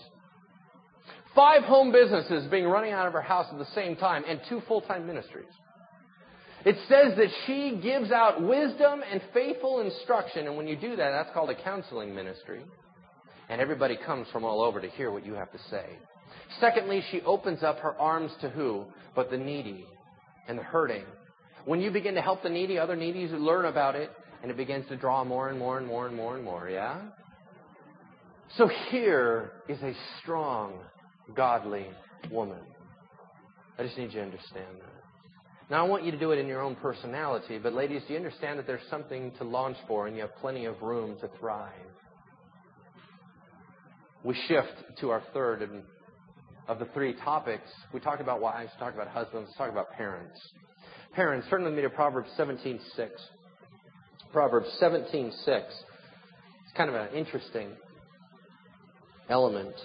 Five 1.35 1.63
home 1.63 1.91
businesses 1.91 2.49
being 2.49 2.65
running 2.65 2.91
out 2.91 3.07
of 3.07 3.13
her 3.13 3.21
house 3.21 3.47
at 3.51 3.59
the 3.59 3.73
same 3.73 3.95
time 3.95 4.23
and 4.27 4.39
two 4.49 4.61
full-time 4.67 5.07
ministries. 5.07 5.45
It 6.65 6.75
says 6.87 7.15
that 7.17 7.29
she 7.45 7.79
gives 7.81 8.11
out 8.11 8.41
wisdom 8.41 9.01
and 9.09 9.21
faithful 9.33 9.81
instruction, 9.81 10.47
and 10.47 10.57
when 10.57 10.67
you 10.67 10.75
do 10.75 10.95
that, 10.95 11.11
that's 11.11 11.33
called 11.33 11.49
a 11.49 11.63
counseling 11.63 12.15
ministry 12.15 12.63
and 13.49 13.61
everybody 13.61 13.97
comes 13.97 14.27
from 14.31 14.43
all 14.43 14.61
over 14.61 14.79
to 14.79 14.89
hear 14.89 15.11
what 15.11 15.25
you 15.25 15.33
have 15.33 15.51
to 15.51 15.59
say. 15.69 15.85
Secondly, 16.59 17.03
she 17.11 17.21
opens 17.21 17.63
up 17.63 17.79
her 17.79 17.93
arms 17.99 18.31
to 18.41 18.49
who? 18.49 18.85
But 19.15 19.29
the 19.29 19.37
needy 19.37 19.85
and 20.47 20.57
the 20.57 20.63
hurting. 20.63 21.03
When 21.65 21.79
you 21.79 21.91
begin 21.91 22.15
to 22.15 22.21
help 22.21 22.43
the 22.43 22.49
needy, 22.49 22.77
other 22.77 22.95
needies 22.95 23.31
learn 23.31 23.65
about 23.65 23.95
it, 23.95 24.11
and 24.41 24.51
it 24.51 24.57
begins 24.57 24.87
to 24.89 24.97
draw 24.97 25.23
more 25.23 25.49
and 25.49 25.57
more 25.57 25.77
and 25.77 25.87
more 25.87 26.07
and 26.07 26.15
more 26.15 26.35
and 26.35 26.43
more, 26.43 26.69
yeah? 26.69 26.99
So 28.57 28.69
here 28.89 29.53
is 29.69 29.81
a 29.81 29.93
strong, 30.21 30.73
godly 31.33 31.87
woman. 32.29 32.59
I 33.79 33.83
just 33.83 33.97
need 33.97 34.11
you 34.13 34.19
to 34.19 34.23
understand 34.23 34.77
that. 34.81 35.69
Now, 35.71 35.85
I 35.85 35.87
want 35.87 36.03
you 36.03 36.11
to 36.11 36.19
do 36.19 36.31
it 36.31 36.39
in 36.39 36.47
your 36.47 36.61
own 36.61 36.75
personality, 36.75 37.57
but 37.57 37.73
ladies, 37.73 38.01
do 38.07 38.13
you 38.13 38.19
understand 38.19 38.59
that 38.59 38.67
there's 38.67 38.87
something 38.89 39.31
to 39.37 39.45
launch 39.45 39.77
for 39.87 40.07
and 40.07 40.15
you 40.15 40.21
have 40.21 40.35
plenty 40.35 40.65
of 40.65 40.81
room 40.81 41.17
to 41.21 41.29
thrive? 41.39 41.71
We 44.23 44.35
shift 44.47 44.73
to 45.01 45.09
our 45.09 45.21
third 45.33 45.69
of 46.67 46.79
the 46.79 46.85
three 46.93 47.13
topics. 47.13 47.69
We 47.93 47.99
talked 47.99 48.21
about 48.21 48.39
wives, 48.41 48.71
talked 48.79 48.95
about 48.95 49.09
husbands, 49.09 49.51
talk 49.57 49.69
about 49.69 49.91
parents. 49.91 50.39
Parents, 51.13 51.47
turn 51.49 51.63
with 51.63 51.73
me 51.73 51.81
to 51.81 51.89
Proverbs 51.89 52.29
17:6. 52.37 53.09
Proverbs 54.31 54.69
17:6. 54.79 55.33
It's 55.47 56.73
kind 56.75 56.89
of 56.89 56.95
an 56.95 57.13
interesting 57.13 57.75
element. 59.29 59.75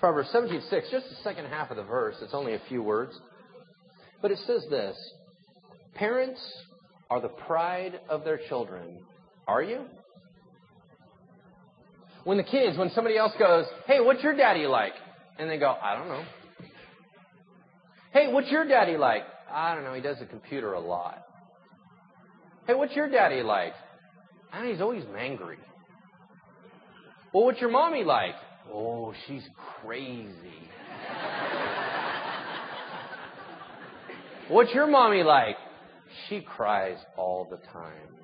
Proverbs 0.00 0.30
17:6, 0.30 0.90
just 0.90 1.08
the 1.08 1.16
second 1.16 1.46
half 1.46 1.70
of 1.70 1.76
the 1.76 1.82
verse. 1.82 2.16
It's 2.22 2.34
only 2.34 2.54
a 2.54 2.60
few 2.68 2.82
words, 2.82 3.18
but 4.22 4.30
it 4.30 4.38
says 4.46 4.64
this: 4.70 4.96
Parents 5.94 6.40
are 7.10 7.20
the 7.20 7.28
pride 7.28 8.00
of 8.08 8.24
their 8.24 8.38
children. 8.48 9.04
Are 9.46 9.62
you? 9.62 9.86
When 12.24 12.38
the 12.38 12.42
kids, 12.42 12.78
when 12.78 12.90
somebody 12.90 13.16
else 13.16 13.32
goes, 13.38 13.66
hey, 13.86 14.00
what's 14.00 14.22
your 14.22 14.34
daddy 14.34 14.66
like? 14.66 14.94
And 15.38 15.50
they 15.50 15.58
go, 15.58 15.76
I 15.82 15.96
don't 15.96 16.08
know. 16.08 16.24
Hey, 18.12 18.32
what's 18.32 18.50
your 18.50 18.66
daddy 18.66 18.96
like? 18.96 19.22
I 19.50 19.74
don't 19.74 19.84
know. 19.84 19.92
He 19.92 20.00
does 20.00 20.18
the 20.18 20.26
computer 20.26 20.72
a 20.72 20.80
lot. 20.80 21.22
Hey, 22.66 22.74
what's 22.74 22.94
your 22.94 23.10
daddy 23.10 23.42
like? 23.42 23.74
I 24.52 24.62
know 24.62 24.70
he's 24.70 24.80
always 24.80 25.04
angry. 25.18 25.58
Well, 27.32 27.44
what's 27.44 27.60
your 27.60 27.70
mommy 27.70 28.04
like? 28.04 28.36
Oh, 28.72 29.12
she's 29.26 29.42
crazy. 29.82 30.28
what's 34.48 34.72
your 34.72 34.86
mommy 34.86 35.24
like? 35.24 35.56
She 36.28 36.40
cries 36.40 36.96
all 37.16 37.48
the 37.50 37.58
time. 37.72 38.23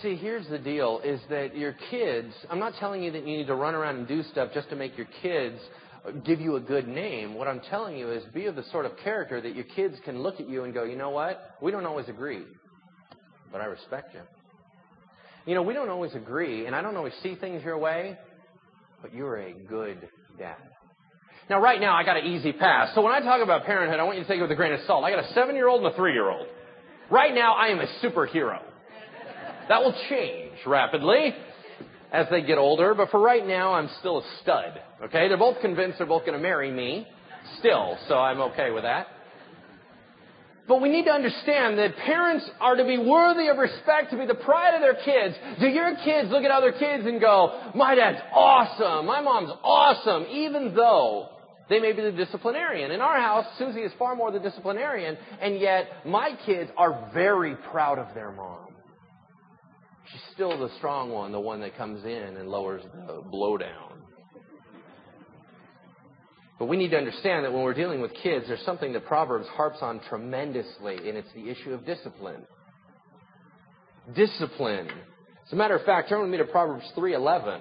See, 0.00 0.16
here's 0.16 0.48
the 0.48 0.58
deal 0.58 1.00
is 1.04 1.20
that 1.28 1.56
your 1.56 1.74
kids, 1.90 2.32
I'm 2.50 2.58
not 2.58 2.74
telling 2.80 3.02
you 3.02 3.12
that 3.12 3.26
you 3.26 3.36
need 3.36 3.46
to 3.46 3.54
run 3.54 3.74
around 3.74 3.96
and 3.96 4.08
do 4.08 4.22
stuff 4.24 4.50
just 4.54 4.70
to 4.70 4.76
make 4.76 4.96
your 4.96 5.08
kids 5.22 5.58
give 6.24 6.40
you 6.40 6.56
a 6.56 6.60
good 6.60 6.88
name. 6.88 7.34
What 7.34 7.46
I'm 7.46 7.60
telling 7.70 7.96
you 7.96 8.10
is 8.10 8.24
be 8.32 8.46
of 8.46 8.56
the 8.56 8.64
sort 8.72 8.86
of 8.86 8.92
character 9.04 9.40
that 9.40 9.54
your 9.54 9.64
kids 9.64 9.94
can 10.04 10.22
look 10.22 10.40
at 10.40 10.48
you 10.48 10.64
and 10.64 10.72
go, 10.72 10.84
you 10.84 10.96
know 10.96 11.10
what? 11.10 11.56
We 11.60 11.70
don't 11.70 11.86
always 11.86 12.08
agree, 12.08 12.44
but 13.52 13.60
I 13.60 13.66
respect 13.66 14.14
you. 14.14 14.20
You 15.46 15.54
know, 15.54 15.62
we 15.62 15.74
don't 15.74 15.88
always 15.88 16.14
agree, 16.14 16.66
and 16.66 16.74
I 16.74 16.82
don't 16.82 16.96
always 16.96 17.14
see 17.22 17.34
things 17.34 17.62
your 17.64 17.78
way, 17.78 18.16
but 19.00 19.12
you're 19.14 19.36
a 19.36 19.52
good 19.52 20.08
dad. 20.38 20.56
Now, 21.50 21.60
right 21.60 21.80
now, 21.80 21.94
I 21.94 22.04
got 22.04 22.16
an 22.16 22.26
easy 22.26 22.52
pass. 22.52 22.94
So 22.94 23.02
when 23.02 23.12
I 23.12 23.20
talk 23.20 23.42
about 23.42 23.64
parenthood, 23.64 23.98
I 23.98 24.04
want 24.04 24.18
you 24.18 24.24
to 24.24 24.28
take 24.28 24.38
it 24.38 24.42
with 24.42 24.52
a 24.52 24.56
grain 24.56 24.72
of 24.72 24.80
salt. 24.86 25.04
I 25.04 25.10
got 25.10 25.24
a 25.24 25.32
seven 25.34 25.56
year 25.56 25.68
old 25.68 25.84
and 25.84 25.92
a 25.92 25.96
three 25.96 26.12
year 26.12 26.30
old. 26.30 26.46
Right 27.10 27.34
now, 27.34 27.54
I 27.54 27.68
am 27.68 27.80
a 27.80 27.86
superhero. 28.02 28.60
That 29.68 29.80
will 29.80 29.94
change 30.08 30.52
rapidly 30.66 31.34
as 32.12 32.26
they 32.30 32.42
get 32.42 32.58
older, 32.58 32.94
but 32.94 33.10
for 33.10 33.20
right 33.20 33.46
now, 33.46 33.72
I'm 33.72 33.88
still 34.00 34.18
a 34.18 34.24
stud. 34.42 34.80
Okay? 35.04 35.28
They're 35.28 35.38
both 35.38 35.60
convinced 35.60 35.98
they're 35.98 36.06
both 36.06 36.26
going 36.26 36.36
to 36.36 36.42
marry 36.42 36.70
me 36.70 37.06
still, 37.58 37.96
so 38.08 38.16
I'm 38.16 38.40
okay 38.52 38.70
with 38.70 38.82
that. 38.82 39.06
But 40.68 40.80
we 40.80 40.90
need 40.90 41.06
to 41.06 41.10
understand 41.10 41.78
that 41.78 41.96
parents 41.96 42.48
are 42.60 42.76
to 42.76 42.84
be 42.84 42.96
worthy 42.96 43.48
of 43.48 43.58
respect, 43.58 44.10
to 44.10 44.18
be 44.18 44.26
the 44.26 44.34
pride 44.34 44.74
of 44.74 44.80
their 44.80 44.94
kids. 44.94 45.34
Do 45.58 45.66
your 45.66 45.96
kids 46.04 46.30
look 46.30 46.44
at 46.44 46.50
other 46.50 46.72
kids 46.72 47.04
and 47.04 47.20
go, 47.20 47.72
my 47.74 47.94
dad's 47.94 48.20
awesome, 48.32 49.06
my 49.06 49.20
mom's 49.20 49.50
awesome, 49.64 50.26
even 50.30 50.74
though 50.74 51.30
they 51.68 51.80
may 51.80 51.92
be 51.92 52.02
the 52.02 52.12
disciplinarian. 52.12 52.90
In 52.92 53.00
our 53.00 53.20
house, 53.20 53.46
Susie 53.58 53.80
is 53.80 53.92
far 53.98 54.14
more 54.14 54.30
the 54.30 54.38
disciplinarian, 54.38 55.16
and 55.40 55.58
yet 55.58 56.06
my 56.06 56.36
kids 56.46 56.70
are 56.76 57.10
very 57.12 57.56
proud 57.56 57.98
of 57.98 58.14
their 58.14 58.30
mom. 58.30 58.71
She's 60.12 60.20
still 60.34 60.58
the 60.58 60.68
strong 60.76 61.10
one, 61.10 61.32
the 61.32 61.40
one 61.40 61.60
that 61.60 61.76
comes 61.76 62.04
in 62.04 62.36
and 62.36 62.48
lowers 62.48 62.82
the 63.06 63.22
blowdown. 63.22 63.92
But 66.58 66.66
we 66.66 66.76
need 66.76 66.90
to 66.90 66.98
understand 66.98 67.44
that 67.44 67.52
when 67.52 67.62
we're 67.62 67.74
dealing 67.74 68.00
with 68.00 68.12
kids, 68.22 68.44
there's 68.46 68.64
something 68.64 68.92
that 68.92 69.06
Proverbs 69.06 69.48
harps 69.48 69.78
on 69.80 70.00
tremendously, 70.08 71.08
and 71.08 71.16
it's 71.16 71.32
the 71.34 71.48
issue 71.48 71.72
of 71.72 71.86
discipline. 71.86 72.42
Discipline. 74.14 74.88
As 75.46 75.52
a 75.52 75.56
matter 75.56 75.76
of 75.76 75.84
fact, 75.84 76.08
turn 76.08 76.20
with 76.20 76.30
me 76.30 76.38
to 76.38 76.44
Proverbs 76.44 76.84
3:11. 76.94 77.60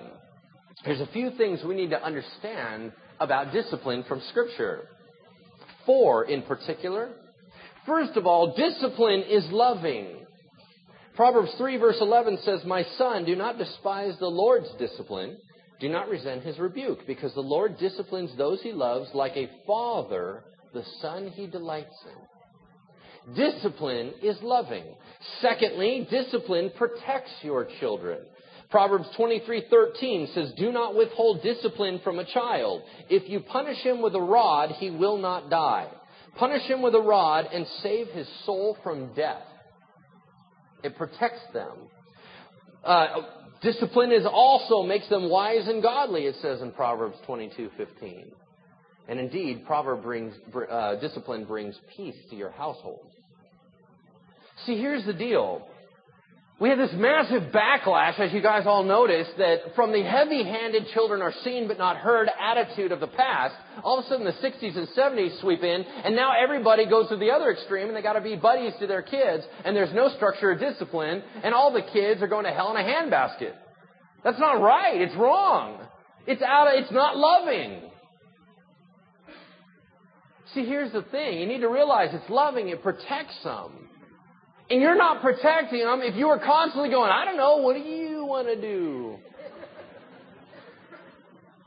There's 0.84 1.02
a 1.02 1.08
few 1.08 1.32
things 1.32 1.64
we 1.64 1.76
need 1.76 1.92
to 1.92 2.04
understand 2.04 2.92
about 3.20 3.54
discipline 3.54 4.04
from 4.04 4.22
Scripture. 4.30 4.90
Four 5.86 6.26
in 6.26 6.42
particular. 6.44 7.10
First 7.86 8.18
of 8.18 8.28
all, 8.28 8.56
discipline 8.56 9.24
is 9.24 9.50
loving. 9.52 10.21
Proverbs 11.16 11.52
3 11.58 11.78
verse 11.78 11.98
11 12.00 12.40
says, 12.44 12.64
My 12.66 12.84
son, 12.98 13.26
do 13.26 13.36
not 13.36 13.58
despise 13.58 14.18
the 14.20 14.28
Lord's 14.28 14.70
discipline. 14.80 15.38
Do 15.80 15.90
not 15.90 16.10
resent 16.10 16.44
his 16.44 16.60
rebuke, 16.60 17.08
because 17.08 17.34
the 17.34 17.42
Lord 17.42 17.78
disciplines 17.80 18.32
those 18.38 18.62
he 18.62 18.72
loves 18.72 19.10
like 19.14 19.36
a 19.36 19.50
father 19.66 20.44
the 20.74 20.84
son 21.02 21.28
he 21.36 21.48
delights 21.48 21.96
in. 22.06 23.36
Discipline 23.36 24.14
is 24.24 24.38
loving. 24.42 24.86
Secondly, 25.42 26.08
discipline 26.10 26.72
protects 26.78 27.32
your 27.42 27.68
children. 27.80 28.20
Proverbs 28.70 29.10
23:13 29.18 30.28
says, 30.34 30.54
"Do 30.54 30.72
not 30.72 30.96
withhold 30.96 31.42
discipline 31.42 32.00
from 32.00 32.20
a 32.20 32.26
child. 32.26 32.84
If 33.10 33.30
you 33.30 33.42
punish 33.42 33.80
him 33.80 34.02
with 34.02 34.16
a 34.16 34.22
rod, 34.22 34.72
he 34.72 34.90
will 34.90 35.18
not 35.18 35.50
die. 35.50 35.88
Punish 36.36 36.64
him 36.64 36.82
with 36.82 36.96
a 36.96 37.02
rod 37.02 37.50
and 37.52 37.68
save 37.84 38.08
his 38.12 38.28
soul 38.46 38.78
from 38.82 39.14
death." 39.14 39.51
It 40.84 40.96
protects 40.98 41.42
them. 41.54 41.78
Uh, 42.84 43.08
discipline 43.62 44.12
is 44.12 44.26
also 44.26 44.84
makes 44.84 45.08
them 45.10 45.30
wise 45.30 45.68
and 45.68 45.82
godly, 45.82 46.26
it 46.26 46.36
says 46.42 46.62
in 46.62 46.72
Proverbs 46.72 47.18
22:15. 47.28 48.32
And 49.08 49.20
indeed, 49.20 49.66
proverb 49.66 50.04
brings, 50.04 50.34
uh, 50.70 50.96
discipline 50.96 51.46
brings 51.46 51.78
peace 51.96 52.16
to 52.30 52.36
your 52.36 52.52
household. 52.52 53.08
See, 54.66 54.78
here's 54.78 55.06
the 55.06 55.14
deal. 55.14 55.68
We 56.62 56.70
have 56.70 56.78
this 56.78 56.94
massive 56.94 57.52
backlash, 57.52 58.20
as 58.20 58.32
you 58.32 58.40
guys 58.40 58.68
all 58.68 58.84
noticed, 58.84 59.32
that 59.40 59.74
from 59.76 59.92
the 59.92 60.04
heavy-handed 60.04 60.90
children 60.94 61.20
are 61.20 61.34
seen 61.44 61.68
but 61.68 61.80
not 61.80 61.98
heard 61.98 62.30
attitude 62.40 62.92
of 62.92 63.00
the 63.00 63.08
past, 63.08 63.56
all 63.84 63.98
of 63.98 64.06
a 64.06 64.08
sudden 64.08 64.26
the 64.26 64.32
60s 64.34 64.78
and 64.78 64.88
70s 64.90 65.42
sweep 65.42 65.64
in, 65.64 65.82
and 65.82 66.16
now 66.16 66.34
everybody 66.40 66.88
goes 66.88 67.10
to 67.10 67.18
the 67.18 67.32
other 67.32 67.50
extreme 67.50 67.88
and 67.88 67.98
they 67.98 68.04
gotta 68.04 68.22
be 68.22 68.36
buddies 68.36 68.74
to 68.80 68.86
their 68.86 69.02
kids, 69.02 69.44
and 69.66 69.76
there's 69.76 69.92
no 69.96 70.10
structure 70.16 70.52
or 70.52 70.56
discipline, 70.56 71.24
and 71.44 71.56
all 71.56 71.74
the 71.74 71.82
kids 71.82 72.22
are 72.22 72.28
going 72.28 72.46
to 72.46 72.52
hell 72.52 72.70
in 72.76 72.86
a 72.86 72.88
handbasket. 72.88 73.54
That's 74.24 74.38
not 74.38 74.62
right. 74.62 75.02
It's 75.02 75.16
wrong. 75.16 75.80
It's 76.28 76.44
out 76.44 76.68
of, 76.68 76.74
it's 76.76 76.92
not 76.92 77.18
loving. 77.18 77.90
See, 80.54 80.64
here's 80.64 80.92
the 80.92 81.02
thing. 81.02 81.40
You 81.40 81.48
need 81.48 81.62
to 81.62 81.70
realize 81.70 82.10
it's 82.14 82.30
loving, 82.30 82.70
it 82.70 82.84
protects 82.84 83.42
them. 83.44 83.90
And 84.72 84.82
you're 84.82 84.96
not 84.96 85.22
protecting 85.22 85.82
them 85.82 86.00
if 86.02 86.16
you 86.16 86.28
are 86.28 86.40
constantly 86.40 86.90
going, 86.90 87.12
I 87.12 87.26
don't 87.26 87.36
know, 87.36 87.58
what 87.58 87.74
do 87.74 87.82
you 87.82 88.24
want 88.24 88.48
to 88.48 88.56
do? 88.56 89.18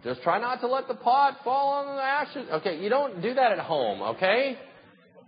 Just 0.03 0.23
try 0.23 0.41
not 0.41 0.63
to 0.63 0.69
let 0.69 0.89
the 0.89 0.95
pot 0.95 1.37
fall 1.45 1.85
on 1.85 1.97
the 1.97 2.03
ashes. 2.03 2.49
Okay, 2.51 2.83
you 2.83 2.89
don't 2.89 3.21
do 3.21 3.35
that 3.35 3.53
at 3.53 3.59
home, 3.59 4.01
okay? 4.17 4.57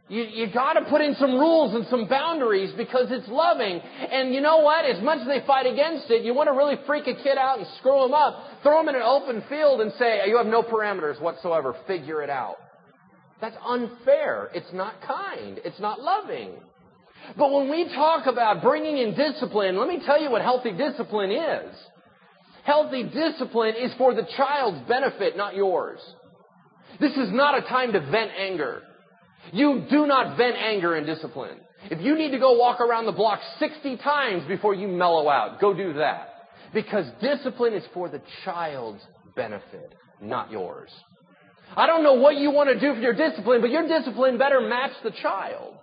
You, 0.08 0.22
you 0.22 0.46
gotta 0.54 0.86
put 0.88 1.02
in 1.02 1.16
some 1.16 1.32
rules 1.32 1.74
and 1.74 1.86
some 1.88 2.08
boundaries 2.08 2.72
because 2.78 3.08
it's 3.10 3.28
loving. 3.28 3.80
And 4.10 4.32
you 4.32 4.40
know 4.40 4.58
what? 4.60 4.86
As 4.86 5.02
much 5.02 5.18
as 5.20 5.26
they 5.26 5.46
fight 5.46 5.66
against 5.66 6.10
it, 6.10 6.24
you 6.24 6.32
want 6.32 6.46
to 6.46 6.52
really 6.52 6.76
freak 6.86 7.06
a 7.06 7.22
kid 7.22 7.36
out 7.36 7.58
and 7.58 7.66
screw 7.78 8.00
them 8.04 8.14
up. 8.14 8.42
Throw 8.62 8.78
them 8.78 8.88
in 8.88 8.94
an 8.94 9.02
open 9.02 9.44
field 9.50 9.82
and 9.82 9.92
say, 9.98 10.20
you 10.26 10.38
have 10.38 10.46
no 10.46 10.62
parameters 10.62 11.20
whatsoever. 11.20 11.76
Figure 11.86 12.22
it 12.22 12.30
out. 12.30 12.56
That's 13.42 13.56
unfair. 13.62 14.48
It's 14.54 14.72
not 14.72 14.94
kind. 15.06 15.60
It's 15.62 15.78
not 15.78 16.00
loving. 16.00 16.54
But 17.36 17.52
when 17.52 17.70
we 17.70 17.84
talk 17.94 18.26
about 18.26 18.62
bringing 18.62 18.98
in 18.98 19.14
discipline, 19.14 19.76
let 19.76 19.88
me 19.88 20.00
tell 20.04 20.20
you 20.20 20.30
what 20.30 20.42
healthy 20.42 20.72
discipline 20.72 21.30
is. 21.30 21.74
Healthy 22.64 23.04
discipline 23.04 23.74
is 23.76 23.92
for 23.98 24.14
the 24.14 24.26
child's 24.36 24.86
benefit, 24.88 25.36
not 25.36 25.54
yours. 25.54 26.00
This 27.00 27.12
is 27.12 27.30
not 27.32 27.58
a 27.58 27.62
time 27.62 27.92
to 27.92 28.00
vent 28.00 28.30
anger. 28.38 28.82
You 29.52 29.86
do 29.90 30.06
not 30.06 30.36
vent 30.36 30.56
anger 30.56 30.96
in 30.96 31.06
discipline. 31.06 31.58
If 31.90 32.00
you 32.00 32.16
need 32.16 32.32
to 32.32 32.38
go 32.38 32.58
walk 32.58 32.80
around 32.80 33.06
the 33.06 33.12
block 33.12 33.40
60 33.58 33.98
times 33.98 34.44
before 34.48 34.74
you 34.74 34.88
mellow 34.88 35.28
out, 35.28 35.60
go 35.60 35.74
do 35.74 35.94
that. 35.94 36.32
Because 36.74 37.06
discipline 37.20 37.74
is 37.74 37.84
for 37.94 38.08
the 38.08 38.20
child's 38.44 39.02
benefit, 39.36 39.94
not 40.20 40.50
yours. 40.50 40.90
I 41.76 41.86
don't 41.86 42.02
know 42.02 42.14
what 42.14 42.36
you 42.36 42.50
want 42.50 42.68
to 42.68 42.80
do 42.80 42.94
for 42.94 43.00
your 43.00 43.14
discipline, 43.14 43.60
but 43.60 43.70
your 43.70 43.86
discipline 43.86 44.38
better 44.38 44.60
match 44.60 44.92
the 45.04 45.12
child. 45.22 45.75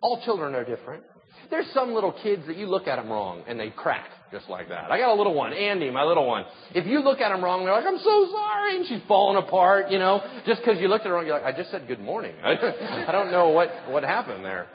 All 0.00 0.22
children 0.24 0.54
are 0.54 0.64
different. 0.64 1.04
There's 1.50 1.66
some 1.74 1.92
little 1.94 2.12
kids 2.12 2.46
that 2.46 2.56
you 2.56 2.66
look 2.66 2.86
at 2.86 2.96
them 2.96 3.08
wrong 3.08 3.42
and 3.46 3.58
they 3.58 3.70
crack 3.70 4.08
just 4.30 4.48
like 4.48 4.68
that. 4.68 4.90
I 4.90 4.98
got 4.98 5.12
a 5.12 5.18
little 5.18 5.34
one, 5.34 5.52
Andy, 5.52 5.90
my 5.90 6.04
little 6.04 6.26
one. 6.26 6.44
If 6.74 6.86
you 6.86 7.00
look 7.00 7.20
at 7.20 7.30
them 7.30 7.42
wrong, 7.42 7.64
they're 7.64 7.74
like, 7.74 7.86
I'm 7.86 7.98
so 7.98 8.28
sorry, 8.30 8.76
and 8.76 8.86
she's 8.86 9.00
falling 9.08 9.42
apart, 9.42 9.90
you 9.90 9.98
know, 9.98 10.22
just 10.46 10.60
because 10.60 10.80
you 10.80 10.86
looked 10.86 11.04
at 11.04 11.08
her 11.08 11.14
wrong, 11.14 11.26
you're 11.26 11.40
like, 11.40 11.54
I 11.54 11.56
just 11.56 11.70
said 11.72 11.88
good 11.88 12.00
morning. 12.00 12.34
I 12.44 13.10
don't 13.10 13.32
know 13.32 13.48
what, 13.48 13.70
what 13.88 14.04
happened 14.04 14.44
there. 14.44 14.68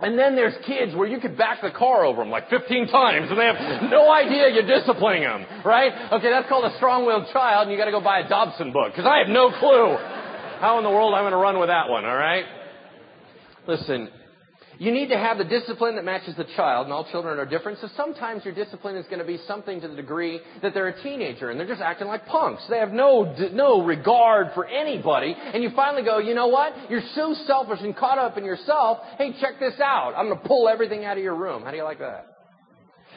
And 0.00 0.18
then 0.18 0.34
there's 0.34 0.54
kids 0.64 0.94
where 0.94 1.06
you 1.06 1.20
could 1.20 1.36
back 1.36 1.60
the 1.60 1.70
car 1.70 2.06
over 2.06 2.22
them 2.22 2.30
like 2.30 2.48
15 2.48 2.88
times 2.88 3.28
and 3.30 3.38
they 3.38 3.44
have 3.44 3.90
no 3.90 4.10
idea 4.10 4.48
you're 4.48 4.66
disciplining 4.66 5.24
them, 5.24 5.44
right? 5.62 5.92
Okay, 6.12 6.30
that's 6.30 6.48
called 6.48 6.64
a 6.64 6.74
strong-willed 6.76 7.26
child 7.34 7.68
and 7.68 7.72
you 7.72 7.76
gotta 7.76 7.90
go 7.90 8.00
buy 8.00 8.20
a 8.20 8.28
Dobson 8.28 8.72
book 8.72 8.92
because 8.92 9.04
I 9.04 9.18
have 9.18 9.28
no 9.28 9.50
clue 9.50 9.98
how 10.60 10.78
in 10.78 10.84
the 10.84 10.90
world 10.90 11.12
I'm 11.12 11.24
gonna 11.24 11.36
run 11.36 11.60
with 11.60 11.68
that 11.68 11.90
one, 11.90 12.06
alright? 12.06 12.44
Listen, 13.68 14.08
you 14.80 14.90
need 14.92 15.08
to 15.08 15.18
have 15.18 15.36
the 15.36 15.44
discipline 15.44 15.96
that 15.96 16.06
matches 16.06 16.34
the 16.36 16.46
child, 16.56 16.86
and 16.86 16.92
all 16.92 17.06
children 17.12 17.38
are 17.38 17.44
different. 17.44 17.78
So 17.82 17.88
sometimes 17.98 18.46
your 18.46 18.54
discipline 18.54 18.96
is 18.96 19.04
going 19.06 19.18
to 19.18 19.26
be 19.26 19.38
something 19.46 19.78
to 19.82 19.88
the 19.88 19.94
degree 19.94 20.40
that 20.62 20.72
they're 20.72 20.88
a 20.88 21.02
teenager 21.02 21.50
and 21.50 21.60
they're 21.60 21.68
just 21.68 21.82
acting 21.82 22.08
like 22.08 22.24
punks. 22.24 22.62
They 22.70 22.78
have 22.78 22.90
no 22.90 23.36
no 23.52 23.84
regard 23.84 24.52
for 24.54 24.66
anybody, 24.66 25.36
and 25.36 25.62
you 25.62 25.68
finally 25.76 26.02
go, 26.02 26.18
you 26.18 26.34
know 26.34 26.46
what? 26.46 26.72
You're 26.90 27.02
so 27.14 27.34
selfish 27.46 27.80
and 27.82 27.94
caught 27.94 28.18
up 28.18 28.38
in 28.38 28.44
yourself. 28.44 29.00
Hey, 29.18 29.34
check 29.38 29.60
this 29.60 29.78
out. 29.84 30.14
I'm 30.16 30.28
going 30.28 30.40
to 30.40 30.48
pull 30.48 30.66
everything 30.66 31.04
out 31.04 31.18
of 31.18 31.22
your 31.22 31.36
room. 31.36 31.62
How 31.62 31.70
do 31.72 31.76
you 31.76 31.84
like 31.84 31.98
that? 31.98 32.39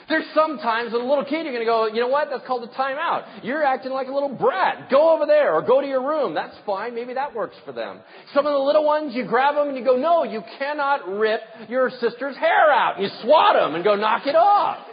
There's 0.09 0.25
sometimes 0.33 0.91
with 0.91 1.01
a 1.01 1.05
little 1.05 1.23
kid 1.23 1.45
you're 1.45 1.53
going 1.53 1.59
to 1.59 1.65
go, 1.65 1.87
you 1.87 2.01
know 2.01 2.09
what? 2.09 2.29
That's 2.29 2.45
called 2.45 2.63
a 2.63 2.73
timeout. 2.73 3.43
You're 3.43 3.63
acting 3.63 3.91
like 3.91 4.07
a 4.07 4.13
little 4.13 4.33
brat. 4.35 4.89
Go 4.89 5.15
over 5.15 5.25
there 5.25 5.53
or 5.53 5.61
go 5.61 5.81
to 5.81 5.87
your 5.87 6.05
room. 6.05 6.33
That's 6.33 6.55
fine. 6.65 6.93
Maybe 6.95 7.13
that 7.13 7.33
works 7.33 7.55
for 7.65 7.71
them. 7.71 7.99
Some 8.33 8.45
of 8.45 8.53
the 8.53 8.59
little 8.59 8.83
ones, 8.83 9.15
you 9.15 9.25
grab 9.25 9.55
them 9.55 9.69
and 9.69 9.77
you 9.77 9.83
go, 9.83 9.95
no, 9.95 10.23
you 10.23 10.41
cannot 10.59 11.07
rip 11.07 11.41
your 11.69 11.89
sister's 11.89 12.35
hair 12.35 12.71
out. 12.71 12.99
You 12.99 13.07
swat 13.21 13.55
them 13.55 13.75
and 13.75 13.83
go, 13.83 13.95
knock 13.95 14.27
it 14.27 14.35
off. 14.35 14.87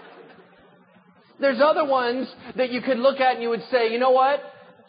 There's 1.40 1.60
other 1.60 1.84
ones 1.84 2.28
that 2.56 2.70
you 2.70 2.80
could 2.80 2.98
look 2.98 3.18
at 3.18 3.34
and 3.34 3.42
you 3.42 3.48
would 3.48 3.64
say, 3.70 3.92
you 3.92 3.98
know 3.98 4.10
what? 4.10 4.40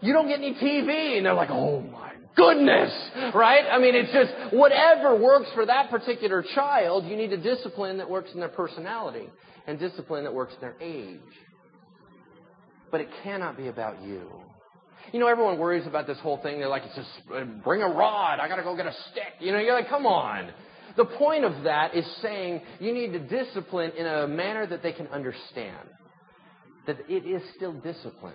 You 0.01 0.13
don't 0.13 0.28
get 0.28 0.39
any 0.39 0.53
TV. 0.53 1.17
And 1.17 1.26
they're 1.26 1.34
like, 1.34 1.49
oh 1.49 1.82
my 1.82 2.11
goodness, 2.36 2.91
right? 3.34 3.65
I 3.72 3.80
mean, 3.80 3.95
it's 3.95 4.11
just 4.11 4.53
whatever 4.53 5.15
works 5.15 5.49
for 5.53 5.65
that 5.65 5.89
particular 5.89 6.43
child, 6.55 7.05
you 7.05 7.15
need 7.15 7.34
a 7.34 7.38
discipline 7.38 7.97
that 7.97 8.09
works 8.09 8.30
in 8.34 8.39
their 8.39 8.49
personality 8.49 9.28
and 9.68 9.80
discipline 9.80 10.24
that 10.24 10.34
works 10.34 10.53
in 10.53 10.62
their 10.62 10.76
age. 10.82 11.20
But 12.91 13.01
it 13.01 13.09
cannot 13.24 13.57
be 13.57 13.68
about 13.68 14.01
you. 14.01 14.30
You 15.12 15.20
know, 15.20 15.28
everyone 15.28 15.57
worries 15.57 15.88
about 15.88 16.07
this 16.07 16.20
whole 16.20 16.38
thing. 16.41 16.59
They're 16.59 16.68
like, 16.68 16.84
it's 16.86 16.95
just 16.95 17.09
uh, 17.34 17.43
bring 17.64 17.82
a 17.82 17.88
rod. 17.88 18.39
I 18.39 18.47
got 18.47 18.57
to 18.57 18.64
go 18.64 18.76
get 18.76 18.86
a 18.86 18.93
stick. 19.12 19.34
You 19.39 19.51
know, 19.51 19.59
you're 19.59 19.76
like, 19.76 19.89
come 19.89 20.05
on. 20.05 20.51
The 20.97 21.05
point 21.05 21.45
of 21.45 21.64
that 21.64 21.95
is 21.95 22.05
saying 22.22 22.62
you 22.80 22.93
need 22.93 23.14
to 23.14 23.20
discipline 23.20 23.91
in 23.97 24.05
a 24.05 24.28
manner 24.28 24.68
that 24.68 24.84
they 24.84 24.91
can 24.91 25.07
understand. 25.07 25.88
That 26.88 26.97
it 27.09 27.26
is 27.26 27.41
still 27.55 27.74
discipline. 27.74 28.34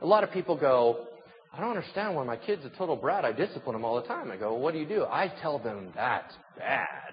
A 0.00 0.06
lot 0.06 0.24
of 0.24 0.30
people 0.30 0.56
go, 0.56 1.06
I 1.52 1.60
don't 1.60 1.70
understand 1.70 2.14
why 2.14 2.24
my 2.24 2.36
kid's 2.36 2.64
a 2.64 2.70
total 2.70 2.96
brat. 2.96 3.24
I 3.24 3.32
discipline 3.32 3.74
them 3.74 3.84
all 3.84 4.00
the 4.00 4.06
time. 4.08 4.30
I 4.30 4.36
go, 4.36 4.52
well, 4.52 4.60
what 4.60 4.72
do 4.72 4.80
you 4.80 4.86
do? 4.86 5.04
I 5.04 5.32
tell 5.42 5.58
them 5.58 5.92
that's 5.94 6.34
bad. 6.58 7.12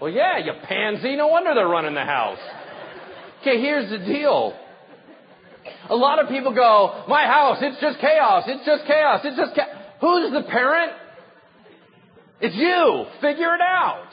Well, 0.00 0.10
yeah, 0.10 0.38
you 0.38 0.52
pansy. 0.64 1.16
No 1.16 1.28
wonder 1.28 1.54
they're 1.54 1.68
running 1.68 1.94
the 1.94 2.04
house. 2.04 2.38
Okay, 3.42 3.60
here's 3.60 3.90
the 3.90 3.98
deal. 3.98 4.58
A 5.88 5.96
lot 5.96 6.22
of 6.22 6.28
people 6.28 6.54
go, 6.54 7.04
my 7.08 7.26
house, 7.26 7.58
it's 7.60 7.80
just 7.80 7.98
chaos. 8.00 8.44
It's 8.46 8.64
just 8.64 8.86
chaos. 8.86 9.20
It's 9.24 9.36
just 9.36 9.54
chaos. 9.54 9.68
Who's 10.00 10.32
the 10.32 10.48
parent? 10.50 10.92
It's 12.40 12.56
you. 12.56 13.04
Figure 13.20 13.54
it 13.54 13.60
out. 13.60 14.08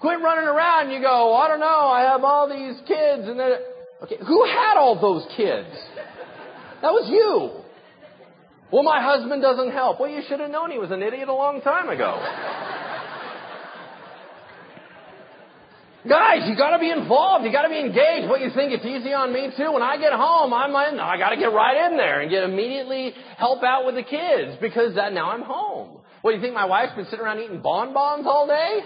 Quit 0.00 0.20
running 0.20 0.44
around 0.46 0.90
you 0.90 1.00
go, 1.00 1.34
I 1.34 1.48
don't 1.48 1.60
know, 1.60 1.88
I 1.88 2.02
have 2.12 2.24
all 2.24 2.46
these 2.46 2.76
kids 2.86 3.26
and 3.26 3.40
then, 3.40 3.52
okay, 4.02 4.18
who 4.26 4.44
had 4.44 4.76
all 4.76 5.00
those 5.00 5.24
kids? 5.34 5.68
That 6.82 6.92
was 6.92 7.08
you. 7.08 7.62
Well, 8.70 8.82
my 8.82 9.00
husband 9.00 9.40
doesn't 9.40 9.70
help. 9.70 10.00
Well, 10.00 10.10
you 10.10 10.20
should 10.28 10.40
have 10.40 10.50
known 10.50 10.70
he 10.70 10.78
was 10.78 10.90
an 10.90 11.02
idiot 11.02 11.28
a 11.28 11.32
long 11.32 11.62
time 11.62 11.88
ago. 11.88 12.20
Guys, 16.06 16.46
you 16.46 16.54
gotta 16.54 16.78
be 16.78 16.90
involved. 16.90 17.46
You 17.46 17.52
gotta 17.52 17.70
be 17.70 17.80
engaged. 17.80 18.28
What 18.28 18.42
you 18.42 18.50
think 18.54 18.72
it's 18.72 18.84
easy 18.84 19.14
on 19.14 19.32
me 19.32 19.48
too? 19.56 19.72
When 19.72 19.82
I 19.82 19.96
get 19.96 20.12
home, 20.12 20.52
I'm 20.52 20.70
in, 20.92 21.00
I 21.00 21.16
gotta 21.16 21.36
get 21.36 21.46
right 21.46 21.90
in 21.90 21.96
there 21.96 22.20
and 22.20 22.30
get 22.30 22.42
immediately 22.42 23.14
help 23.38 23.62
out 23.62 23.86
with 23.86 23.94
the 23.94 24.02
kids 24.02 24.58
because 24.60 24.94
that, 24.96 25.14
now 25.14 25.30
I'm 25.30 25.40
home. 25.40 26.00
What 26.20 26.32
do 26.32 26.36
you 26.36 26.42
think 26.42 26.54
my 26.54 26.66
wife's 26.66 26.94
been 26.94 27.06
sitting 27.06 27.20
around 27.20 27.40
eating 27.40 27.62
bonbons 27.62 28.26
all 28.26 28.46
day? 28.46 28.80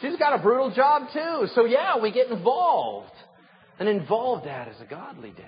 She's 0.00 0.16
got 0.16 0.38
a 0.38 0.42
brutal 0.42 0.72
job 0.72 1.08
too. 1.12 1.48
So 1.56 1.64
yeah, 1.64 2.00
we 2.00 2.12
get 2.12 2.28
involved. 2.28 3.10
An 3.80 3.88
involved 3.88 4.44
dad 4.44 4.68
is 4.68 4.76
a 4.80 4.84
godly 4.84 5.30
dad. 5.30 5.46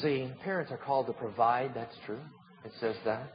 See, 0.00 0.30
parents 0.42 0.72
are 0.72 0.78
called 0.78 1.08
to 1.08 1.12
provide. 1.12 1.72
That's 1.74 1.94
true. 2.06 2.20
It 2.64 2.72
says 2.80 2.96
that. 3.04 3.34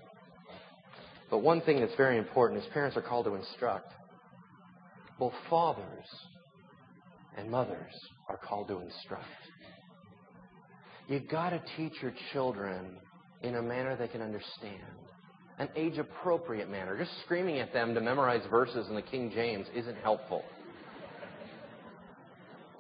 But 1.29 1.39
one 1.39 1.61
thing 1.61 1.79
that's 1.79 1.95
very 1.95 2.17
important 2.17 2.63
is 2.63 2.67
parents 2.73 2.97
are 2.97 3.03
called 3.03 3.25
to 3.25 3.35
instruct 3.35 3.93
both 5.19 5.33
fathers 5.49 6.05
And 7.37 7.51
mothers 7.51 7.93
are 8.27 8.37
called 8.37 8.69
to 8.69 8.79
instruct. 8.79 9.25
You 11.07 11.19
gotta 11.19 11.61
teach 11.77 11.93
your 12.01 12.13
children 12.33 12.97
in 13.43 13.55
a 13.55 13.61
manner 13.61 13.95
they 13.95 14.07
can 14.07 14.21
understand. 14.21 14.75
An 15.57 15.69
age 15.75 15.97
appropriate 15.97 16.69
manner. 16.69 16.97
Just 16.97 17.11
screaming 17.25 17.59
at 17.59 17.73
them 17.73 17.93
to 17.93 18.01
memorize 18.01 18.41
verses 18.49 18.87
in 18.89 18.95
the 18.95 19.01
King 19.01 19.31
James 19.33 19.67
isn't 19.75 19.97
helpful. 19.97 20.43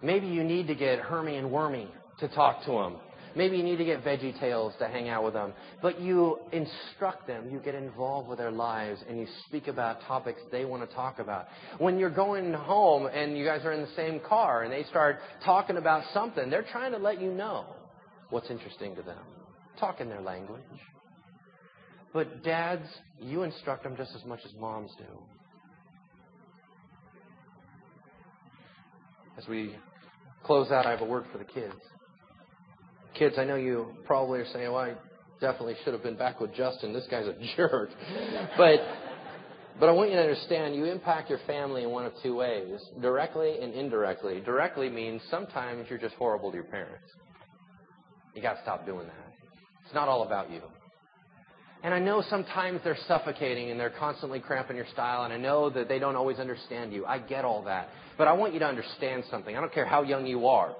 Maybe 0.01 0.27
you 0.27 0.43
need 0.43 0.67
to 0.67 0.75
get 0.75 0.99
Hermie 0.99 1.37
and 1.37 1.51
Wormy 1.51 1.89
to 2.19 2.27
talk 2.29 2.63
to 2.65 2.71
them. 2.71 2.97
Maybe 3.35 3.57
you 3.57 3.63
need 3.63 3.77
to 3.77 3.85
get 3.85 4.03
Veggie 4.03 4.37
Tales 4.39 4.73
to 4.79 4.87
hang 4.87 5.09
out 5.09 5.23
with 5.23 5.33
them. 5.33 5.53
But 5.81 5.99
you 5.99 6.39
instruct 6.51 7.27
them, 7.27 7.49
you 7.51 7.59
get 7.59 7.75
involved 7.75 8.27
with 8.27 8.37
their 8.37 8.51
lives, 8.51 9.01
and 9.07 9.19
you 9.19 9.27
speak 9.47 9.67
about 9.67 10.01
topics 10.01 10.39
they 10.51 10.65
want 10.65 10.87
to 10.87 10.95
talk 10.95 11.19
about. 11.19 11.47
When 11.77 11.97
you're 11.97 12.09
going 12.09 12.53
home 12.53 13.07
and 13.07 13.37
you 13.37 13.45
guys 13.45 13.65
are 13.65 13.71
in 13.71 13.81
the 13.81 13.95
same 13.95 14.19
car 14.27 14.63
and 14.63 14.73
they 14.73 14.83
start 14.83 15.19
talking 15.43 15.77
about 15.77 16.03
something, 16.13 16.49
they're 16.49 16.65
trying 16.71 16.91
to 16.91 16.97
let 16.97 17.21
you 17.21 17.31
know 17.31 17.65
what's 18.29 18.49
interesting 18.49 18.95
to 18.95 19.01
them. 19.01 19.23
Talk 19.79 20.01
in 20.01 20.09
their 20.09 20.21
language. 20.21 20.61
But 22.13 22.43
dads, 22.43 22.87
you 23.19 23.43
instruct 23.43 23.83
them 23.83 23.95
just 23.95 24.11
as 24.15 24.25
much 24.25 24.39
as 24.45 24.51
moms 24.59 24.91
do. 24.97 25.03
As 29.37 29.47
we 29.47 29.75
close 30.43 30.71
out, 30.71 30.85
I 30.85 30.91
have 30.91 31.01
a 31.01 31.05
word 31.05 31.25
for 31.31 31.37
the 31.37 31.45
kids. 31.45 31.75
Kids, 33.17 33.35
I 33.37 33.43
know 33.43 33.55
you 33.55 33.87
probably 34.05 34.39
are 34.39 34.47
saying, 34.53 34.71
well, 34.71 34.81
I 34.81 34.93
definitely 35.41 35.75
should 35.83 35.93
have 35.93 36.03
been 36.03 36.17
back 36.17 36.39
with 36.39 36.53
Justin. 36.53 36.93
This 36.93 37.07
guy's 37.09 37.27
a 37.27 37.35
jerk. 37.55 37.89
but, 38.57 38.79
but 39.79 39.89
I 39.89 39.91
want 39.91 40.09
you 40.09 40.15
to 40.15 40.21
understand 40.21 40.75
you 40.75 40.85
impact 40.85 41.29
your 41.29 41.39
family 41.47 41.83
in 41.83 41.89
one 41.89 42.05
of 42.05 42.13
two 42.21 42.35
ways 42.35 42.79
directly 43.01 43.59
and 43.61 43.73
indirectly. 43.73 44.41
Directly 44.41 44.89
means 44.89 45.21
sometimes 45.29 45.87
you're 45.89 45.99
just 45.99 46.15
horrible 46.15 46.51
to 46.51 46.55
your 46.55 46.65
parents. 46.65 47.05
You 48.35 48.41
got 48.41 48.53
to 48.53 48.61
stop 48.61 48.85
doing 48.85 49.07
that. 49.07 49.33
It's 49.85 49.93
not 49.93 50.07
all 50.07 50.23
about 50.23 50.51
you. 50.51 50.61
And 51.81 51.93
I 51.93 51.99
know 51.99 52.21
sometimes 52.29 52.81
they're 52.83 52.97
suffocating 53.07 53.71
and 53.71 53.79
they're 53.79 53.89
constantly 53.89 54.41
cramping 54.41 54.75
your 54.75 54.85
style, 54.91 55.23
and 55.23 55.33
I 55.33 55.37
know 55.37 55.69
that 55.69 55.87
they 55.87 55.97
don't 55.97 56.17
always 56.17 56.37
understand 56.37 56.91
you. 56.91 57.05
I 57.05 57.19
get 57.19 57.45
all 57.45 57.63
that. 57.63 57.89
But 58.17 58.27
I 58.27 58.33
want 58.33 58.53
you 58.53 58.59
to 58.59 58.65
understand 58.67 59.23
something. 59.31 59.55
I 59.55 59.61
don't 59.61 59.73
care 59.73 59.85
how 59.85 60.03
young 60.03 60.27
you 60.27 60.47
are. 60.47 60.75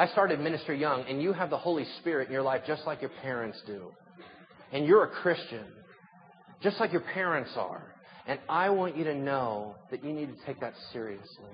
I 0.00 0.06
started 0.06 0.40
ministry 0.40 0.80
young, 0.80 1.04
and 1.06 1.20
you 1.20 1.34
have 1.34 1.50
the 1.50 1.58
Holy 1.58 1.84
Spirit 1.98 2.28
in 2.28 2.32
your 2.32 2.40
life 2.40 2.62
just 2.66 2.86
like 2.86 3.02
your 3.02 3.10
parents 3.20 3.60
do. 3.66 3.92
And 4.72 4.86
you're 4.86 5.04
a 5.04 5.10
Christian, 5.10 5.66
just 6.62 6.80
like 6.80 6.90
your 6.90 7.02
parents 7.02 7.50
are. 7.54 7.82
And 8.26 8.40
I 8.48 8.70
want 8.70 8.96
you 8.96 9.04
to 9.04 9.14
know 9.14 9.74
that 9.90 10.02
you 10.02 10.14
need 10.14 10.30
to 10.34 10.46
take 10.46 10.58
that 10.60 10.72
seriously. 10.94 11.52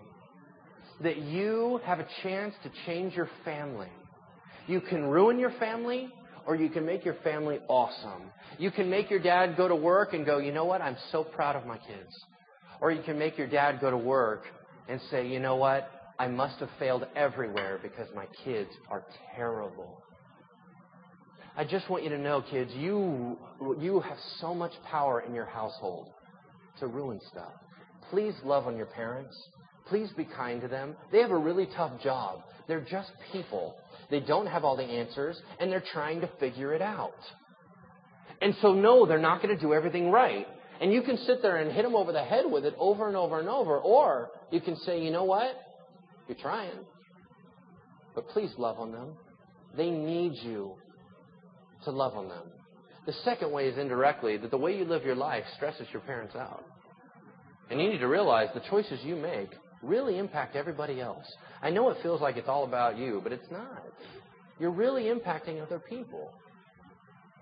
That 1.03 1.17
you 1.17 1.81
have 1.85 1.99
a 1.99 2.07
chance 2.23 2.55
to 2.63 2.71
change 2.87 3.15
your 3.15 3.29
family. 3.45 3.91
You 4.69 4.81
can 4.81 5.03
ruin 5.07 5.41
your 5.41 5.53
family, 5.59 6.09
or 6.47 6.55
you 6.55 6.69
can 6.69 6.87
make 6.87 7.05
your 7.05 7.17
family 7.25 7.59
awesome. 7.67 8.31
You 8.59 8.71
can 8.71 8.89
make 8.89 9.11
your 9.11 9.19
dad 9.19 9.57
go 9.57 9.67
to 9.67 9.75
work 9.75 10.15
and 10.15 10.25
go, 10.25 10.39
you 10.39 10.53
know 10.53 10.67
what? 10.67 10.81
I'm 10.81 10.97
so 11.11 11.25
proud 11.25 11.57
of 11.57 11.67
my 11.67 11.79
kids. 11.79 12.17
Or 12.81 12.93
you 12.93 13.03
can 13.03 13.19
make 13.19 13.39
your 13.39 13.49
dad 13.49 13.81
go 13.81 13.91
to 13.91 13.99
work 13.99 14.45
and 14.89 15.01
say, 15.11 15.27
you 15.27 15.41
know 15.41 15.57
what? 15.57 15.91
I 16.19 16.29
must 16.29 16.61
have 16.61 16.71
failed 16.79 17.07
everywhere 17.15 17.79
because 17.83 18.09
my 18.15 18.27
kids 18.45 18.71
are 18.91 19.05
terrible. 19.35 20.03
I 21.57 21.65
just 21.65 21.89
want 21.89 22.05
you 22.05 22.11
to 22.11 22.19
know, 22.19 22.43
kids, 22.51 22.71
you, 22.75 23.39
you 23.79 24.01
have 24.01 24.19
so 24.41 24.55
much 24.55 24.73
power 24.91 25.21
in 25.21 25.35
your 25.35 25.47
household 25.47 26.09
to 26.81 26.87
ruin 26.87 27.21
stuff. 27.31 27.53
Please 28.11 28.35
love 28.45 28.67
on 28.67 28.77
your 28.77 28.87
parents. 28.87 29.35
Please 29.89 30.11
be 30.17 30.25
kind 30.25 30.61
to 30.61 30.69
them. 30.69 30.97
They 31.13 31.21
have 31.21 31.31
a 31.31 31.39
really 31.39 31.67
tough 31.77 32.01
job. 32.03 32.41
They're 32.69 32.85
just 32.85 33.11
people. 33.33 33.77
They 34.11 34.21
don't 34.21 34.47
have 34.47 34.65
all 34.65 34.77
the 34.77 34.85
answers, 34.85 35.41
and 35.59 35.71
they're 35.71 35.85
trying 35.93 36.21
to 36.21 36.31
figure 36.39 36.75
it 36.75 36.83
out. 36.83 37.15
And 38.43 38.55
so, 38.61 38.73
no, 38.75 39.07
they're 39.07 39.19
not 39.19 39.43
going 39.43 39.55
to 39.55 39.61
do 39.61 39.73
everything 39.73 40.11
right. 40.11 40.47
And 40.81 40.93
you 40.93 41.03
can 41.03 41.17
sit 41.19 41.41
there 41.41 41.57
and 41.57 41.73
hit 41.73 41.85
them 41.85 41.95
over 41.95 42.13
the 42.13 42.23
head 42.23 42.45
with 42.51 42.65
it 42.65 42.75
over 42.79 43.09
and 43.09 43.17
over 43.17 43.41
and 43.41 43.49
over. 43.49 43.79
Or 43.79 44.29
you 44.51 44.61
can 44.61 44.77
say, 44.77 45.03
you 45.03 45.11
know 45.11 45.25
what? 45.25 45.57
You're 46.29 46.39
trying. 46.39 46.85
But 48.15 48.29
please 48.29 48.51
love 48.59 48.79
on 48.79 48.93
them. 48.93 49.15
They 49.77 49.91
need 49.91 50.33
you 50.43 50.75
to 51.85 51.91
love 51.91 52.17
on 52.17 52.29
them. 52.29 52.45
The 53.07 53.13
second 53.25 53.53
way 53.53 53.69
is 53.69 53.79
indirectly 53.79 54.37
that 54.39 54.51
the 54.51 54.57
way 54.57 54.77
you 54.77 54.85
live 54.85 55.05
your 55.05 55.15
life 55.15 55.45
stresses 55.55 55.87
your 55.93 56.03
parents 56.03 56.35
out. 56.35 56.65
And 57.71 57.81
you 57.81 57.89
need 57.89 57.99
to 57.99 58.09
realize 58.09 58.49
the 58.55 58.63
choices 58.69 59.01
you 59.05 59.17
make 59.17 59.51
really 59.83 60.19
impact 60.19 60.57
everybody 60.57 61.01
else. 61.01 61.27
I 61.63 61.71
know 61.71 61.91
it 61.91 61.99
feels 62.03 62.21
like 62.21 62.37
it's 62.37 62.49
all 62.49 62.65
about 62.65 62.99
you, 62.99 63.21
but 63.23 63.33
it's 63.33 63.51
not. 63.51 63.83
You're 64.59 64.73
really 64.73 65.05
impacting 65.05 65.63
other 65.63 65.79
people. 65.79 66.33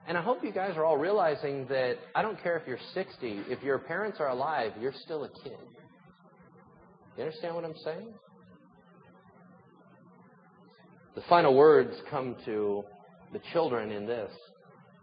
And 0.06 0.18
I 0.18 0.22
hope 0.22 0.44
you 0.44 0.52
guys 0.52 0.76
are 0.76 0.84
all 0.84 0.98
realizing 0.98 1.66
that 1.68 1.94
I 2.14 2.20
don't 2.20 2.40
care 2.42 2.58
if 2.58 2.66
you're 2.66 2.78
60, 2.92 3.44
if 3.48 3.62
your 3.62 3.78
parents 3.78 4.18
are 4.20 4.28
alive, 4.28 4.72
you're 4.78 4.92
still 5.04 5.24
a 5.24 5.28
kid. 5.28 5.56
You 7.16 7.24
understand 7.24 7.54
what 7.54 7.64
I'm 7.64 7.76
saying? 7.84 8.12
The 11.14 11.22
final 11.28 11.54
words 11.54 11.94
come 12.10 12.36
to 12.44 12.84
the 13.32 13.40
children 13.52 13.90
in 13.90 14.06
this. 14.06 14.30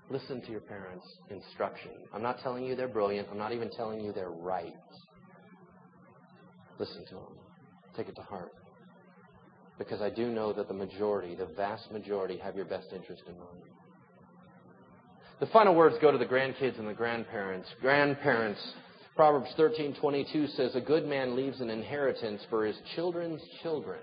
Listen 0.09 0.41
to 0.41 0.51
your 0.51 0.61
parents' 0.61 1.05
instruction. 1.29 1.91
I'm 2.13 2.21
not 2.21 2.41
telling 2.41 2.65
you 2.65 2.75
they're 2.75 2.89
brilliant. 2.89 3.29
I'm 3.31 3.37
not 3.37 3.53
even 3.53 3.69
telling 3.69 4.01
you 4.01 4.11
they're 4.11 4.29
right. 4.29 4.73
Listen 6.79 7.05
to 7.05 7.15
them. 7.15 7.37
Take 7.95 8.09
it 8.09 8.15
to 8.15 8.21
heart. 8.21 8.51
Because 9.77 10.01
I 10.01 10.09
do 10.09 10.27
know 10.27 10.51
that 10.51 10.67
the 10.67 10.73
majority, 10.73 11.33
the 11.35 11.45
vast 11.45 11.91
majority, 11.91 12.37
have 12.37 12.55
your 12.55 12.65
best 12.65 12.87
interest 12.93 13.23
in 13.27 13.37
mind. 13.37 13.63
The 15.39 15.47
final 15.47 15.73
words 15.73 15.95
go 16.01 16.11
to 16.11 16.17
the 16.17 16.25
grandkids 16.25 16.77
and 16.77 16.87
the 16.87 16.93
grandparents. 16.93 17.67
Grandparents, 17.79 18.59
Proverbs 19.15 19.51
13:22 19.57 20.47
says, 20.47 20.75
"A 20.75 20.81
good 20.81 21.05
man 21.05 21.35
leaves 21.35 21.61
an 21.61 21.69
inheritance 21.69 22.43
for 22.49 22.65
his 22.65 22.79
children's 22.95 23.41
children." 23.63 24.01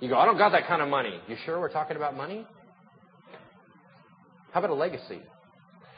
You 0.00 0.08
go, 0.08 0.16
I 0.16 0.24
don't 0.24 0.38
got 0.38 0.50
that 0.52 0.66
kind 0.66 0.82
of 0.82 0.88
money. 0.88 1.18
You 1.28 1.36
sure 1.44 1.58
we're 1.60 1.72
talking 1.72 1.96
about 1.96 2.16
money? 2.16 2.46
How 4.52 4.60
about 4.60 4.70
a 4.70 4.74
legacy? 4.74 5.20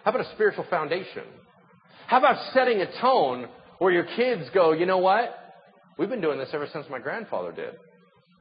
How 0.04 0.10
about 0.10 0.26
a 0.26 0.32
spiritual 0.34 0.64
foundation? 0.70 1.24
How 2.06 2.18
about 2.18 2.52
setting 2.54 2.80
a 2.80 3.00
tone 3.00 3.48
where 3.78 3.92
your 3.92 4.04
kids 4.16 4.48
go, 4.54 4.72
you 4.72 4.86
know 4.86 4.98
what? 4.98 5.34
We've 5.98 6.08
been 6.08 6.20
doing 6.20 6.38
this 6.38 6.50
ever 6.52 6.68
since 6.72 6.86
my 6.90 6.98
grandfather 6.98 7.52
did. 7.52 7.74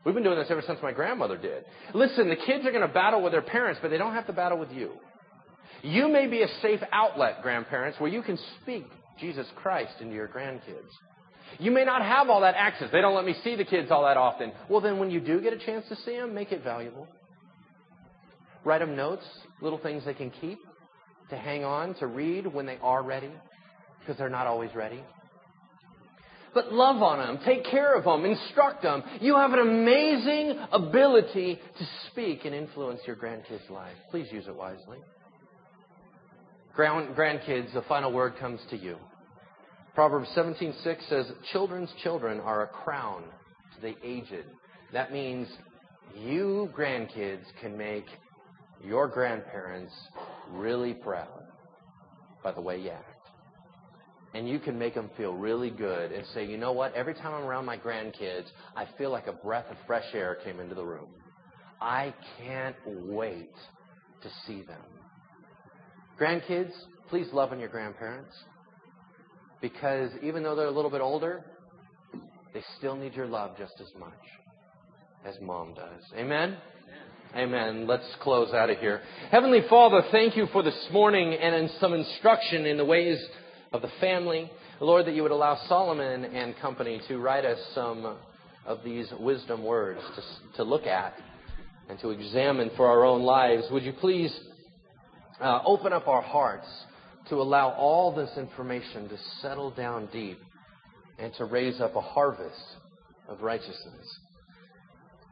We've 0.05 0.13
been 0.13 0.23
doing 0.23 0.37
this 0.37 0.47
ever 0.51 0.61
since 0.65 0.79
my 0.83 0.91
grandmother 0.91 1.37
did. 1.37 1.63
Listen, 1.93 2.29
the 2.29 2.35
kids 2.35 2.65
are 2.65 2.71
going 2.71 2.87
to 2.87 2.93
battle 2.93 3.23
with 3.23 3.31
their 3.31 3.41
parents, 3.41 3.79
but 3.81 3.89
they 3.89 3.97
don't 3.97 4.13
have 4.13 4.27
to 4.27 4.33
battle 4.33 4.59
with 4.59 4.71
you. 4.71 4.91
You 5.81 6.07
may 6.07 6.27
be 6.27 6.43
a 6.43 6.47
safe 6.61 6.81
outlet, 6.91 7.41
grandparents, 7.41 7.99
where 7.99 8.09
you 8.09 8.21
can 8.21 8.37
speak 8.61 8.85
Jesus 9.19 9.47
Christ 9.55 9.93
into 10.01 10.13
your 10.13 10.27
grandkids. 10.27 10.89
You 11.59 11.71
may 11.71 11.85
not 11.85 12.01
have 12.01 12.29
all 12.29 12.41
that 12.41 12.55
access. 12.55 12.89
They 12.91 13.01
don't 13.01 13.15
let 13.15 13.25
me 13.25 13.35
see 13.43 13.55
the 13.55 13.65
kids 13.65 13.91
all 13.91 14.03
that 14.03 14.17
often. 14.17 14.51
Well, 14.69 14.81
then 14.81 14.99
when 14.99 15.09
you 15.11 15.19
do 15.19 15.41
get 15.41 15.53
a 15.53 15.59
chance 15.59 15.85
to 15.89 15.95
see 15.97 16.15
them, 16.15 16.33
make 16.33 16.51
it 16.51 16.63
valuable. 16.63 17.07
Write 18.63 18.79
them 18.79 18.95
notes, 18.95 19.23
little 19.61 19.77
things 19.77 20.03
they 20.05 20.13
can 20.13 20.31
keep, 20.31 20.57
to 21.29 21.37
hang 21.37 21.63
on, 21.63 21.93
to 21.95 22.07
read 22.07 22.47
when 22.47 22.65
they 22.65 22.77
are 22.81 23.03
ready, 23.03 23.31
because 23.99 24.17
they're 24.17 24.29
not 24.29 24.47
always 24.47 24.73
ready. 24.73 25.03
But 26.53 26.71
love 26.71 27.01
on 27.03 27.19
them, 27.19 27.39
take 27.45 27.65
care 27.65 27.95
of 27.95 28.05
them, 28.05 28.23
instruct 28.23 28.81
them. 28.81 29.03
You 29.19 29.35
have 29.35 29.51
an 29.51 29.59
amazing 29.59 30.57
ability 30.71 31.59
to 31.77 31.87
speak 32.09 32.45
and 32.45 32.55
influence 32.55 33.01
your 33.05 33.17
grandkids' 33.17 33.69
life. 33.69 33.95
Please 34.09 34.27
use 34.31 34.47
it 34.47 34.55
wisely. 34.55 34.99
Grand, 36.73 37.15
grandkids, 37.15 37.73
the 37.73 37.81
final 37.83 38.11
word 38.11 38.37
comes 38.39 38.61
to 38.69 38.77
you. 38.77 38.97
Proverbs 39.95 40.27
17:6 40.35 41.07
says, 41.07 41.31
"Children's 41.53 41.91
children 42.03 42.41
are 42.41 42.63
a 42.63 42.67
crown 42.67 43.23
to 43.73 43.81
the 43.81 43.95
aged." 44.03 44.45
That 44.91 45.13
means 45.13 45.47
you 46.13 46.69
grandkids 46.75 47.45
can 47.61 47.77
make 47.77 48.05
your 48.83 49.07
grandparents 49.07 49.93
really 50.49 50.93
proud 50.93 51.47
by 52.43 52.51
the 52.51 52.59
way 52.59 52.77
you 52.81 52.89
act. 52.89 53.29
And 54.33 54.49
you 54.49 54.59
can 54.59 54.77
make 54.77 54.95
them 54.95 55.09
feel 55.15 55.33
really 55.33 55.71
good 55.71 56.11
and 56.11 56.25
say, 56.27 56.43
you 56.43 56.57
know 56.57 56.73
what? 56.73 56.93
Every 56.93 57.13
time 57.13 57.33
I'm 57.33 57.45
around 57.45 57.65
my 57.65 57.77
grandkids, 57.77 58.51
I 58.75 58.85
feel 58.97 59.11
like 59.11 59.27
a 59.27 59.33
breath 59.33 59.71
of 59.71 59.77
fresh 59.87 60.13
air 60.13 60.35
came 60.35 60.59
into 60.59 60.75
the 60.75 60.85
room. 60.85 61.07
I 61.79 62.13
can't 62.37 62.75
wait 62.85 63.55
to 64.21 64.29
see 64.45 64.61
them. 64.61 64.83
Grandkids, 66.19 66.73
please 67.07 67.31
love 67.31 67.53
on 67.53 67.61
your 67.61 67.69
grandparents 67.69 68.35
because 69.61 70.11
even 70.21 70.43
though 70.43 70.55
they're 70.55 70.67
a 70.67 70.71
little 70.71 70.91
bit 70.91 71.01
older, 71.01 71.43
they 72.53 72.63
still 72.77 72.95
need 72.95 73.13
your 73.13 73.27
love 73.27 73.57
just 73.57 73.73
as 73.81 73.87
much 73.99 74.13
as 75.25 75.35
mom 75.41 75.73
does. 75.73 76.01
Amen? 76.15 76.57
Amen. 77.35 77.85
Let's 77.85 78.07
close 78.21 78.53
out 78.53 78.69
of 78.69 78.77
here. 78.77 79.01
Heavenly 79.29 79.61
Father, 79.69 80.03
thank 80.11 80.37
you 80.37 80.47
for 80.53 80.63
this 80.63 80.87
morning 80.91 81.33
and 81.33 81.53
in 81.55 81.69
some 81.81 81.93
instruction 81.93 82.65
in 82.65 82.77
the 82.77 82.85
ways 82.85 83.21
of 83.73 83.81
the 83.81 83.91
family. 83.99 84.49
Lord, 84.79 85.05
that 85.07 85.15
you 85.15 85.23
would 85.23 85.31
allow 85.31 85.59
Solomon 85.67 86.25
and 86.25 86.55
company 86.57 87.01
to 87.07 87.17
write 87.17 87.43
us 87.43 87.59
some 87.73 88.17
of 88.65 88.79
these 88.85 89.11
wisdom 89.19 89.63
words 89.63 89.99
to, 90.15 90.57
to 90.57 90.63
look 90.63 90.85
at 90.85 91.13
and 91.89 91.99
to 91.99 92.11
examine 92.11 92.71
for 92.77 92.87
our 92.87 93.03
own 93.03 93.23
lives. 93.23 93.65
Would 93.71 93.83
you 93.83 93.93
please 93.93 94.37
uh, 95.41 95.59
open 95.65 95.93
up 95.93 96.07
our 96.07 96.21
hearts 96.21 96.67
to 97.29 97.35
allow 97.35 97.69
all 97.71 98.13
this 98.13 98.31
information 98.37 99.09
to 99.09 99.17
settle 99.41 99.71
down 99.71 100.07
deep 100.11 100.39
and 101.17 101.33
to 101.37 101.45
raise 101.45 101.81
up 101.81 101.95
a 101.95 102.01
harvest 102.01 102.77
of 103.27 103.41
righteousness? 103.41 104.19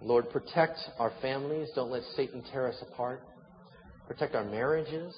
Lord, 0.01 0.29
protect 0.29 0.79
our 0.99 1.11
families. 1.21 1.69
Don't 1.75 1.91
let 1.91 2.03
Satan 2.15 2.43
tear 2.51 2.67
us 2.67 2.75
apart. 2.81 3.21
Protect 4.07 4.35
our 4.35 4.43
marriages. 4.43 5.15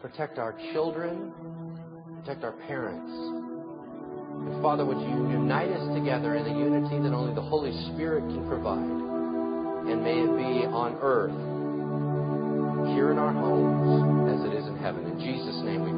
Protect 0.00 0.38
our 0.38 0.54
children. 0.72 1.32
Protect 2.20 2.44
our 2.44 2.52
parents. 2.68 3.10
And 3.10 4.62
Father, 4.62 4.84
would 4.84 5.00
you 5.00 5.30
unite 5.30 5.70
us 5.70 5.94
together 5.94 6.36
in 6.36 6.44
the 6.44 6.50
unity 6.50 7.00
that 7.02 7.14
only 7.14 7.34
the 7.34 7.42
Holy 7.42 7.72
Spirit 7.92 8.20
can 8.28 8.46
provide? 8.46 8.78
And 9.90 10.02
may 10.04 10.20
it 10.20 10.36
be 10.36 10.66
on 10.66 10.98
earth, 11.00 11.34
here 12.94 13.10
in 13.10 13.18
our 13.18 13.32
homes, 13.32 14.35
heaven. 14.78 15.04
In 15.06 15.18
Jesus' 15.18 15.62
name 15.64 15.95